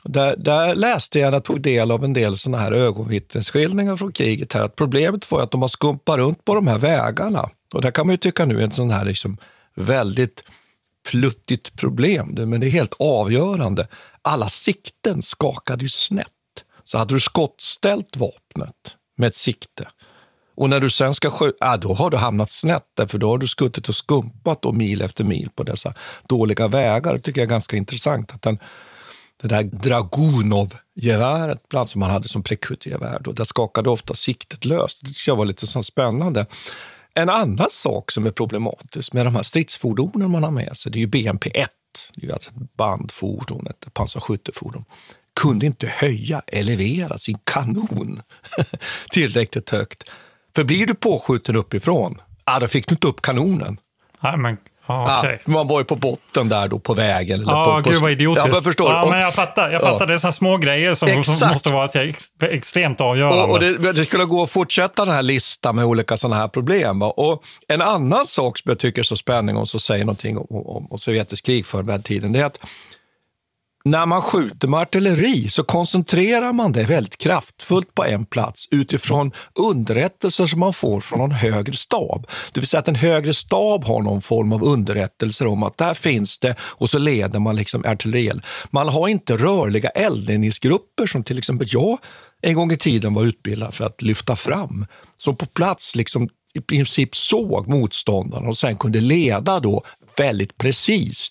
där, 0.04 0.36
där 0.36 0.74
läste 0.74 1.18
jag, 1.18 1.34
jag 1.34 1.44
tog 1.44 1.60
del 1.60 1.90
av 1.90 2.04
en 2.04 2.12
del 2.12 2.38
såna 2.38 2.58
här 2.58 2.72
ögonvittnesskildringar 2.72 3.96
från 3.96 4.12
kriget 4.12 4.52
här, 4.52 4.62
att 4.62 4.76
problemet 4.76 5.30
var 5.30 5.42
att 5.42 5.50
de 5.50 5.62
har 5.62 5.68
skumpat 5.68 6.16
runt 6.16 6.44
på 6.44 6.54
de 6.54 6.66
här 6.66 6.78
vägarna 6.78 7.50
Och 7.74 7.82
det 7.82 7.92
kan 7.92 8.06
man 8.06 8.14
ju 8.14 8.18
tycka 8.18 8.44
nu 8.44 8.62
är 8.62 8.66
ett 8.66 8.74
sånt 8.74 8.92
här 8.92 9.04
liksom 9.04 9.36
väldigt 9.74 10.44
pluttigt 11.10 11.76
problem, 11.76 12.34
men 12.36 12.60
det 12.60 12.66
är 12.66 12.70
helt 12.70 12.94
avgörande. 12.98 13.88
Alla 14.22 14.48
sikten 14.48 15.22
skakade 15.22 15.84
ju 15.84 15.88
snett. 15.88 16.28
Så 16.84 16.98
hade 16.98 17.14
du 17.14 17.20
skottställt 17.20 18.16
vapnet 18.16 18.96
med 19.16 19.28
ett 19.28 19.36
sikte 19.36 19.88
och 20.54 20.70
när 20.70 20.80
du 20.80 20.90
sen 20.90 21.14
ska 21.14 21.30
skjuta, 21.30 21.56
ja 21.60 21.76
då 21.76 21.94
har 21.94 22.10
du 22.10 22.16
hamnat 22.16 22.50
snett, 22.50 23.00
för 23.08 23.18
då 23.18 23.28
har 23.28 23.38
du 23.38 23.46
skuttit 23.46 23.88
och 23.88 23.94
skumpat 23.94 24.62
då 24.62 24.72
mil 24.72 25.02
efter 25.02 25.24
mil 25.24 25.50
på 25.54 25.62
dessa 25.62 25.94
dåliga 26.28 26.68
vägar. 26.68 27.12
Det 27.12 27.20
tycker 27.20 27.40
jag 27.40 27.46
är 27.46 27.50
ganska 27.50 27.76
intressant. 27.76 28.32
att 28.32 28.42
den, 28.42 28.58
det 29.42 29.48
där 29.48 29.62
Dragunov-geväret, 29.62 31.68
bland 31.68 31.90
som 31.90 32.00
man 32.00 32.10
hade 32.10 32.28
som 32.28 32.42
prekutgevär, 32.42 33.20
där 33.34 33.44
skakade 33.44 33.90
ofta 33.90 34.14
siktet 34.14 34.64
löst. 34.64 35.00
Det 35.00 35.08
tyckte 35.08 35.30
jag 35.30 35.36
var 35.36 35.44
lite 35.44 35.66
så 35.66 35.82
spännande. 35.82 36.46
En 37.14 37.28
annan 37.28 37.68
sak 37.70 38.10
som 38.10 38.26
är 38.26 38.30
problematisk 38.30 39.12
med 39.12 39.26
de 39.26 39.34
här 39.34 39.42
stridsfordonen 39.42 40.30
man 40.30 40.42
har 40.42 40.50
med 40.50 40.76
sig, 40.76 40.92
det 40.92 40.98
är 40.98 41.00
ju 41.00 41.06
BMP-1. 41.06 41.66
Det 42.14 42.22
är 42.22 42.26
ju 42.26 42.32
alltså 42.32 42.50
ett 42.50 42.76
bandfordon, 42.76 43.66
ett 43.66 43.94
pansarskyttefordon 43.94 44.84
kunde 45.40 45.66
inte 45.66 45.86
höja, 45.86 46.42
elevera 46.46 47.18
sin 47.18 47.38
kanon 47.44 48.22
tillräckligt 49.10 49.70
högt. 49.70 50.02
För 50.54 50.64
blir 50.64 50.86
du 50.86 50.94
påskjuten 50.94 51.56
uppifrån, 51.56 52.20
ja, 52.44 52.58
då 52.58 52.68
fick 52.68 52.88
du 52.88 52.94
inte 52.94 53.06
upp 53.06 53.22
kanonen. 53.22 53.76
Nej, 54.20 54.36
men 54.36 54.56
Ah, 54.92 55.18
okay. 55.18 55.38
ja, 55.44 55.52
man 55.52 55.68
var 55.68 55.78
ju 55.78 55.84
på 55.84 55.96
botten 55.96 56.48
där 56.48 56.68
då 56.68 56.78
på 56.78 56.94
vägen. 56.94 57.40
Eller 57.40 57.52
ja, 57.52 57.82
på, 57.84 57.90
gud 57.90 58.00
vad 58.00 58.12
idiotiskt. 58.12 58.48
Ja, 58.48 58.54
jag 58.54 58.64
förstår. 58.64 58.92
Ja, 58.92 59.06
men 59.10 59.20
jag 59.20 59.34
fattar. 59.34 59.70
Jag 59.70 59.82
fattar. 59.82 60.06
Det 60.06 60.14
är 60.14 60.18
sådana 60.18 60.32
små 60.32 60.56
grejer 60.56 60.94
som, 60.94 61.24
som 61.24 61.48
måste 61.48 61.70
vara 61.70 62.02
ex, 62.02 62.24
extremt 62.42 63.00
avgörande. 63.00 63.42
Och, 63.42 63.50
och 63.50 63.60
det, 63.60 63.92
det, 63.92 64.04
skulle 64.04 64.24
gå 64.24 64.42
att 64.42 64.50
fortsätta 64.50 65.04
den 65.04 65.14
här 65.14 65.22
listan 65.22 65.76
med 65.76 65.84
olika 65.84 66.16
sådana 66.16 66.36
här 66.36 66.48
problem. 66.48 67.02
Och 67.02 67.42
en 67.68 67.82
annan 67.82 68.26
sak 68.26 68.58
som 68.58 68.68
jag 68.68 68.78
tycker 68.78 69.00
är 69.00 69.04
så 69.04 69.16
spännande 69.16 69.60
och 69.60 69.68
som 69.68 69.80
säger 69.80 70.04
någonting 70.04 70.38
om, 70.38 70.46
om, 70.50 70.86
om 70.90 70.98
sovjetisk 70.98 71.46
krigföring 71.46 71.86
den 71.86 72.02
tiden, 72.02 72.32
det 72.32 72.40
är 72.40 72.44
att 72.44 72.58
när 73.84 74.06
man 74.06 74.22
skjuter 74.22 74.68
med 74.68 74.80
artilleri 74.80 75.48
så 75.48 75.64
koncentrerar 75.64 76.52
man 76.52 76.72
det 76.72 76.84
väldigt 76.84 77.16
kraftfullt 77.16 77.94
på 77.94 78.04
en 78.04 78.26
plats 78.26 78.68
utifrån 78.70 79.32
underrättelser 79.54 80.46
som 80.46 80.60
man 80.60 80.72
får 80.72 81.00
från 81.00 81.18
någon 81.18 81.30
högre 81.32 81.72
stab. 81.72 82.26
Det 82.52 82.60
vill 82.60 82.68
säga 82.68 82.80
att 82.80 82.88
en 82.88 82.94
högre 82.94 83.34
stab 83.34 83.84
har 83.84 84.02
någon 84.02 84.20
form 84.20 84.52
av 84.52 84.64
underrättelser 84.64 85.46
om 85.46 85.62
att 85.62 85.78
där 85.78 85.94
finns 85.94 86.38
det 86.38 86.56
och 86.60 86.90
så 86.90 86.98
leder 86.98 87.38
man 87.38 87.56
liksom 87.56 87.84
artillerield. 87.84 88.42
Man 88.70 88.88
har 88.88 89.08
inte 89.08 89.36
rörliga 89.36 89.88
eldledningsgrupper 89.88 91.06
som 91.06 91.24
till 91.24 91.38
exempel 91.38 91.68
jag 91.70 91.98
en 92.42 92.54
gång 92.54 92.72
i 92.72 92.76
tiden 92.76 93.14
var 93.14 93.24
utbildad 93.24 93.74
för 93.74 93.84
att 93.84 94.02
lyfta 94.02 94.36
fram, 94.36 94.86
som 95.16 95.36
på 95.36 95.46
plats 95.46 95.96
liksom 95.96 96.28
i 96.54 96.60
princip 96.60 97.14
såg 97.14 97.68
motståndaren 97.68 98.46
och 98.46 98.58
sen 98.58 98.76
kunde 98.76 99.00
leda 99.00 99.60
då 99.60 99.82
väldigt 100.16 100.58
precis 100.58 101.30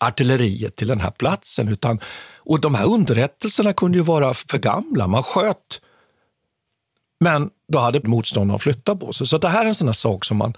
artilleriet 0.00 0.76
till 0.76 0.88
den 0.88 1.00
här 1.00 1.10
platsen. 1.10 1.68
Utan, 1.68 2.00
och 2.36 2.60
de 2.60 2.74
här 2.74 2.86
underrättelserna 2.86 3.72
kunde 3.72 3.98
ju 3.98 4.04
vara 4.04 4.34
för 4.34 4.58
gamla. 4.58 5.06
Man 5.06 5.22
sköt, 5.22 5.80
men 7.20 7.50
då 7.68 7.78
hade 7.78 8.08
motståndarna 8.08 8.58
flyttat 8.58 9.00
på 9.00 9.12
sig. 9.12 9.26
Så 9.26 9.38
det 9.38 9.48
här 9.48 9.64
är 9.64 9.68
en 9.68 9.74
sån 9.74 9.94
sak 9.94 10.24
som 10.24 10.36
man 10.36 10.54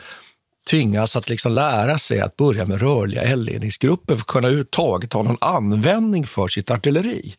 tvingas 0.70 1.16
att 1.16 1.28
liksom 1.28 1.52
lära 1.52 1.98
sig 1.98 2.20
att 2.20 2.36
börja 2.36 2.66
med 2.66 2.80
rörliga 2.80 3.22
eldledningsgrupper 3.22 4.14
för 4.14 4.20
att 4.20 4.26
kunna 4.26 4.48
överhuvudtaget 4.48 5.12
ha 5.12 5.22
någon 5.22 5.38
användning 5.40 6.26
för 6.26 6.48
sitt 6.48 6.70
artilleri. 6.70 7.34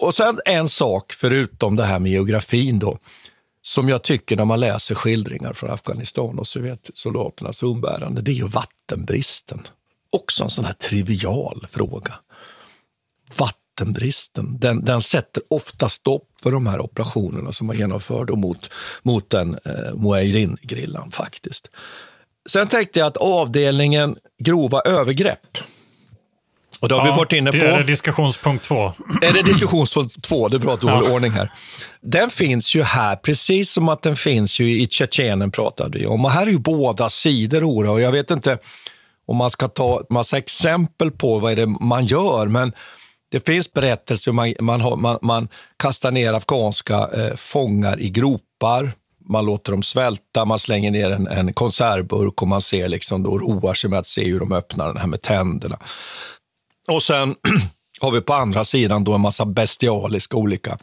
Och 0.00 0.14
sen 0.14 0.40
en 0.44 0.68
sak, 0.68 1.12
förutom 1.12 1.76
det 1.76 1.84
här 1.84 1.98
med 1.98 2.12
geografin 2.12 2.78
då, 2.78 2.98
som 3.62 3.88
jag 3.88 4.02
tycker 4.02 4.36
när 4.36 4.44
man 4.44 4.60
läser 4.60 4.94
skildringar 4.94 5.52
från 5.52 5.70
Afghanistan 5.70 6.38
och 6.38 6.46
Sovjetsoldaternas 6.46 7.62
umbärande, 7.62 8.22
det 8.22 8.30
är 8.30 8.34
ju 8.34 8.46
vattenbristen 8.46 9.62
också 10.12 10.44
en 10.44 10.50
sån 10.50 10.64
här 10.64 10.72
trivial 10.72 11.66
fråga. 11.70 12.14
Vattenbristen, 13.38 14.58
den, 14.58 14.84
den 14.84 15.02
sätter 15.02 15.42
ofta 15.50 15.88
stopp 15.88 16.28
för 16.42 16.50
de 16.50 16.66
här 16.66 16.80
operationerna 16.80 17.52
som 17.52 17.66
man 17.66 17.76
genomförde 17.76 18.36
mot, 18.36 18.70
mot 19.02 19.30
den 19.30 19.58
eh, 19.64 19.94
Muayrin-grillan 19.94 21.10
faktiskt. 21.10 21.70
Sen 22.48 22.68
tänkte 22.68 22.98
jag 22.98 23.06
att 23.06 23.16
avdelningen 23.16 24.16
grova 24.38 24.80
övergrepp 24.80 25.58
och 26.82 26.88
det 26.88 26.94
har 26.94 27.06
ja, 27.06 27.12
vi 27.12 27.18
varit 27.18 27.32
inne 27.32 27.52
på. 27.52 27.58
Det 27.58 27.66
är 27.66 27.84
diskussionspunkt 27.84 28.64
två. 28.64 28.92
Är 29.22 29.32
det 29.32 29.42
diskussionspunkt 29.42 30.22
två? 30.22 30.48
Det 30.48 30.56
är 30.56 30.58
bra 30.58 30.74
att 30.74 30.80
du 30.80 30.86
ja. 30.86 30.94
håller 30.94 31.12
ordning 31.12 31.30
här. 31.30 31.50
Den 32.00 32.30
finns 32.30 32.74
ju 32.74 32.82
här, 32.82 33.16
precis 33.16 33.70
som 33.70 33.88
att 33.88 34.02
den 34.02 34.16
finns 34.16 34.60
ju 34.60 34.82
i 34.82 34.88
Tjetjenien 34.88 35.50
pratade 35.50 35.98
vi 35.98 36.06
om. 36.06 36.24
Och 36.24 36.30
här 36.30 36.46
är 36.46 36.50
ju 36.50 36.58
båda 36.58 37.10
sidor 37.10 37.88
och 37.88 38.00
jag 38.00 38.12
vet 38.12 38.30
inte 38.30 38.58
och 39.26 39.34
man 39.34 39.50
ska 39.50 39.68
ta 39.68 40.02
massa 40.10 40.38
exempel 40.38 41.10
på 41.10 41.38
vad 41.38 41.52
är 41.52 41.56
det 41.56 41.66
man 41.66 42.06
gör. 42.06 42.46
Men 42.46 42.72
det 43.30 43.46
finns 43.46 43.72
berättelser 43.72 44.32
man, 44.32 44.54
man, 44.60 44.80
har, 44.80 44.96
man, 44.96 45.18
man 45.22 45.48
kastar 45.76 46.10
ner 46.10 46.32
afghanska 46.32 47.08
eh, 47.12 47.36
fångar 47.36 48.00
i 48.00 48.10
gropar. 48.10 48.92
Man 49.28 49.46
låter 49.46 49.72
dem 49.72 49.82
svälta, 49.82 50.44
man 50.44 50.58
slänger 50.58 50.90
ner 50.90 51.10
en, 51.10 51.26
en 51.26 51.52
konservburk 51.52 52.42
och 52.42 52.48
man 52.48 52.60
ser 52.60 52.88
liksom 52.88 53.22
då 53.22 53.38
roar 53.38 53.74
sig 53.74 53.90
med 53.90 53.98
att 53.98 54.06
se 54.06 54.24
hur 54.24 54.40
de 54.40 54.52
öppnar 54.52 54.86
den 54.86 54.96
här 54.96 55.06
med 55.06 55.22
tänderna. 55.22 55.78
Och 56.88 57.02
sen 57.02 57.34
har 58.00 58.10
vi 58.10 58.20
på 58.20 58.34
andra 58.34 58.64
sidan 58.64 59.04
då 59.04 59.14
en 59.14 59.20
massa 59.20 59.44
bestialiska 59.44 60.36
olika 60.36 60.78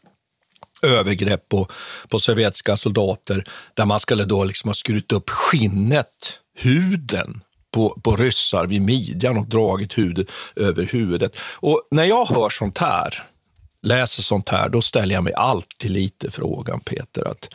övergrepp 0.82 1.50
på, 1.50 1.68
på 2.08 2.20
sovjetiska 2.20 2.78
soldater 2.78 3.44
där 3.74 3.86
man 3.86 4.00
skulle 4.00 4.26
då 4.26 4.44
liksom 4.44 4.68
ha 4.68 4.74
skurit 4.74 5.12
upp 5.12 5.30
skinnet, 5.30 6.40
huden 6.58 7.42
på, 7.72 7.99
på 8.03 8.15
ryssar 8.15 8.65
vid 8.65 8.82
midjan 8.82 9.38
och 9.38 9.47
dragit 9.47 9.97
huvudet 9.97 10.28
över 10.55 10.84
huvudet. 10.84 11.38
Och 11.55 11.88
när 11.91 12.05
jag 12.05 12.26
hör 12.26 12.49
sånt 12.49 12.78
här, 12.78 13.24
läser 13.82 14.24
sånt 14.24 14.49
här, 14.49 14.70
då 14.70 14.82
ställer 14.82 15.15
jag 15.15 15.24
mig 15.24 15.34
alltid 15.34 15.91
lite 15.91 16.32
frågan, 16.32 16.80
Peter, 16.80 17.32
att 17.32 17.49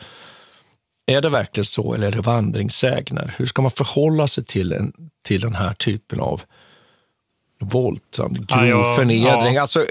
är 1.07 1.21
det 1.21 1.29
verkligen 1.29 1.65
så 1.65 1.93
eller 1.93 2.07
är 2.07 2.11
det 2.11 2.21
vandringssägner? 2.21 3.33
Hur 3.37 3.45
ska 3.45 3.61
man 3.61 3.71
förhålla 3.71 4.27
sig 4.27 4.45
till, 4.45 4.73
en, 4.73 4.93
till 5.23 5.41
den 5.41 5.55
här 5.55 5.73
typen 5.73 6.19
av 6.19 6.41
våldsam, 7.59 8.33
grov 8.33 8.67
ja, 8.67 8.95
förnedring. 8.95 9.55
Ja. 9.55 9.61
Alltså, 9.61 9.85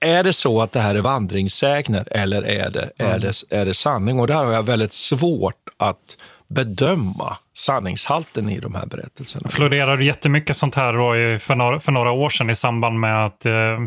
är 0.00 0.22
det 0.22 0.32
så 0.32 0.62
att 0.62 0.72
det 0.72 0.80
här 0.80 0.94
är 0.94 1.00
vandringssägner 1.00 2.08
eller 2.10 2.42
är 2.42 2.70
det, 2.70 2.90
mm. 2.98 3.12
är, 3.12 3.18
det, 3.18 3.42
är 3.50 3.64
det 3.64 3.74
sanning? 3.74 4.20
Och 4.20 4.26
där 4.26 4.44
har 4.44 4.52
jag 4.52 4.62
väldigt 4.62 4.92
svårt 4.92 5.68
att 5.76 6.16
bedöma 6.48 7.36
sanningshalten 7.54 8.50
i 8.50 8.60
de 8.60 8.74
här 8.74 8.86
berättelserna. 8.86 9.42
Det 9.42 9.54
florerade 9.54 10.04
jättemycket 10.04 10.56
sånt 10.56 10.74
här 10.74 10.92
då 10.92 11.38
för, 11.38 11.54
några, 11.54 11.80
för 11.80 11.92
några 11.92 12.10
år 12.10 12.28
sedan 12.28 12.50
i 12.50 12.54
samband 12.54 13.00
med 13.00 13.26
att 13.26 13.46
eh, 13.46 13.80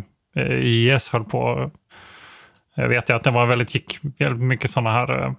IS 0.64 1.10
höll 1.10 1.24
på. 1.24 1.72
Eh, 2.78 2.84
jag 2.84 2.90
vet 2.90 3.10
ju 3.10 3.16
att 3.16 3.24
det 3.24 3.32
var 3.32 3.46
väldigt, 3.46 3.76
gick 3.76 4.00
väldigt 4.18 4.44
mycket 4.44 4.70
sådana 4.70 4.92
här 4.92 5.24
eh, 5.24 5.32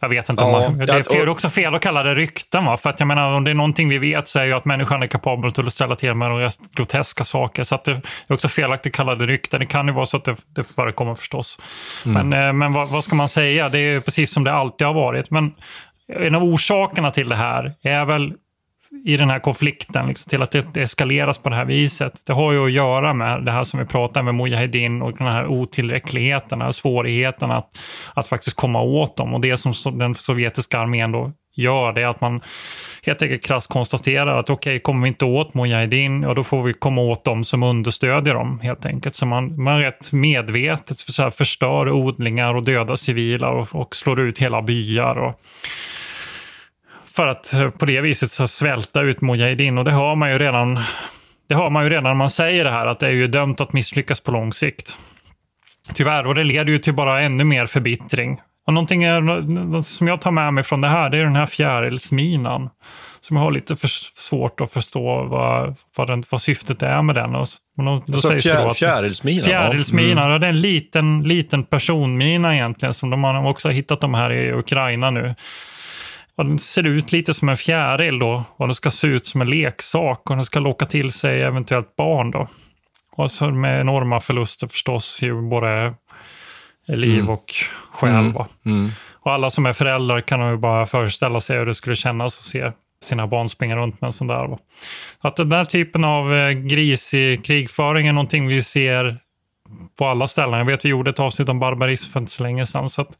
jag 0.00 0.08
vet 0.08 0.28
inte 0.28 0.44
om 0.44 0.52
man, 0.52 0.78
det 0.78 0.92
är 0.92 1.28
också 1.28 1.48
fel 1.48 1.74
att 1.74 1.82
kalla 1.82 2.02
det 2.02 2.14
rykten. 2.14 2.64
Va? 2.64 2.76
För 2.76 2.90
att 2.90 3.00
jag 3.00 3.06
menar, 3.06 3.36
om 3.36 3.44
det 3.44 3.50
är 3.50 3.54
någonting 3.54 3.88
vi 3.88 3.98
vet 3.98 4.28
så 4.28 4.38
är 4.38 4.44
ju 4.44 4.52
att 4.52 4.64
människan 4.64 5.02
är 5.02 5.06
kapabel 5.06 5.52
till 5.52 5.66
att 5.66 5.72
ställa 5.72 5.96
till 5.96 6.14
med 6.14 6.52
groteska 6.74 7.24
saker. 7.24 7.64
Så 7.64 7.74
att 7.74 7.84
det 7.84 7.92
är 7.92 8.34
också 8.34 8.48
felaktigt 8.48 8.92
att 8.92 8.96
kalla 8.96 9.14
det 9.14 9.26
rykten. 9.26 9.60
Det 9.60 9.66
kan 9.66 9.86
ju 9.86 9.92
vara 9.92 10.06
så 10.06 10.16
att 10.16 10.24
det, 10.24 10.36
det 10.54 10.64
förekommer 10.64 11.14
förstås. 11.14 11.60
Mm. 12.06 12.28
Men, 12.28 12.46
eh, 12.46 12.52
men 12.52 12.72
vad, 12.72 12.88
vad, 12.88 13.04
ska 13.04 13.16
man 13.16 13.28
säga? 13.28 13.68
Det 13.68 13.78
är 13.78 14.00
precis 14.00 14.32
som 14.32 14.44
det 14.44 14.52
alltid 14.52 14.86
har 14.86 14.94
varit. 14.94 15.30
Men 15.30 15.54
en 16.16 16.34
av 16.34 16.42
orsakerna 16.42 17.10
till 17.10 17.28
det 17.28 17.36
här 17.36 17.74
är 17.82 18.04
väl 18.04 18.32
i 19.04 19.16
den 19.16 19.30
här 19.30 19.38
konflikten, 19.38 20.06
liksom, 20.06 20.30
till 20.30 20.42
att 20.42 20.50
det, 20.50 20.76
eskaleras 20.76 21.38
på 21.38 21.48
det 21.48 21.56
här 21.56 21.64
viset. 21.64 22.22
Det 22.26 22.32
har 22.32 22.52
ju 22.52 22.64
att 22.64 22.72
göra 22.72 23.14
med 23.14 23.44
det 23.44 23.50
här 23.50 23.64
som 23.64 23.80
vi 23.80 23.86
pratar 23.86 24.22
med 24.22 24.34
Mujahedin 24.34 25.02
och 25.02 25.16
den 25.18 25.26
här 25.26 25.46
otillräckligheten, 25.46 26.58
den 26.58 26.66
här 26.66 26.72
svårigheten 26.72 27.50
att, 27.50 27.78
att 28.14 28.28
faktiskt 28.28 28.56
komma 28.56 28.82
åt 28.82 29.16
dem. 29.16 29.34
Och 29.34 29.40
det 29.40 29.56
som 29.56 29.98
den 29.98 30.14
sovjetiska 30.14 30.78
armén 30.78 31.12
då 31.12 31.32
gör, 31.54 31.92
det 31.92 32.02
är 32.02 32.06
att 32.06 32.20
man 32.20 32.40
helt 33.02 33.22
enkelt 33.22 33.44
krasst 33.44 33.68
konstaterar 33.68 34.38
att 34.38 34.50
okej, 34.50 34.70
okay, 34.70 34.80
kommer 34.80 35.02
vi 35.02 35.08
inte 35.08 35.24
åt 35.24 35.54
Mujahedin, 35.54 36.22
ja 36.22 36.34
då 36.34 36.44
får 36.44 36.62
vi 36.62 36.72
komma 36.72 37.00
åt 37.00 37.24
dem 37.24 37.44
som 37.44 37.62
understödjer 37.62 38.34
dem 38.34 38.60
helt 38.60 38.86
enkelt. 38.86 39.14
Så 39.14 39.26
man, 39.26 39.62
man 39.62 39.80
rätt 39.80 40.12
medvetet 40.12 40.98
så 40.98 41.22
här, 41.22 41.30
förstör 41.30 41.90
odlingar 41.90 42.54
och 42.54 42.62
dödar 42.62 42.96
civila 42.96 43.50
och, 43.50 43.68
och 43.72 43.96
slår 43.96 44.20
ut 44.20 44.38
hela 44.38 44.62
byar. 44.62 45.16
Och, 45.18 45.40
för 47.12 47.26
att 47.26 47.54
på 47.78 47.86
det 47.86 48.00
viset 48.00 48.30
så 48.30 48.48
svälta 48.48 49.00
ut 49.00 49.20
Mujahedin. 49.20 49.78
Och 49.78 49.84
det 49.84 49.92
hör 49.92 50.14
man 50.14 50.30
ju 50.32 50.38
redan 50.38 50.78
det 51.48 51.54
hör 51.54 51.70
man 51.70 51.84
ju 51.84 51.90
redan 51.90 52.04
när 52.04 52.14
man 52.14 52.30
säger 52.30 52.64
det 52.64 52.70
här, 52.70 52.86
att 52.86 52.98
det 52.98 53.06
är 53.06 53.10
ju 53.10 53.26
dömt 53.26 53.60
att 53.60 53.72
misslyckas 53.72 54.20
på 54.20 54.30
lång 54.30 54.52
sikt. 54.52 54.98
Tyvärr, 55.94 56.26
och 56.26 56.34
det 56.34 56.44
leder 56.44 56.72
ju 56.72 56.78
till 56.78 56.94
bara 56.94 57.20
ännu 57.20 57.44
mer 57.44 57.66
förbittring. 57.66 58.40
Och 58.66 58.74
någonting 58.74 59.04
är, 59.04 59.82
som 59.82 60.08
jag 60.08 60.20
tar 60.20 60.30
med 60.30 60.54
mig 60.54 60.64
från 60.64 60.80
det 60.80 60.88
här, 60.88 61.10
det 61.10 61.18
är 61.18 61.24
den 61.24 61.36
här 61.36 61.46
fjärilsminan. 61.46 62.70
Som 63.20 63.36
jag 63.36 63.44
har 63.44 63.50
lite 63.50 63.76
för 63.76 63.88
svårt 63.88 64.60
att 64.60 64.72
förstå 64.72 65.22
vad, 65.22 65.74
vad, 65.96 66.06
den, 66.06 66.24
vad 66.30 66.42
syftet 66.42 66.82
är 66.82 67.02
med 67.02 67.14
den. 67.14 67.34
Och, 67.34 67.46
och 67.78 67.84
då, 67.84 68.02
då 68.06 68.14
alltså 68.14 68.30
fjär, 68.30 68.74
fjärilsmina? 68.74 69.44
Fjärilsmina, 69.44 70.24
mm. 70.24 70.40
det 70.40 70.46
är 70.46 70.50
en 70.50 70.60
liten, 70.60 71.22
liten 71.22 71.64
personmina 71.64 72.54
egentligen. 72.54 72.94
Som 72.94 73.10
de 73.10 73.24
har 73.24 73.48
också 73.48 73.68
hittat 73.68 74.00
de 74.00 74.14
här 74.14 74.32
i 74.32 74.52
Ukraina 74.52 75.10
nu. 75.10 75.34
Och 76.40 76.46
den 76.46 76.58
ser 76.58 76.86
ut 76.86 77.12
lite 77.12 77.34
som 77.34 77.48
en 77.48 77.56
fjäril 77.56 78.18
då. 78.18 78.44
Och 78.56 78.66
den 78.66 78.74
ska 78.74 78.90
se 78.90 79.06
ut 79.06 79.26
som 79.26 79.40
en 79.40 79.50
leksak 79.50 80.30
och 80.30 80.36
den 80.36 80.44
ska 80.44 80.60
locka 80.60 80.86
till 80.86 81.12
sig 81.12 81.42
eventuellt 81.42 81.96
barn 81.96 82.30
då. 82.30 82.48
Och 83.16 83.30
så 83.30 83.50
med 83.50 83.80
enorma 83.80 84.20
förluster 84.20 84.66
förstås, 84.66 85.22
ju 85.22 85.42
både 85.42 85.94
liv 86.86 87.20
Mm. 87.20 87.28
och 87.28 87.52
själ. 87.92 88.12
Mm. 88.12 88.34
Mm. 88.66 88.90
Och 89.12 89.32
alla 89.32 89.50
som 89.50 89.66
är 89.66 89.72
föräldrar 89.72 90.20
kan 90.20 90.50
ju 90.50 90.56
bara 90.56 90.86
föreställa 90.86 91.40
sig 91.40 91.58
hur 91.58 91.66
det 91.66 91.74
skulle 91.74 91.96
kännas 91.96 92.38
att 92.38 92.44
se 92.44 92.72
sina 93.02 93.26
barn 93.26 93.48
springa 93.48 93.76
runt 93.76 94.00
med 94.00 94.08
en 94.08 94.12
sån 94.12 94.26
där. 94.26 94.46
Va? 94.46 94.58
Att 95.18 95.36
den 95.36 95.48
där 95.48 95.64
typen 95.64 96.04
av 96.04 96.34
eh, 96.34 96.50
grisig 96.50 97.44
krigföring 97.44 98.06
är 98.06 98.12
någonting 98.12 98.48
vi 98.48 98.62
ser 98.62 99.18
på 99.98 100.06
alla 100.06 100.28
ställen. 100.28 100.58
Jag 100.58 100.64
vet 100.64 100.84
vi 100.84 100.88
gjorde 100.88 101.10
ett 101.10 101.20
avsnitt 101.20 101.48
om 101.48 101.58
barbarism 101.60 102.12
för 102.12 102.20
inte 102.20 102.32
så 102.32 102.42
länge 102.42 102.66
sedan. 102.66 102.90
Så 102.90 103.02
att, 103.02 103.18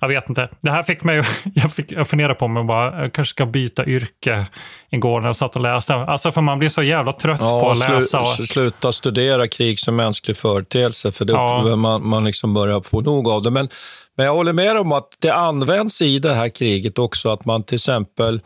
jag 0.00 0.08
vet 0.08 0.28
inte. 0.28 0.48
Det 0.60 0.70
här 0.70 0.82
fick 0.82 1.02
mig, 1.04 1.22
jag, 1.54 1.72
fick, 1.72 1.92
jag 1.92 2.08
funderade 2.08 2.34
på 2.34 2.48
mig 2.48 2.64
bara, 2.64 3.02
jag 3.02 3.12
kanske 3.12 3.30
ska 3.30 3.46
byta 3.46 3.84
yrke 3.86 4.46
igår 4.90 5.20
när 5.20 5.28
jag 5.28 5.36
satt 5.36 5.56
och 5.56 5.62
läste. 5.62 5.94
Alltså 5.94 6.32
för 6.32 6.40
man 6.40 6.58
blir 6.58 6.68
så 6.68 6.82
jävla 6.82 7.12
trött 7.12 7.38
på 7.40 7.44
Ja, 7.44 7.72
att 7.72 7.78
läsa. 7.78 8.24
slu, 8.24 8.42
Och, 8.44 8.48
sluta 8.48 8.92
studera 8.92 9.48
krig 9.48 9.80
som 9.80 9.96
mänsklig 9.96 10.36
företeelse, 10.36 11.12
för 11.12 11.24
det 11.24 11.32
Ja. 11.32 11.76
man, 11.76 12.06
man 12.08 12.24
liksom 12.24 12.54
börjar 12.54 12.80
få 12.80 13.00
nog 13.00 13.28
av 13.28 13.42
det. 13.42 13.50
Men, 13.50 13.68
men 14.16 14.26
jag 14.26 14.34
håller 14.34 14.52
med 14.52 14.76
om 14.76 14.92
att 14.92 15.08
det 15.18 15.34
används 15.34 16.02
i 16.02 16.18
det 16.18 16.34
här 16.34 16.48
kriget 16.48 16.98
också 16.98 17.28
att 17.28 17.44
man 17.44 17.62
till 17.62 17.74
exempel 17.76 18.40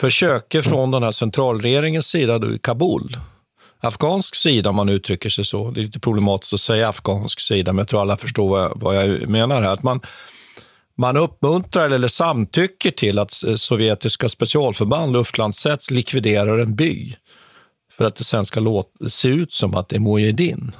försöker 0.00 0.62
från 0.62 0.90
den 0.90 1.02
här 1.02 1.10
centralregeringens 1.12 2.06
sida 2.06 2.38
då 2.38 2.52
i 2.52 2.58
Kabul, 2.58 3.16
afghansk 3.84 4.34
sida 4.34 4.70
om 4.70 4.76
man 4.76 4.88
uttrycker 4.88 5.28
sig 5.28 5.44
så, 5.44 5.70
det 5.70 5.80
är 5.80 5.84
lite 5.84 6.00
problematiskt 6.00 6.54
att 6.54 6.60
säga 6.60 6.88
afghansk 6.88 7.40
sida, 7.40 7.72
men 7.72 7.78
jag 7.78 7.88
tror 7.88 8.00
alla 8.00 8.16
förstår 8.16 8.48
vad 8.48 8.64
jag, 8.64 8.72
vad 8.76 8.96
jag 8.96 9.28
menar 9.28 9.62
här, 9.62 9.70
att 9.70 9.82
man, 9.82 10.00
man 10.96 11.16
uppmuntrar 11.16 11.90
eller 11.90 12.08
samtycker 12.08 12.90
till 12.90 13.18
att 13.18 13.42
sovjetiska 13.56 14.28
specialförband, 14.28 15.12
luftlandsätts, 15.12 15.90
likviderar 15.90 16.58
en 16.58 16.74
by 16.74 17.16
för 17.92 18.04
att 18.04 18.16
det 18.16 18.24
sen 18.24 18.46
ska 18.46 18.60
låta, 18.60 19.08
se 19.08 19.28
ut 19.28 19.52
som 19.52 19.74
att 19.74 19.88
det 19.88 19.96
är 19.96 20.00
Mujahedin. 20.00 20.72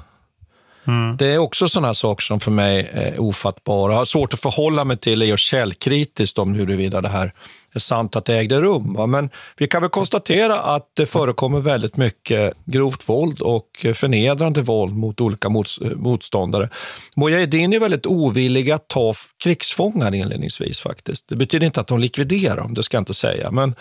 Mm. 0.87 1.17
Det 1.17 1.27
är 1.27 1.37
också 1.37 1.69
sådana 1.69 1.93
saker 1.93 2.21
som 2.21 2.39
för 2.39 2.51
mig 2.51 2.89
är 2.93 3.19
ofattbara. 3.19 3.91
Jag 3.91 3.97
har 3.97 4.05
svårt 4.05 4.33
att 4.33 4.39
förhålla 4.39 4.83
mig 4.85 4.97
till 4.97 5.19
det 5.19 5.33
och 5.33 5.39
källkritiskt 5.39 6.37
om 6.37 6.53
huruvida 6.53 7.01
det 7.01 7.09
här 7.09 7.33
är 7.75 7.79
sant 7.79 8.15
att 8.15 8.25
det 8.25 8.35
ägde 8.35 8.61
rum. 8.61 8.93
va. 8.93 9.05
Men 9.07 9.29
vi 9.57 9.67
kan 9.67 9.81
väl 9.81 9.89
konstatera 9.89 10.59
att 10.59 10.91
det 10.93 11.05
förekommer 11.05 11.59
väldigt 11.59 11.97
mycket 11.97 12.53
grovt 12.65 13.09
våld 13.09 13.41
och 13.41 13.85
förnedrande 13.93 14.61
våld 14.61 14.95
mot 14.95 15.21
olika 15.21 15.49
mots 15.49 15.79
motståndare. 15.95 16.69
Mujahedin 17.15 17.73
är 17.73 17.79
väldigt 17.79 18.05
ovilliga 18.05 18.75
att 18.75 18.87
ta 18.87 19.13
krigsfångar 19.43 20.15
inledningsvis 20.15 20.79
faktiskt. 20.79 21.29
Det 21.29 21.35
betyder 21.35 21.65
inte 21.65 21.81
att 21.81 21.87
de 21.87 21.99
likviderar 21.99 22.57
dem, 22.57 22.73
det 22.73 22.83
ska 22.83 22.97
jag 22.97 23.01
inte 23.01 23.13
säga. 23.13 23.51
Men 23.51 23.75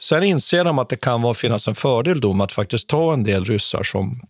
sen 0.00 0.22
inser 0.22 0.64
de 0.64 0.78
att 0.78 0.88
det 0.88 0.96
kan 0.96 1.22
vara, 1.22 1.34
finnas 1.34 1.68
en 1.68 1.74
fördel 1.74 2.20
då 2.20 2.32
med 2.32 2.44
att 2.44 2.52
faktiskt 2.52 2.88
ta 2.88 3.12
en 3.12 3.24
del 3.24 3.44
ryssar 3.44 3.82
som 3.82 4.20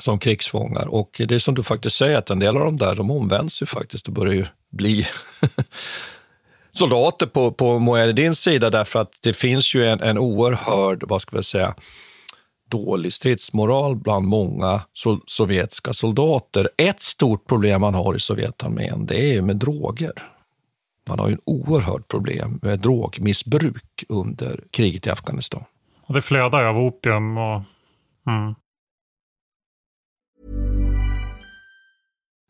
som 0.00 0.18
krigsfångar. 0.18 0.86
Och 0.86 1.20
det 1.28 1.34
är 1.34 1.38
som 1.38 1.54
du 1.54 1.62
faktiskt 1.62 1.96
säger, 1.96 2.18
att 2.18 2.30
en 2.30 2.38
del 2.38 2.56
av 2.56 2.64
dem 2.64 2.76
där, 2.76 2.94
de 2.94 3.10
omvänds 3.10 3.62
ju 3.62 3.66
faktiskt 3.66 4.06
och 4.06 4.12
börjar 4.14 4.34
ju 4.34 4.46
bli 4.70 5.06
soldater 6.72 7.26
på, 7.26 7.52
på 7.52 7.78
Mujahedins 7.78 8.40
sida 8.40 8.70
därför 8.70 9.00
att 9.00 9.12
det 9.22 9.32
finns 9.32 9.74
ju 9.74 9.86
en, 9.86 10.00
en 10.00 10.18
oerhörd, 10.18 11.04
vad 11.08 11.22
ska 11.22 11.36
vi 11.36 11.42
säga, 11.42 11.74
dålig 12.70 13.12
stridsmoral 13.12 13.96
bland 13.96 14.26
många 14.26 14.80
so 14.92 15.20
sovjetiska 15.26 15.92
soldater. 15.92 16.70
Ett 16.76 17.02
stort 17.02 17.46
problem 17.46 17.80
man 17.80 17.94
har 17.94 18.16
i 18.16 18.20
Sovjetarmén, 18.20 19.06
det 19.06 19.20
är 19.20 19.32
ju 19.32 19.42
med 19.42 19.56
droger. 19.56 20.12
Man 21.08 21.18
har 21.18 21.28
ju 21.28 21.32
en 21.32 21.40
oerhört 21.44 22.08
problem 22.08 22.58
med 22.62 22.80
drogmissbruk 22.80 24.04
under 24.08 24.60
kriget 24.70 25.06
i 25.06 25.10
Afghanistan. 25.10 25.64
och 26.06 26.14
det 26.14 26.22
flödar 26.22 26.60
ju 26.60 26.66
av 26.66 26.78
opium 26.78 27.38
och... 27.38 27.62
Mm. 28.26 28.54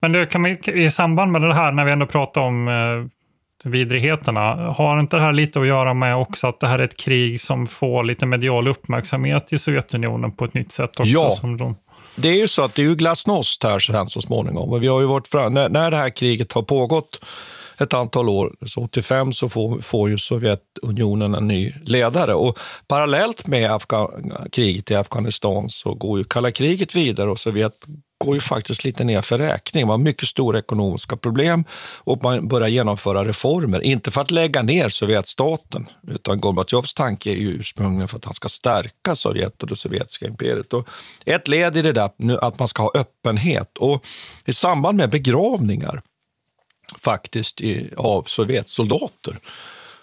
Men 0.00 0.12
du, 0.12 0.26
kan 0.26 0.42
vi, 0.42 0.58
i 0.84 0.90
samband 0.90 1.32
med 1.32 1.42
det 1.42 1.54
här, 1.54 1.72
när 1.72 1.84
vi 1.84 1.92
ändå 1.92 2.06
pratar 2.06 2.40
om 2.40 2.68
eh, 2.68 3.70
vidrigheterna, 3.70 4.40
har 4.54 5.00
inte 5.00 5.16
det 5.16 5.22
här 5.22 5.32
lite 5.32 5.60
att 5.60 5.66
göra 5.66 5.94
med 5.94 6.16
också 6.16 6.46
att 6.46 6.60
det 6.60 6.66
här 6.66 6.78
är 6.78 6.84
ett 6.84 6.96
krig 6.96 7.40
som 7.40 7.66
får 7.66 8.04
lite 8.04 8.26
medial 8.26 8.68
uppmärksamhet 8.68 9.52
i 9.52 9.58
Sovjetunionen 9.58 10.32
på 10.32 10.44
ett 10.44 10.54
nytt 10.54 10.72
sätt 10.72 11.00
också? 11.00 11.12
Ja. 11.12 11.30
Som 11.30 11.56
de, 11.56 11.76
Det 12.16 12.28
är 12.28 12.36
ju 12.36 12.48
så 12.48 12.64
att 12.64 12.74
det 12.74 12.82
är 12.82 12.86
ju 12.86 12.94
glasnost 12.94 13.62
här 13.62 13.78
sen 13.78 14.08
så 14.08 14.20
småningom. 14.22 14.80
Vi 14.80 14.86
har 14.86 15.00
ju 15.00 15.06
varit 15.06 15.28
fram, 15.28 15.54
när, 15.54 15.68
när 15.68 15.90
det 15.90 15.96
här 15.96 16.10
kriget 16.10 16.52
har 16.52 16.62
pågått 16.62 17.20
ett 17.80 17.94
antal 17.94 18.28
år, 18.28 18.52
så 18.66 18.80
85 18.80 19.32
så 19.32 19.48
får, 19.48 19.80
får 19.80 20.08
ju 20.08 20.18
Sovjetunionen 20.18 21.34
en 21.34 21.48
ny 21.48 21.74
ledare. 21.84 22.34
Och 22.34 22.58
parallellt 22.88 23.46
med 23.46 23.70
Afga- 23.70 24.48
kriget 24.52 24.90
i 24.90 24.94
Afghanistan 24.94 25.68
så 25.68 25.94
går 25.94 26.18
ju 26.18 26.24
kalla 26.24 26.50
kriget 26.50 26.94
vidare 26.94 27.30
och 27.30 27.38
Sovjet 27.38 27.74
går 28.18 28.34
ju 28.34 28.40
faktiskt 28.40 28.84
lite 28.84 29.04
ner 29.04 29.22
för 29.22 29.38
räkning. 29.38 29.86
Man 29.86 30.00
har 30.00 30.04
mycket 30.04 30.28
stora 30.28 30.58
ekonomiska 30.58 31.16
problem 31.16 31.64
och 31.96 32.22
man 32.22 32.48
börjar 32.48 32.68
genomföra 32.68 33.24
reformer. 33.24 33.80
Inte 33.80 34.10
för 34.10 34.20
att 34.20 34.30
lägga 34.30 34.62
ner 34.62 34.88
Sovjetstaten, 34.88 35.88
utan 36.08 36.40
Gorbatjovs 36.40 36.94
tanke 36.94 37.30
är 37.30 37.34
ju 37.34 37.48
ursprungligen 37.48 38.08
för 38.08 38.16
att 38.16 38.24
han 38.24 38.34
ska 38.34 38.48
stärka 38.48 39.14
Sovjet 39.14 39.62
och 39.62 39.68
det 39.68 39.76
sovjetiska 39.76 40.26
imperiet. 40.26 40.72
Och 40.72 40.88
ett 41.24 41.48
led 41.48 41.76
i 41.76 41.82
det 41.82 41.92
där 41.92 42.10
nu 42.16 42.38
att 42.38 42.58
man 42.58 42.68
ska 42.68 42.82
ha 42.82 42.92
öppenhet. 42.94 43.78
Och 43.78 44.04
i 44.44 44.52
samband 44.52 44.96
med 44.96 45.10
begravningar 45.10 46.02
faktiskt 47.00 47.60
i, 47.60 47.90
av 47.96 48.22
Sovjetsoldater 48.22 49.38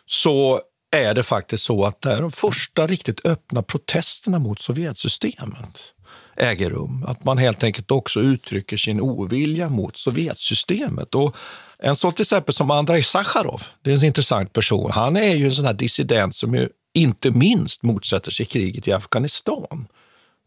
så 0.05 0.61
är 0.91 1.13
det 1.13 1.23
faktiskt 1.23 1.63
så 1.63 1.85
att 1.85 2.01
det 2.01 2.11
är 2.11 2.21
de 2.21 2.31
första 2.31 2.87
riktigt 2.87 3.25
öppna 3.25 3.63
protesterna 3.63 4.39
mot 4.39 4.59
Sovjetsystemet 4.59 5.93
äger 6.35 6.69
rum. 6.69 7.05
Att 7.07 7.23
man 7.23 7.37
helt 7.37 7.63
enkelt 7.63 7.91
också 7.91 8.19
uttrycker 8.19 8.77
sin 8.77 9.01
ovilja 9.01 9.69
mot 9.69 9.97
Sovjetsystemet. 9.97 11.15
Och 11.15 11.35
en 11.77 11.95
sån 11.95 12.13
till 12.13 12.23
exempel 12.23 12.55
som 12.55 12.71
Andrei 12.71 13.03
Sacharov, 13.03 13.63
det 13.81 13.91
är 13.91 13.95
en 13.95 14.03
intressant 14.03 14.53
person. 14.53 14.91
Han 14.91 15.17
är 15.17 15.35
ju 15.35 15.45
en 15.45 15.55
sån 15.55 15.65
här 15.65 15.73
dissident 15.73 16.35
som 16.35 16.55
ju 16.55 16.69
inte 16.93 17.31
minst 17.31 17.83
motsätter 17.83 18.31
sig 18.31 18.45
kriget 18.45 18.87
i 18.87 18.91
Afghanistan. 18.91 19.87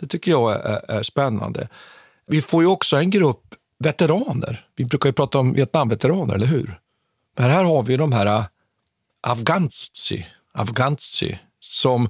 Det 0.00 0.06
tycker 0.06 0.30
jag 0.30 0.52
är, 0.52 0.90
är 0.90 1.02
spännande. 1.02 1.68
Vi 2.26 2.42
får 2.42 2.62
ju 2.62 2.68
också 2.68 2.96
en 2.96 3.10
grupp 3.10 3.54
veteraner. 3.78 4.66
Vi 4.76 4.84
brukar 4.84 5.08
ju 5.08 5.12
prata 5.12 5.38
om 5.38 5.52
Vietnamveteraner, 5.52 6.34
eller 6.34 6.46
hur? 6.46 6.80
Men 7.36 7.50
här 7.50 7.64
har 7.64 7.82
vi 7.82 7.96
de 7.96 8.12
här 8.12 8.26
äh, 8.26 8.44
Afghanzi, 9.20 10.26
Afghanzi 10.52 11.38
som 11.60 12.08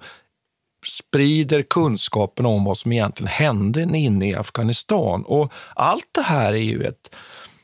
sprider 0.87 1.63
kunskapen 1.63 2.47
om 2.47 2.65
vad 2.65 2.79
som 2.79 2.93
egentligen 2.93 3.29
hände 3.29 3.83
inne 3.83 4.29
i 4.29 4.35
Afghanistan. 4.35 5.25
Och 5.25 5.53
allt 5.75 6.09
det 6.13 6.23
här 6.23 6.53
är 6.53 6.57
ju 6.57 6.83
ett, 6.83 7.11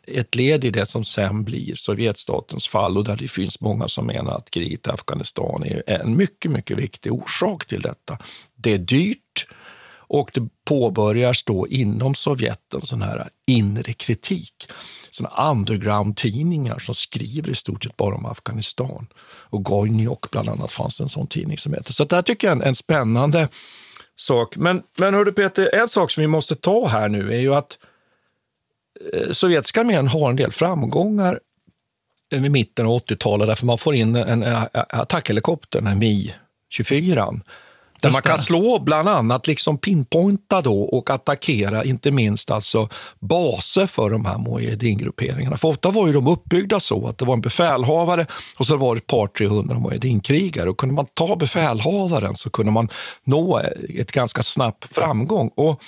ett 0.07 0.35
led 0.35 0.65
i 0.65 0.71
det 0.71 0.87
som 0.87 1.05
sen 1.05 1.45
blir 1.45 1.75
Sovjetstatens 1.75 2.69
fall 2.69 2.99
och 2.99 3.05
där 3.05 3.17
det 3.17 3.29
finns 3.29 3.61
många 3.61 3.89
som 3.89 4.07
menar 4.07 4.33
att 4.33 4.51
kriget 4.51 4.87
i 4.87 4.91
Afghanistan 4.91 5.65
är 5.65 5.91
en 5.91 6.17
mycket, 6.17 6.51
mycket 6.51 6.79
viktig 6.79 7.13
orsak 7.13 7.67
till 7.67 7.83
detta. 7.83 8.19
Det 8.57 8.73
är 8.73 8.79
dyrt 8.79 9.24
och 10.09 10.31
det 10.35 10.49
påbörjas 10.65 11.43
då 11.43 11.69
inom 11.69 12.15
Sovjet 12.15 12.75
en 12.75 12.81
sån 12.81 13.03
här 13.03 13.29
inre 13.47 13.93
kritik. 13.93 14.69
Såna 15.11 15.51
underground-tidningar 15.51 16.79
som 16.79 16.95
skriver 16.95 17.51
i 17.51 17.55
stort 17.55 17.85
sett 17.85 17.97
bara 17.97 18.15
om 18.15 18.27
Afghanistan. 18.27 19.07
Och 19.25 19.65
Gojniok 19.65 20.31
bland 20.31 20.49
annat 20.49 20.71
fanns 20.71 20.97
det 20.97 21.03
en 21.03 21.09
sån 21.09 21.27
tidning 21.27 21.59
som 21.59 21.75
heter. 21.75 21.93
Så 21.93 22.05
det 22.05 22.17
här 22.17 22.23
tycker 22.23 22.47
jag 22.47 22.57
är 22.57 22.63
en, 22.63 22.69
en 22.69 22.75
spännande 22.75 23.49
sak. 24.17 24.57
Men, 24.57 24.83
men 24.99 25.15
hördu 25.15 25.33
Peter, 25.33 25.75
en 25.75 25.89
sak 25.89 26.11
som 26.11 26.21
vi 26.21 26.27
måste 26.27 26.57
ta 26.57 26.87
här 26.87 27.09
nu 27.09 27.33
är 27.35 27.41
ju 27.41 27.55
att 27.55 27.79
eh, 29.13 29.33
sovjetiska 29.33 29.81
armén 29.81 30.09
har 30.09 30.31
en 30.31 30.37
del 30.37 30.53
framgångar 30.53 31.41
vid 32.31 32.51
mitten 32.51 32.87
av 32.87 32.99
80-talet 32.99 33.49
därför 33.49 33.67
man 33.67 33.79
får 33.79 33.95
in 33.95 34.17
en, 34.17 34.43
en 34.43 34.67
attackhelikopter, 34.73 35.81
den 35.81 35.87
här 35.87 35.95
Mi-24 35.95 37.41
där 38.05 38.13
man 38.13 38.23
kan 38.23 38.39
slå 38.39 38.79
bland 38.79 39.09
annat 39.09 39.47
liksom 39.47 39.79
pinpointa 39.79 40.63
då 40.63 40.83
och 40.83 41.11
attackera 41.11 41.85
inte 41.85 42.11
minst 42.11 42.51
alltså 42.51 42.89
baser 43.21 43.87
för 43.87 44.11
de 44.11 44.25
här 44.25 44.39
mujahedin-grupperingarna. 44.39 45.57
För 45.57 45.69
ofta 45.69 45.91
var 45.91 46.07
ju 46.07 46.13
de 46.13 46.27
uppbyggda 46.27 46.81
så 46.81 47.09
att 47.09 47.19
det 47.19 47.25
var 47.25 47.35
en 47.35 47.41
befälhavare 47.41 48.27
och 48.59 48.67
så 48.67 48.77
var 48.77 48.95
det 48.95 48.99
ett 48.99 49.07
par, 49.07 49.27
300 49.27 49.79
mujahedin-krigare. 49.79 50.69
Och 50.69 50.79
kunde 50.79 50.95
man 50.95 51.07
ta 51.15 51.37
befälhavaren 51.37 52.37
så 52.37 52.51
kunde 52.51 52.73
man 52.73 52.89
nå 53.25 53.63
ett 53.99 54.13
ganska 54.13 54.43
snabbt 54.43 54.95
framgång. 54.95 55.51
Och 55.55 55.83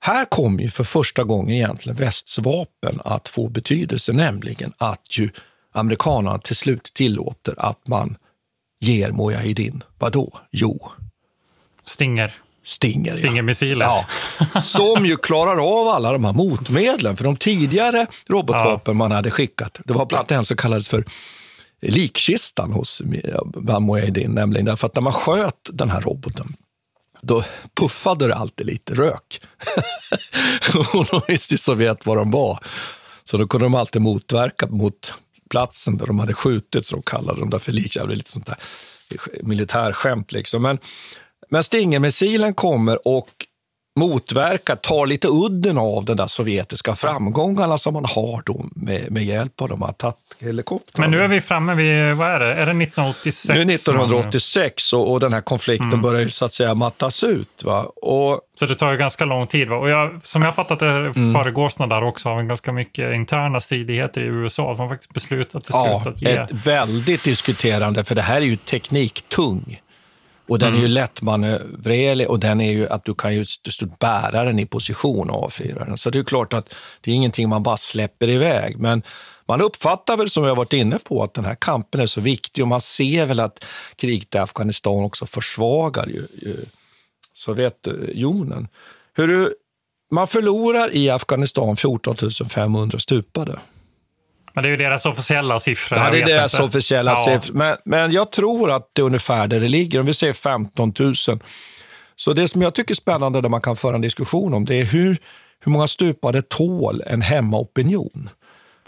här 0.00 0.24
kom 0.24 0.60
ju 0.60 0.70
för 0.70 0.84
första 0.84 1.24
gången 1.24 1.54
egentligen 1.54 1.96
västs 1.96 2.38
vapen 2.38 3.00
att 3.04 3.28
få 3.28 3.48
betydelse, 3.48 4.12
nämligen 4.12 4.72
att 4.78 5.18
ju 5.18 5.30
amerikanerna 5.72 6.38
till 6.38 6.56
slut 6.56 6.90
tillåter 6.94 7.54
att 7.58 7.88
man 7.88 8.16
ger 8.80 9.12
Mujahedin, 9.12 9.82
vadå? 9.98 10.38
Jo. 10.50 10.90
Stinger. 11.84 12.34
Stinger, 12.64 13.16
Stingermissiler. 13.16 13.86
Ja. 13.86 14.06
Som 14.60 15.06
ju 15.06 15.16
klarar 15.16 15.80
av 15.80 15.88
alla 15.88 16.12
de 16.12 16.24
här 16.24 16.32
motmedlen. 16.32 17.16
För 17.16 17.24
de 17.24 17.36
tidigare 17.36 18.06
robotvapen 18.26 18.92
ja. 18.92 18.98
man 18.98 19.12
hade 19.12 19.30
skickat, 19.30 19.78
det 19.84 19.92
var 19.92 20.06
bland 20.06 20.18
annat 20.20 20.30
en 20.30 20.44
som 20.44 20.56
kallades 20.56 20.88
för 20.88 21.04
likkistan 21.82 22.72
hos 22.72 23.02
Mujahedin, 23.80 24.30
nämligen 24.30 24.66
därför 24.66 24.86
att 24.86 24.94
när 24.94 25.02
man 25.02 25.12
sköt 25.12 25.70
den 25.72 25.90
här 25.90 26.00
roboten 26.00 26.56
då 27.26 27.44
puffade 27.74 28.26
det 28.26 28.34
alltid 28.34 28.66
lite 28.66 28.94
rök. 28.94 29.40
och 30.92 31.06
de 31.10 31.20
visste 31.28 31.54
i 31.54 31.58
Sovjet 31.58 32.06
var 32.06 32.16
de 32.16 32.30
var. 32.30 32.58
Så 33.24 33.36
då 33.36 33.48
kunde 33.48 33.64
de 33.64 33.74
alltid 33.74 34.02
motverka 34.02 34.66
mot 34.66 35.12
platsen 35.50 35.96
där 35.96 36.06
de 36.06 36.18
hade 36.18 36.34
skjutit, 36.34 36.86
så 36.86 36.96
de 36.96 37.02
kallade 37.02 37.40
dem 37.40 37.60
för 37.60 37.72
lik. 37.72 37.96
Lite 38.08 38.30
sånt 38.30 38.46
där 38.46 38.56
militärskämt. 39.42 40.32
Liksom. 40.32 40.62
Men, 40.62 40.78
men 41.50 41.62
Stinger-missilen 41.62 42.54
kommer 42.54 43.08
och 43.08 43.46
motverkar, 43.96 44.76
tar 44.76 45.06
lite 45.06 45.28
udden 45.28 45.78
av 45.78 46.04
de 46.04 46.16
där 46.16 46.26
sovjetiska 46.26 46.96
framgångarna 46.96 47.78
som 47.78 47.94
man 47.94 48.04
har 48.04 48.42
då 48.46 48.66
med, 48.74 49.12
med 49.12 49.24
hjälp 49.24 49.60
av 49.60 49.68
de 49.68 49.82
här 49.82 49.88
attackhelikoptrarna. 49.88 51.08
Men 51.08 51.10
nu 51.10 51.24
är 51.24 51.28
vi 51.28 51.40
framme 51.40 51.74
vid, 51.74 52.16
vad 52.16 52.28
är 52.28 52.40
det, 52.40 52.46
är 52.46 52.66
det 52.66 52.82
1986? 52.82 53.48
Nu 53.48 53.60
är 53.60 53.74
1986 53.74 54.92
och, 54.92 55.12
och 55.12 55.20
den 55.20 55.32
här 55.32 55.40
konflikten 55.40 55.88
mm. 55.88 56.02
börjar 56.02 56.20
ju 56.20 56.30
så 56.30 56.44
att 56.44 56.52
säga 56.52 56.74
mattas 56.74 57.24
ut. 57.24 57.64
Va? 57.64 57.92
Och, 58.02 58.40
så 58.58 58.66
det 58.66 58.74
tar 58.74 58.92
ju 58.92 58.98
ganska 58.98 59.24
lång 59.24 59.46
tid. 59.46 59.68
Va? 59.68 59.76
Och 59.76 59.88
jag, 59.88 60.20
som 60.22 60.42
jag 60.42 60.54
fattat 60.54 60.78
det 60.78 60.90
mm. 60.90 61.34
föregås 61.34 61.74
där 61.74 62.02
också 62.02 62.28
av 62.28 62.40
en 62.40 62.48
ganska 62.48 62.72
mycket 62.72 63.14
interna 63.14 63.60
stridigheter 63.60 64.20
i 64.20 64.24
USA. 64.24 64.72
Att 64.72 64.78
man 64.78 64.88
faktiskt 64.88 65.14
beslutat 65.14 65.64
till 65.64 65.74
slut 65.74 65.86
ja, 65.86 66.10
att 66.10 66.22
ge... 66.22 66.30
ett 66.30 66.66
väldigt 66.66 67.24
diskuterande, 67.24 68.04
för 68.04 68.14
det 68.14 68.22
här 68.22 68.36
är 68.36 68.40
ju 68.40 68.56
tekniktung. 68.56 69.80
Och 70.48 70.58
den 70.58 70.68
mm. 70.68 70.78
är 70.78 70.80
ju 70.80 70.86
mm. 70.86 70.94
lättmanövrerlig 70.94 72.30
och 72.30 72.40
den 72.40 72.60
är 72.60 72.72
ju 72.72 72.88
att 72.88 73.04
du 73.04 73.14
kan 73.14 73.34
ju 73.34 73.44
bära 73.98 74.44
den 74.44 74.58
i 74.58 74.66
position 74.66 75.30
och 75.30 75.44
avfyra 75.44 75.84
den. 75.84 75.98
Så 75.98 76.10
det 76.10 76.18
är 76.18 76.24
klart 76.24 76.54
att 76.54 76.74
det 77.00 77.10
är 77.10 77.14
ingenting 77.14 77.48
man 77.48 77.62
bara 77.62 77.76
släpper 77.76 78.28
iväg. 78.28 78.78
Men 78.78 79.02
man 79.46 79.60
uppfattar 79.60 80.16
väl, 80.16 80.30
som 80.30 80.44
jag 80.44 80.54
varit 80.54 80.72
inne 80.72 80.98
på, 80.98 81.22
att 81.22 81.34
den 81.34 81.44
här 81.44 81.54
kampen 81.54 82.00
är 82.00 82.06
så 82.06 82.20
viktig 82.20 82.64
och 82.64 82.68
man 82.68 82.80
ser 82.80 83.26
väl 83.26 83.40
att 83.40 83.64
kriget 83.96 84.34
i 84.34 84.38
Afghanistan 84.38 85.04
också 85.04 85.26
försvagar 85.26 86.06
ju, 86.06 86.26
ju 86.42 86.56
Sovjetunionen. 87.32 88.68
Hur 89.14 89.54
man 90.10 90.26
förlorar 90.26 90.96
i 90.96 91.10
Afghanistan 91.10 91.76
14 91.76 92.16
500 92.50 92.98
stupade. 92.98 93.58
Men 94.56 94.62
det 94.62 94.68
är 94.68 94.70
ju 94.70 94.76
deras 94.76 95.06
officiella 95.06 95.60
siffror. 95.60 95.98
Ja, 95.98 96.10
det 96.10 96.22
är 96.22 96.26
deras 96.26 96.54
inte. 96.54 96.64
officiella 96.64 97.10
ja. 97.10 97.24
siffror. 97.24 97.54
Men, 97.54 97.76
men 97.84 98.12
jag 98.12 98.32
tror 98.32 98.70
att 98.70 98.90
det 98.92 99.02
är 99.02 99.06
ungefär 99.06 99.46
där 99.46 99.60
det 99.60 99.68
ligger. 99.68 100.00
Om 100.00 100.06
vi 100.06 100.14
säger 100.14 100.32
15 100.32 100.94
000. 100.98 101.14
Så 102.16 102.32
det 102.32 102.48
som 102.48 102.62
jag 102.62 102.74
tycker 102.74 102.92
är 102.92 102.96
spännande, 102.96 103.40
där 103.40 103.48
man 103.48 103.60
kan 103.60 103.76
föra 103.76 103.94
en 103.94 104.00
diskussion 104.00 104.54
om, 104.54 104.64
det 104.64 104.74
är 104.74 104.84
hur, 104.84 105.18
hur 105.60 105.72
många 105.72 105.86
stupade 105.86 106.42
tål 106.42 107.02
en 107.06 107.22
hemmaopinion? 107.22 108.30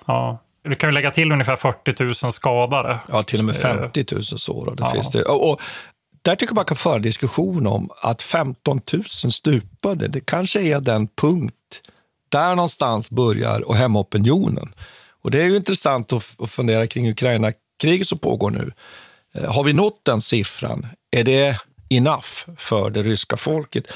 Ja. 0.07 0.43
Du 0.65 0.75
kan 0.75 0.89
ju 0.89 0.95
lägga 0.95 1.11
till 1.11 1.33
ungefär 1.33 1.57
40 1.57 2.05
000 2.25 2.33
skadade. 2.33 2.99
Ja, 3.09 3.23
till 3.23 3.39
och 3.39 3.45
med 3.45 3.57
50 3.57 4.05
000 4.13 4.23
sårade. 4.25 4.83
Ja. 4.83 4.91
Finns 4.91 5.11
det. 5.11 5.23
Och, 5.23 5.51
och, 5.51 5.61
där 6.23 6.37
tycker 6.37 6.53
jag 6.53 6.57
man 6.57 6.65
kan 6.65 6.77
föra 6.77 6.97
en 6.97 7.03
diskussion 7.03 7.67
om 7.67 7.91
att 8.03 8.23
15 8.23 8.81
000 8.93 9.05
stupade, 9.33 10.09
det 10.09 10.21
kanske 10.21 10.61
är 10.61 10.81
den 10.81 11.09
punkt, 11.09 11.55
där 12.29 12.55
någonstans 12.55 13.11
börjar 13.11 13.69
och 13.69 13.77
hemmaopinionen. 13.77 14.73
Och 15.23 15.31
det 15.31 15.41
är 15.41 15.45
ju 15.45 15.57
intressant 15.57 16.13
att, 16.13 16.51
fundera 16.51 16.87
kring 16.87 17.11
Ukraina-kriget 17.11 18.09
som 18.09 18.19
pågår 18.19 18.51
nu. 18.51 18.73
Eh, 19.35 19.55
har 19.55 19.65
vi 19.65 19.73
nått 19.73 20.05
den 20.05 20.21
siffran? 20.21 20.87
Är 21.11 21.25
det 21.25 21.61
enough 21.89 22.29
för 22.57 22.91
det 22.91 23.03
ryska 23.03 23.37
folket? 23.37 23.87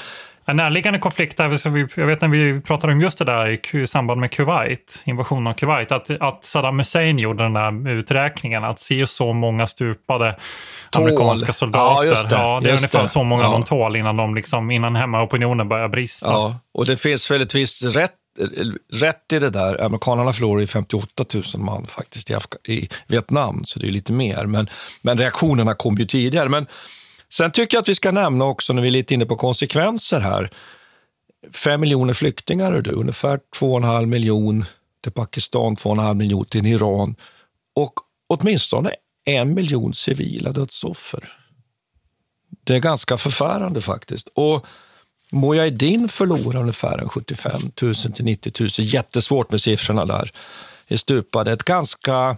En 0.45 0.57
närliggande 0.57 0.99
konflikt, 0.99 1.37
där, 1.37 1.59
jag 1.99 2.07
vet 2.07 2.21
när 2.21 2.27
vi 2.27 2.61
pratade 2.61 2.93
om 2.93 3.01
just 3.01 3.17
det 3.17 3.25
där 3.25 3.75
i 3.75 3.87
samband 3.87 4.21
med 4.21 4.31
Kuwait, 4.31 5.03
invasionen 5.05 5.47
av 5.47 5.53
Kuwait, 5.53 5.91
att, 5.91 6.09
att 6.09 6.45
Saddam 6.45 6.79
Hussein 6.79 7.19
gjorde 7.19 7.43
den 7.43 7.53
där 7.53 7.89
uträkningen, 7.89 8.63
att 8.63 8.79
se 8.79 9.07
så 9.07 9.33
många 9.33 9.67
stupade 9.67 10.35
tål. 10.91 11.03
amerikanska 11.03 11.53
soldater. 11.53 12.05
Ja, 12.05 12.23
det, 12.23 12.35
ja, 12.35 12.59
det 12.63 12.69
är 12.69 12.75
ungefär 12.75 13.01
det. 13.01 13.07
så 13.07 13.23
många 13.23 13.43
ja. 13.43 13.51
de 13.51 13.63
tål 13.63 13.95
innan, 13.95 14.17
de 14.17 14.35
liksom, 14.35 14.71
innan 14.71 14.95
hemmaopinionen 14.95 15.69
börjar 15.69 15.87
brista. 15.87 16.27
Ja, 16.27 16.59
och 16.73 16.85
det 16.85 16.97
finns 16.97 17.31
väl 17.31 17.41
ett 17.41 17.55
visst 17.55 17.83
rätt 17.83 18.11
Eh, 18.39 18.45
rätt 18.91 19.33
i 19.33 19.39
det 19.39 19.49
där. 19.49 19.81
Amerikanerna 19.81 20.33
förlorade 20.33 20.67
58 20.67 21.25
000 21.33 21.43
man 21.57 21.87
faktiskt 21.87 22.29
i, 22.29 22.33
Afga 22.33 22.57
i 22.67 22.89
Vietnam, 23.07 23.65
så 23.65 23.79
det 23.79 23.87
är 23.87 23.91
lite 23.91 24.11
mer. 24.11 24.45
Men, 24.45 24.69
men 25.01 25.17
reaktionerna 25.17 25.73
kom 25.73 25.97
ju 25.97 26.05
tidigare. 26.05 26.49
Men 26.49 26.67
sen 27.29 27.51
tycker 27.51 27.77
jag 27.77 27.81
att 27.81 27.89
vi 27.89 27.95
ska 27.95 28.11
nämna 28.11 28.45
också, 28.45 28.73
när 28.73 28.81
vi 28.81 28.87
är 28.87 28.91
lite 28.91 29.13
inne 29.13 29.25
på 29.25 29.35
konsekvenser 29.35 30.19
här, 30.19 30.49
fem 31.51 31.81
miljoner 31.81 32.13
flyktingar, 32.13 32.81
du, 32.81 32.91
ungefär 32.91 33.39
två 33.59 33.71
och 33.71 33.77
en 33.77 33.83
halv 33.83 34.07
miljon 34.07 34.65
till 35.03 35.11
Pakistan, 35.11 35.75
två 35.75 35.89
och 35.89 35.95
en 35.95 36.03
halv 36.03 36.17
miljon 36.17 36.45
till 36.45 36.65
Iran 36.65 37.15
och 37.75 37.93
åtminstone 38.27 38.91
en 39.25 39.53
miljon 39.53 39.93
civila 39.93 40.51
dödsoffer. 40.51 41.33
Det 42.63 42.75
är 42.75 42.79
ganska 42.79 43.17
förfärande 43.17 43.81
faktiskt. 43.81 44.27
Och 44.27 44.65
Mujahedin 45.33 46.09
förlorar 46.09 46.59
ungefär 46.59 47.07
75 47.07 47.61
000 47.81 47.93
till 47.95 48.25
90 48.25 48.51
000. 48.59 48.69
Jättesvårt 48.77 49.51
med 49.51 49.61
siffrorna 49.61 50.05
där. 50.05 50.31
Det 50.87 50.97
stupade 50.97 51.51
ett 51.51 51.63
ganska, 51.63 52.37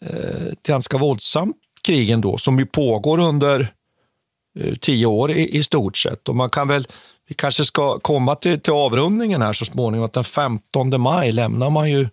eh, 0.00 0.46
ett 0.52 0.62
ganska 0.62 0.98
våldsamt 0.98 1.56
krig 1.82 2.10
ändå, 2.10 2.38
som 2.38 2.58
ju 2.58 2.66
pågår 2.66 3.18
under 3.18 3.72
eh, 4.58 4.74
tio 4.74 5.06
år 5.06 5.30
i, 5.30 5.56
i, 5.56 5.64
stort 5.64 5.96
sett. 5.96 6.28
Och 6.28 6.36
man 6.36 6.50
kan 6.50 6.68
väl, 6.68 6.88
vi 7.28 7.34
kanske 7.34 7.64
ska 7.64 7.98
komma 7.98 8.36
till, 8.36 8.60
till 8.60 8.72
avrundningen 8.72 9.42
här 9.42 9.52
så 9.52 9.64
småningom, 9.64 10.06
att 10.06 10.12
den 10.12 10.24
15 10.24 11.00
maj 11.00 11.32
lämnar 11.32 11.70
man 11.70 11.90
ju 11.90 12.08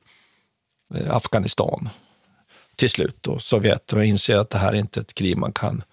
eh, 0.96 1.16
Afghanistan 1.16 1.90
till 2.76 2.90
slut, 2.90 3.28
och 3.28 3.42
Sovjet, 3.42 3.94
och 3.94 4.06
inser 4.06 4.38
att 4.38 4.50
det 4.50 4.58
här 4.58 4.74
är 4.74 4.78
inte 4.80 5.00
ett 5.00 5.14
krig 5.14 5.38
man 5.38 5.54
kan, 5.54 5.84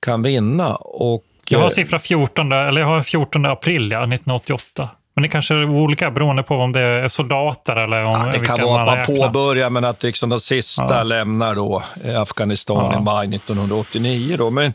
kan 0.00 0.22
vinna. 0.22 0.76
Och 0.76 1.24
jag 1.48 1.60
har 1.60 1.70
siffra 1.70 1.98
14, 1.98 2.52
eller 2.52 2.80
jag 2.80 2.88
har 2.88 3.02
14 3.02 3.46
april 3.46 3.90
ja, 3.90 3.98
1988. 3.98 4.88
Men 5.14 5.22
det 5.22 5.28
kanske 5.28 5.54
är 5.54 5.70
olika 5.70 6.10
beroende 6.10 6.42
på 6.42 6.54
om 6.54 6.72
det 6.72 6.80
är 6.80 7.08
soldater 7.08 7.76
eller 7.76 8.04
om 8.04 8.20
ja, 8.20 8.32
Det 8.32 8.46
kan 8.46 8.60
vara 8.60 8.92
att 8.92 9.08
man 9.08 9.16
påbörjar, 9.16 9.70
men 9.70 9.84
att 9.84 10.02
liksom 10.02 10.28
de 10.28 10.40
sista 10.40 10.96
ja. 10.96 11.02
lämnar 11.02 11.54
då 11.54 11.82
Afghanistan 12.16 12.90
ja. 12.92 12.98
i 12.98 13.02
maj 13.02 13.36
1989. 13.36 14.36
Då. 14.36 14.50
Men 14.50 14.72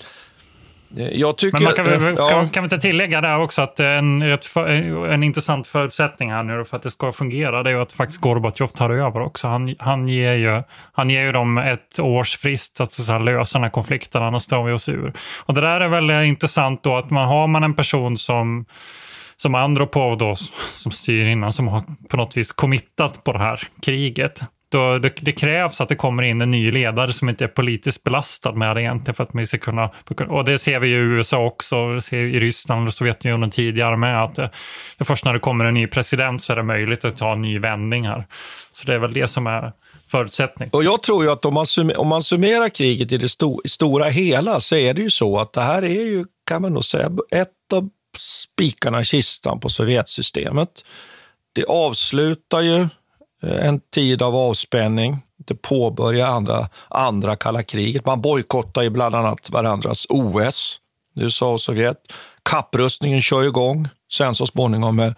Jag 0.96 1.38
tycker, 1.38 1.58
Men 1.58 1.64
man 1.64 1.74
kan, 1.74 1.86
väl- 1.86 2.16
ja. 2.18 2.28
kan, 2.28 2.50
kan 2.50 2.64
vi 2.64 2.66
inte 2.66 2.78
tillägga 2.78 3.22
där 3.22 3.40
också 3.40 3.62
att 3.62 3.80
en, 3.80 4.38
för, 4.42 4.68
en 5.06 5.24
intressant 5.24 5.68
förutsättning 5.68 6.32
här 6.32 6.44
nu 6.44 6.66
för 6.66 6.78
att 6.78 6.84
det 6.84 6.92
ska 6.92 7.12
fungera, 7.12 7.64
det 7.64 7.70
är 7.70 7.74
ju 7.74 7.82
att 7.82 7.92
faktiskt 7.92 8.22
Gorbatjov 8.22 8.68
tar 8.68 8.90
över 8.90 9.22
också. 9.22 9.48
Han, 9.48 9.76
han, 9.80 10.08
ger, 10.08 10.34
ju, 10.34 10.64
han 10.94 11.10
ger 11.10 11.22
ju 11.22 11.32
dem 11.32 11.58
ett 11.58 12.00
års 12.00 12.38
frist 12.38 12.82
att 12.82 12.92
så 12.92 13.12
här, 13.12 13.20
lösa 13.20 13.58
den 13.58 13.64
här 13.64 13.72
konflikten, 13.72 14.24
annars 14.24 14.48
drar 14.48 14.64
vi 14.64 14.72
oss 14.72 14.90
ur. 14.90 15.14
Och 15.46 15.54
det 15.54 15.62
där 15.62 15.82
är 15.82 15.88
väl 15.88 16.10
eh, 16.10 16.28
intressant 16.28 16.84
då 16.84 16.96
att 16.98 17.10
man 17.10 17.28
har 17.28 17.48
man 17.48 17.64
en 17.64 17.74
person 17.74 18.18
som 18.18 18.66
som 19.36 19.56
Andropov 19.56 20.18
då, 20.18 20.36
som 20.72 20.92
styr 20.92 21.26
innan, 21.26 21.52
som 21.52 21.68
har 21.68 21.84
på 22.10 22.18
något 22.18 22.38
vis 22.38 22.52
committat 22.52 23.24
på 23.24 23.34
det 23.34 23.40
här 23.40 23.68
kriget. 23.82 24.42
Då 24.74 24.98
det, 24.98 25.16
det 25.22 25.32
krävs 25.32 25.82
att 25.82 25.90
det 25.90 25.96
kommer 25.96 26.24
in 26.24 26.42
en 26.42 26.52
ny 26.52 26.72
ledare 26.72 27.14
som 27.14 27.30
inte 27.30 27.44
är 27.44 27.48
politiskt 27.48 28.04
belastad 28.04 28.52
med 28.52 28.76
det 28.76 28.82
egentligen 28.82 29.16
för 29.16 29.24
att 29.24 29.34
man 29.34 29.48
ska 29.48 29.58
kunna... 29.58 29.90
Och 30.30 30.46
det 30.46 30.60
ser 30.60 30.80
vi 30.80 30.88
i 30.88 30.92
USA 30.92 31.46
också, 31.46 32.02
ser 32.02 32.18
i 32.18 32.40
Ryssland 32.40 32.88
och 32.88 32.94
Sovjetunionen 32.94 33.50
tidigare 33.50 33.98
med. 33.98 34.24
att 34.24 34.40
eh, 34.40 34.46
det, 34.46 34.52
det 34.98 35.04
först 35.04 35.26
när 35.26 35.34
det 35.34 35.40
kommer 35.40 35.66
en 35.66 35.74
ny 35.74 35.88
president 35.88 36.42
så 36.42 36.52
är 36.52 36.58
det 36.58 36.64
möjligt 36.64 37.06
att 37.06 37.18
ta 37.18 37.32
en 37.32 37.42
ny 37.42 37.60
vändning 37.60 38.08
här. 38.08 38.28
Så 38.72 38.88
det 38.88 38.94
är 38.94 39.00
väl 39.00 39.14
det 39.14 39.28
som 39.28 39.48
är 39.48 39.72
förutsättning. 40.08 40.70
Och 40.70 40.84
jag 40.84 41.04
tror 41.04 41.24
ju 41.24 41.32
att 41.32 41.46
om 41.46 41.54
man, 41.54 41.68
summerar, 41.68 42.00
om 42.00 42.08
man 42.08 42.24
summerar 42.24 42.70
kriget 42.70 43.12
i 43.12 43.18
det 43.18 43.30
sto, 43.30 43.62
i 43.64 43.70
stora 43.70 44.10
hela 44.10 44.60
så 44.60 44.76
är 44.76 44.94
det 44.94 45.02
ju 45.02 45.10
så 45.10 45.40
att 45.40 45.54
det 45.54 45.62
här 45.62 45.84
är 45.84 46.04
ju, 46.04 46.26
kan 46.48 46.62
man 46.62 46.74
nog 46.74 46.86
säga, 46.86 47.12
ett 47.32 47.74
av 47.74 47.90
spikarna 48.18 49.02
i 49.02 49.06
kistan 49.06 49.60
på 49.60 49.70
Sovjetsystemet. 49.70 50.70
Det 51.56 51.66
avslutar 51.66 52.62
ju 52.62 52.88
Eh, 53.44 53.68
en 53.68 53.80
tid 53.80 54.22
av 54.22 54.36
avspänning. 54.36 55.18
Det 55.38 55.56
påbörjar 55.56 56.28
andra, 56.28 56.70
andra 56.90 57.36
kalla 57.36 57.64
kriget. 57.64 58.06
Man 58.06 58.22
bojkottar 58.22 58.82
ju 58.82 58.90
bland 58.90 59.16
annat 59.16 59.50
varandras 59.50 60.06
OS, 60.10 60.80
USA 61.16 61.52
och 61.52 61.62
Sovjet. 61.62 61.98
Kapprustningen 62.44 63.22
kör 63.22 63.44
igång, 63.44 63.88
sen 64.12 64.36
så 64.36 64.48
småningom 64.48 64.96
med, 64.96 65.16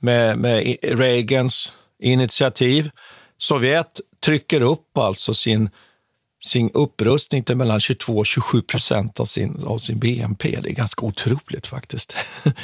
med, 0.00 0.38
med 0.38 0.76
Reagans 0.82 1.72
initiativ. 1.98 2.90
Sovjet 3.38 4.00
trycker 4.24 4.60
upp 4.60 4.98
alltså 4.98 5.34
sin, 5.34 5.70
sin 6.44 6.70
upprustning 6.74 7.44
till 7.44 7.56
mellan 7.56 7.80
22 7.80 8.16
och 8.16 8.26
27 8.26 8.62
procent 8.62 9.20
av 9.20 9.24
sin, 9.24 9.64
av 9.66 9.78
sin 9.78 9.98
BNP. 9.98 10.58
Det 10.62 10.68
är 10.68 10.74
ganska 10.74 11.06
otroligt 11.06 11.66
faktiskt. 11.66 12.14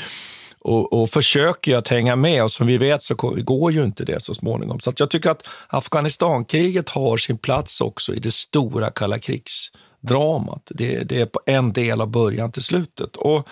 och, 0.65 0.93
och 0.93 1.11
försöker 1.11 1.77
att 1.77 1.89
hänga 1.89 2.17
med 2.17 2.45
och 2.45 2.53
som 2.53 2.67
vi 2.67 2.79
vet 2.79 3.03
så 3.03 3.15
går 3.15 3.73
ju 3.73 3.85
inte 3.85 4.05
det 4.05 4.23
så 4.23 4.35
småningom. 4.35 4.81
Så 4.81 4.91
att 4.91 5.01
jag 5.01 5.11
tycker 5.11 5.31
att 5.31 5.47
Afghanistankriget 5.69 6.89
har 6.89 7.17
sin 7.17 7.39
plats 7.39 7.81
också 7.81 8.15
i 8.15 8.19
det 8.19 8.35
stora 8.35 8.91
kalla 8.91 9.19
krigsdramat. 9.19 10.63
Det, 10.67 11.05
det 11.05 11.21
är 11.21 11.27
på 11.27 11.41
en 11.47 11.73
del 11.73 12.01
av 12.01 12.11
början 12.11 12.53
till 12.53 12.63
slutet. 12.63 13.17
Och 13.17 13.49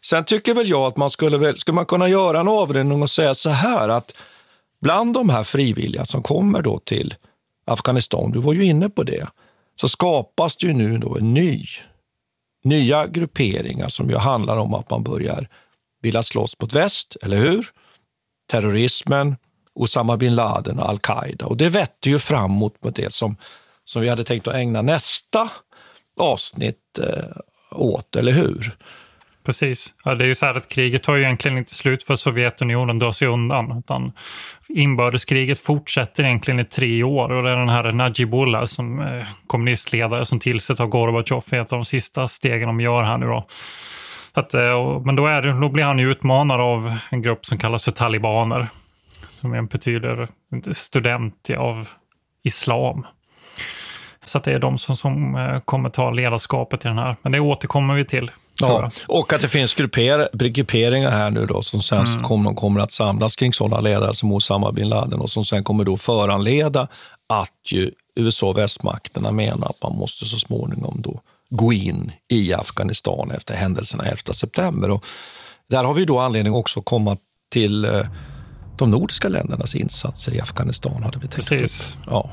sen 0.00 0.24
tycker 0.24 0.54
väl 0.54 0.68
jag 0.68 0.82
att 0.82 0.96
man 0.96 1.10
skulle, 1.10 1.38
väl, 1.38 1.56
skulle 1.56 1.74
man 1.74 1.86
kunna 1.86 2.08
göra 2.08 2.40
en 2.40 2.48
avrundning 2.48 3.02
och 3.02 3.10
säga 3.10 3.34
så 3.34 3.50
här 3.50 3.88
att 3.88 4.12
bland 4.80 5.14
de 5.14 5.28
här 5.28 5.44
frivilliga 5.44 6.04
som 6.04 6.22
kommer 6.22 6.62
då 6.62 6.78
till 6.78 7.14
Afghanistan, 7.66 8.30
du 8.30 8.40
var 8.40 8.52
ju 8.52 8.64
inne 8.64 8.88
på 8.88 9.02
det, 9.02 9.28
så 9.80 9.88
skapas 9.88 10.56
det 10.56 10.66
ju 10.66 10.72
nu 10.72 10.98
då 10.98 11.16
en 11.16 11.34
ny, 11.34 11.64
nya 12.64 13.06
grupperingar 13.06 13.88
som 13.88 14.10
ju 14.10 14.16
handlar 14.16 14.56
om 14.56 14.74
att 14.74 14.90
man 14.90 15.02
börjar 15.02 15.48
vilja 16.02 16.22
slåss 16.22 16.60
mot 16.60 16.72
väst, 16.72 17.16
eller 17.22 17.36
hur? 17.36 17.66
Terrorismen, 18.50 19.36
Osama 19.74 20.16
bin 20.16 20.34
Laden 20.34 20.78
och 20.78 20.88
al-Qaida. 20.88 21.46
Och 21.46 21.56
det 21.56 21.68
vetter 21.68 22.10
ju 22.10 22.18
framåt 22.18 22.84
mot 22.84 22.96
det 22.96 23.12
som, 23.12 23.36
som 23.84 24.02
vi 24.02 24.08
hade 24.08 24.24
tänkt 24.24 24.48
att 24.48 24.54
ägna 24.54 24.82
nästa 24.82 25.50
avsnitt 26.16 26.98
eh, 26.98 27.36
åt, 27.70 28.16
eller 28.16 28.32
hur? 28.32 28.76
Precis. 29.48 29.94
Ja, 30.04 30.14
det 30.14 30.24
är 30.24 30.28
ju 30.28 30.34
så 30.34 30.46
här 30.46 30.54
att 30.54 30.68
kriget 30.68 31.02
tar 31.02 31.16
ju 31.16 31.22
egentligen 31.22 31.58
inte 31.58 31.74
slut 31.74 32.04
för 32.04 32.16
Sovjetunionen 32.16 32.98
drar 32.98 33.12
sig 33.12 33.28
undan. 33.28 33.78
Utan 33.78 34.12
inbördeskriget 34.68 35.60
fortsätter 35.60 36.24
egentligen 36.24 36.60
i 36.60 36.64
tre 36.64 37.02
år 37.02 37.32
och 37.32 37.42
det 37.42 37.50
är 37.50 37.56
den 37.56 37.68
här 37.68 37.92
Najibullah 37.92 38.64
som 38.64 39.00
eh, 39.00 39.26
kommunistledare 39.46 40.26
som 40.26 40.40
tillsätter 40.40 40.84
av 40.84 40.90
Gorbatjov 40.90 41.44
är 41.50 41.60
ett 41.60 41.72
av 41.72 41.78
de 41.78 41.84
sista 41.84 42.28
stegen 42.28 42.66
de 42.66 42.80
gör 42.80 43.02
här 43.02 43.18
nu 43.18 43.26
då. 43.26 43.46
Att, 44.38 44.54
eh, 44.54 45.00
men 45.04 45.16
då, 45.16 45.26
är 45.26 45.60
då 45.60 45.68
blir 45.68 45.84
han 45.84 45.98
ju 45.98 46.10
utmanad 46.10 46.60
av 46.60 46.98
en 47.10 47.22
grupp 47.22 47.46
som 47.46 47.58
kallas 47.58 47.84
för 47.84 47.92
talibaner. 47.92 48.68
Som 49.28 49.66
betyder 49.66 50.28
student 50.72 51.50
av 51.58 51.88
islam. 52.44 53.06
Så 54.24 54.38
det 54.38 54.52
är 54.52 54.58
de 54.58 54.78
som, 54.78 54.96
som 54.96 55.36
eh, 55.36 55.60
kommer 55.60 55.90
ta 55.90 56.10
ledarskapet 56.10 56.84
i 56.84 56.88
den 56.88 56.98
här. 56.98 57.16
Men 57.22 57.32
det 57.32 57.40
återkommer 57.40 57.94
vi 57.94 58.04
till. 58.04 58.30
Ja, 58.60 58.90
och 59.06 59.32
att 59.32 59.40
det 59.40 59.48
finns 59.48 59.74
grupper, 59.74 60.28
grupperingar 60.48 61.10
här 61.10 61.30
nu 61.30 61.46
då 61.46 61.62
som 61.62 61.82
sen 61.82 62.06
Mm. 62.06 62.22
kommer, 62.22 62.54
kommer 62.54 62.80
att 62.80 62.92
samlas 62.92 63.36
kring 63.36 63.52
sådana 63.52 63.80
ledare 63.80 64.14
som 64.14 64.32
Osama 64.32 64.72
bin 64.72 64.88
Laden 64.88 65.20
och 65.20 65.30
som 65.30 65.44
sen 65.44 65.64
kommer 65.64 65.84
då 65.84 65.96
föranleda 65.96 66.88
att 67.26 67.72
ju 67.72 67.90
USA 68.14 68.46
och 68.46 68.58
västmakterna 68.58 69.32
menar 69.32 69.68
att 69.68 69.82
man 69.82 69.98
måste 69.98 70.24
så 70.24 70.36
småningom 70.36 71.02
då 71.02 71.20
gå 71.50 71.72
in 71.72 72.12
i 72.28 72.54
Afghanistan 72.54 73.30
efter 73.30 73.54
händelserna 73.54 74.04
11 74.04 74.32
september. 74.32 74.90
Och 74.90 75.04
där 75.68 75.84
har 75.84 75.94
vi 75.94 76.04
då 76.04 76.18
anledning 76.18 76.54
också 76.54 76.80
att 76.80 76.86
komma 76.86 77.16
till 77.52 77.84
eh, 77.84 78.06
de 78.78 78.90
nordiska 78.90 79.28
ländernas 79.28 79.74
insatser 79.74 80.34
i 80.34 80.40
Afghanistan. 80.40 81.02
Hade 81.02 81.18
vi 81.18 81.28
tänkt 81.28 81.34
Precis. 81.34 81.96
Upp. 82.00 82.06
Ja. 82.06 82.30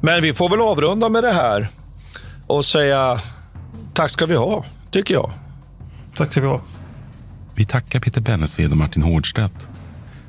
Men 0.00 0.22
vi 0.22 0.32
får 0.32 0.48
väl 0.48 0.60
avrunda 0.60 1.08
med 1.08 1.24
det 1.24 1.32
här 1.32 1.68
och 2.46 2.64
säga 2.64 3.20
tack 3.94 4.10
ska 4.10 4.26
vi 4.26 4.34
ha, 4.34 4.64
tycker 4.90 5.14
jag. 5.14 5.32
Tack 6.16 6.30
ska 6.30 6.40
vi 6.40 6.46
ha. 6.46 6.60
Vi 7.54 7.64
tackar 7.64 8.00
Peter 8.00 8.20
Bennesved 8.20 8.70
och 8.70 8.76
Martin 8.76 9.02
Hårdstedt. 9.02 9.68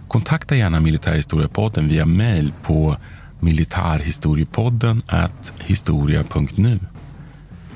Kontakta 0.08 0.56
gärna 0.56 0.80
Militärhistoriepodden 0.80 1.88
via 1.88 2.06
mejl 2.06 2.54
på 2.64 2.98
militarhistoriepodden 3.40 5.02
historia.nu. 5.60 6.80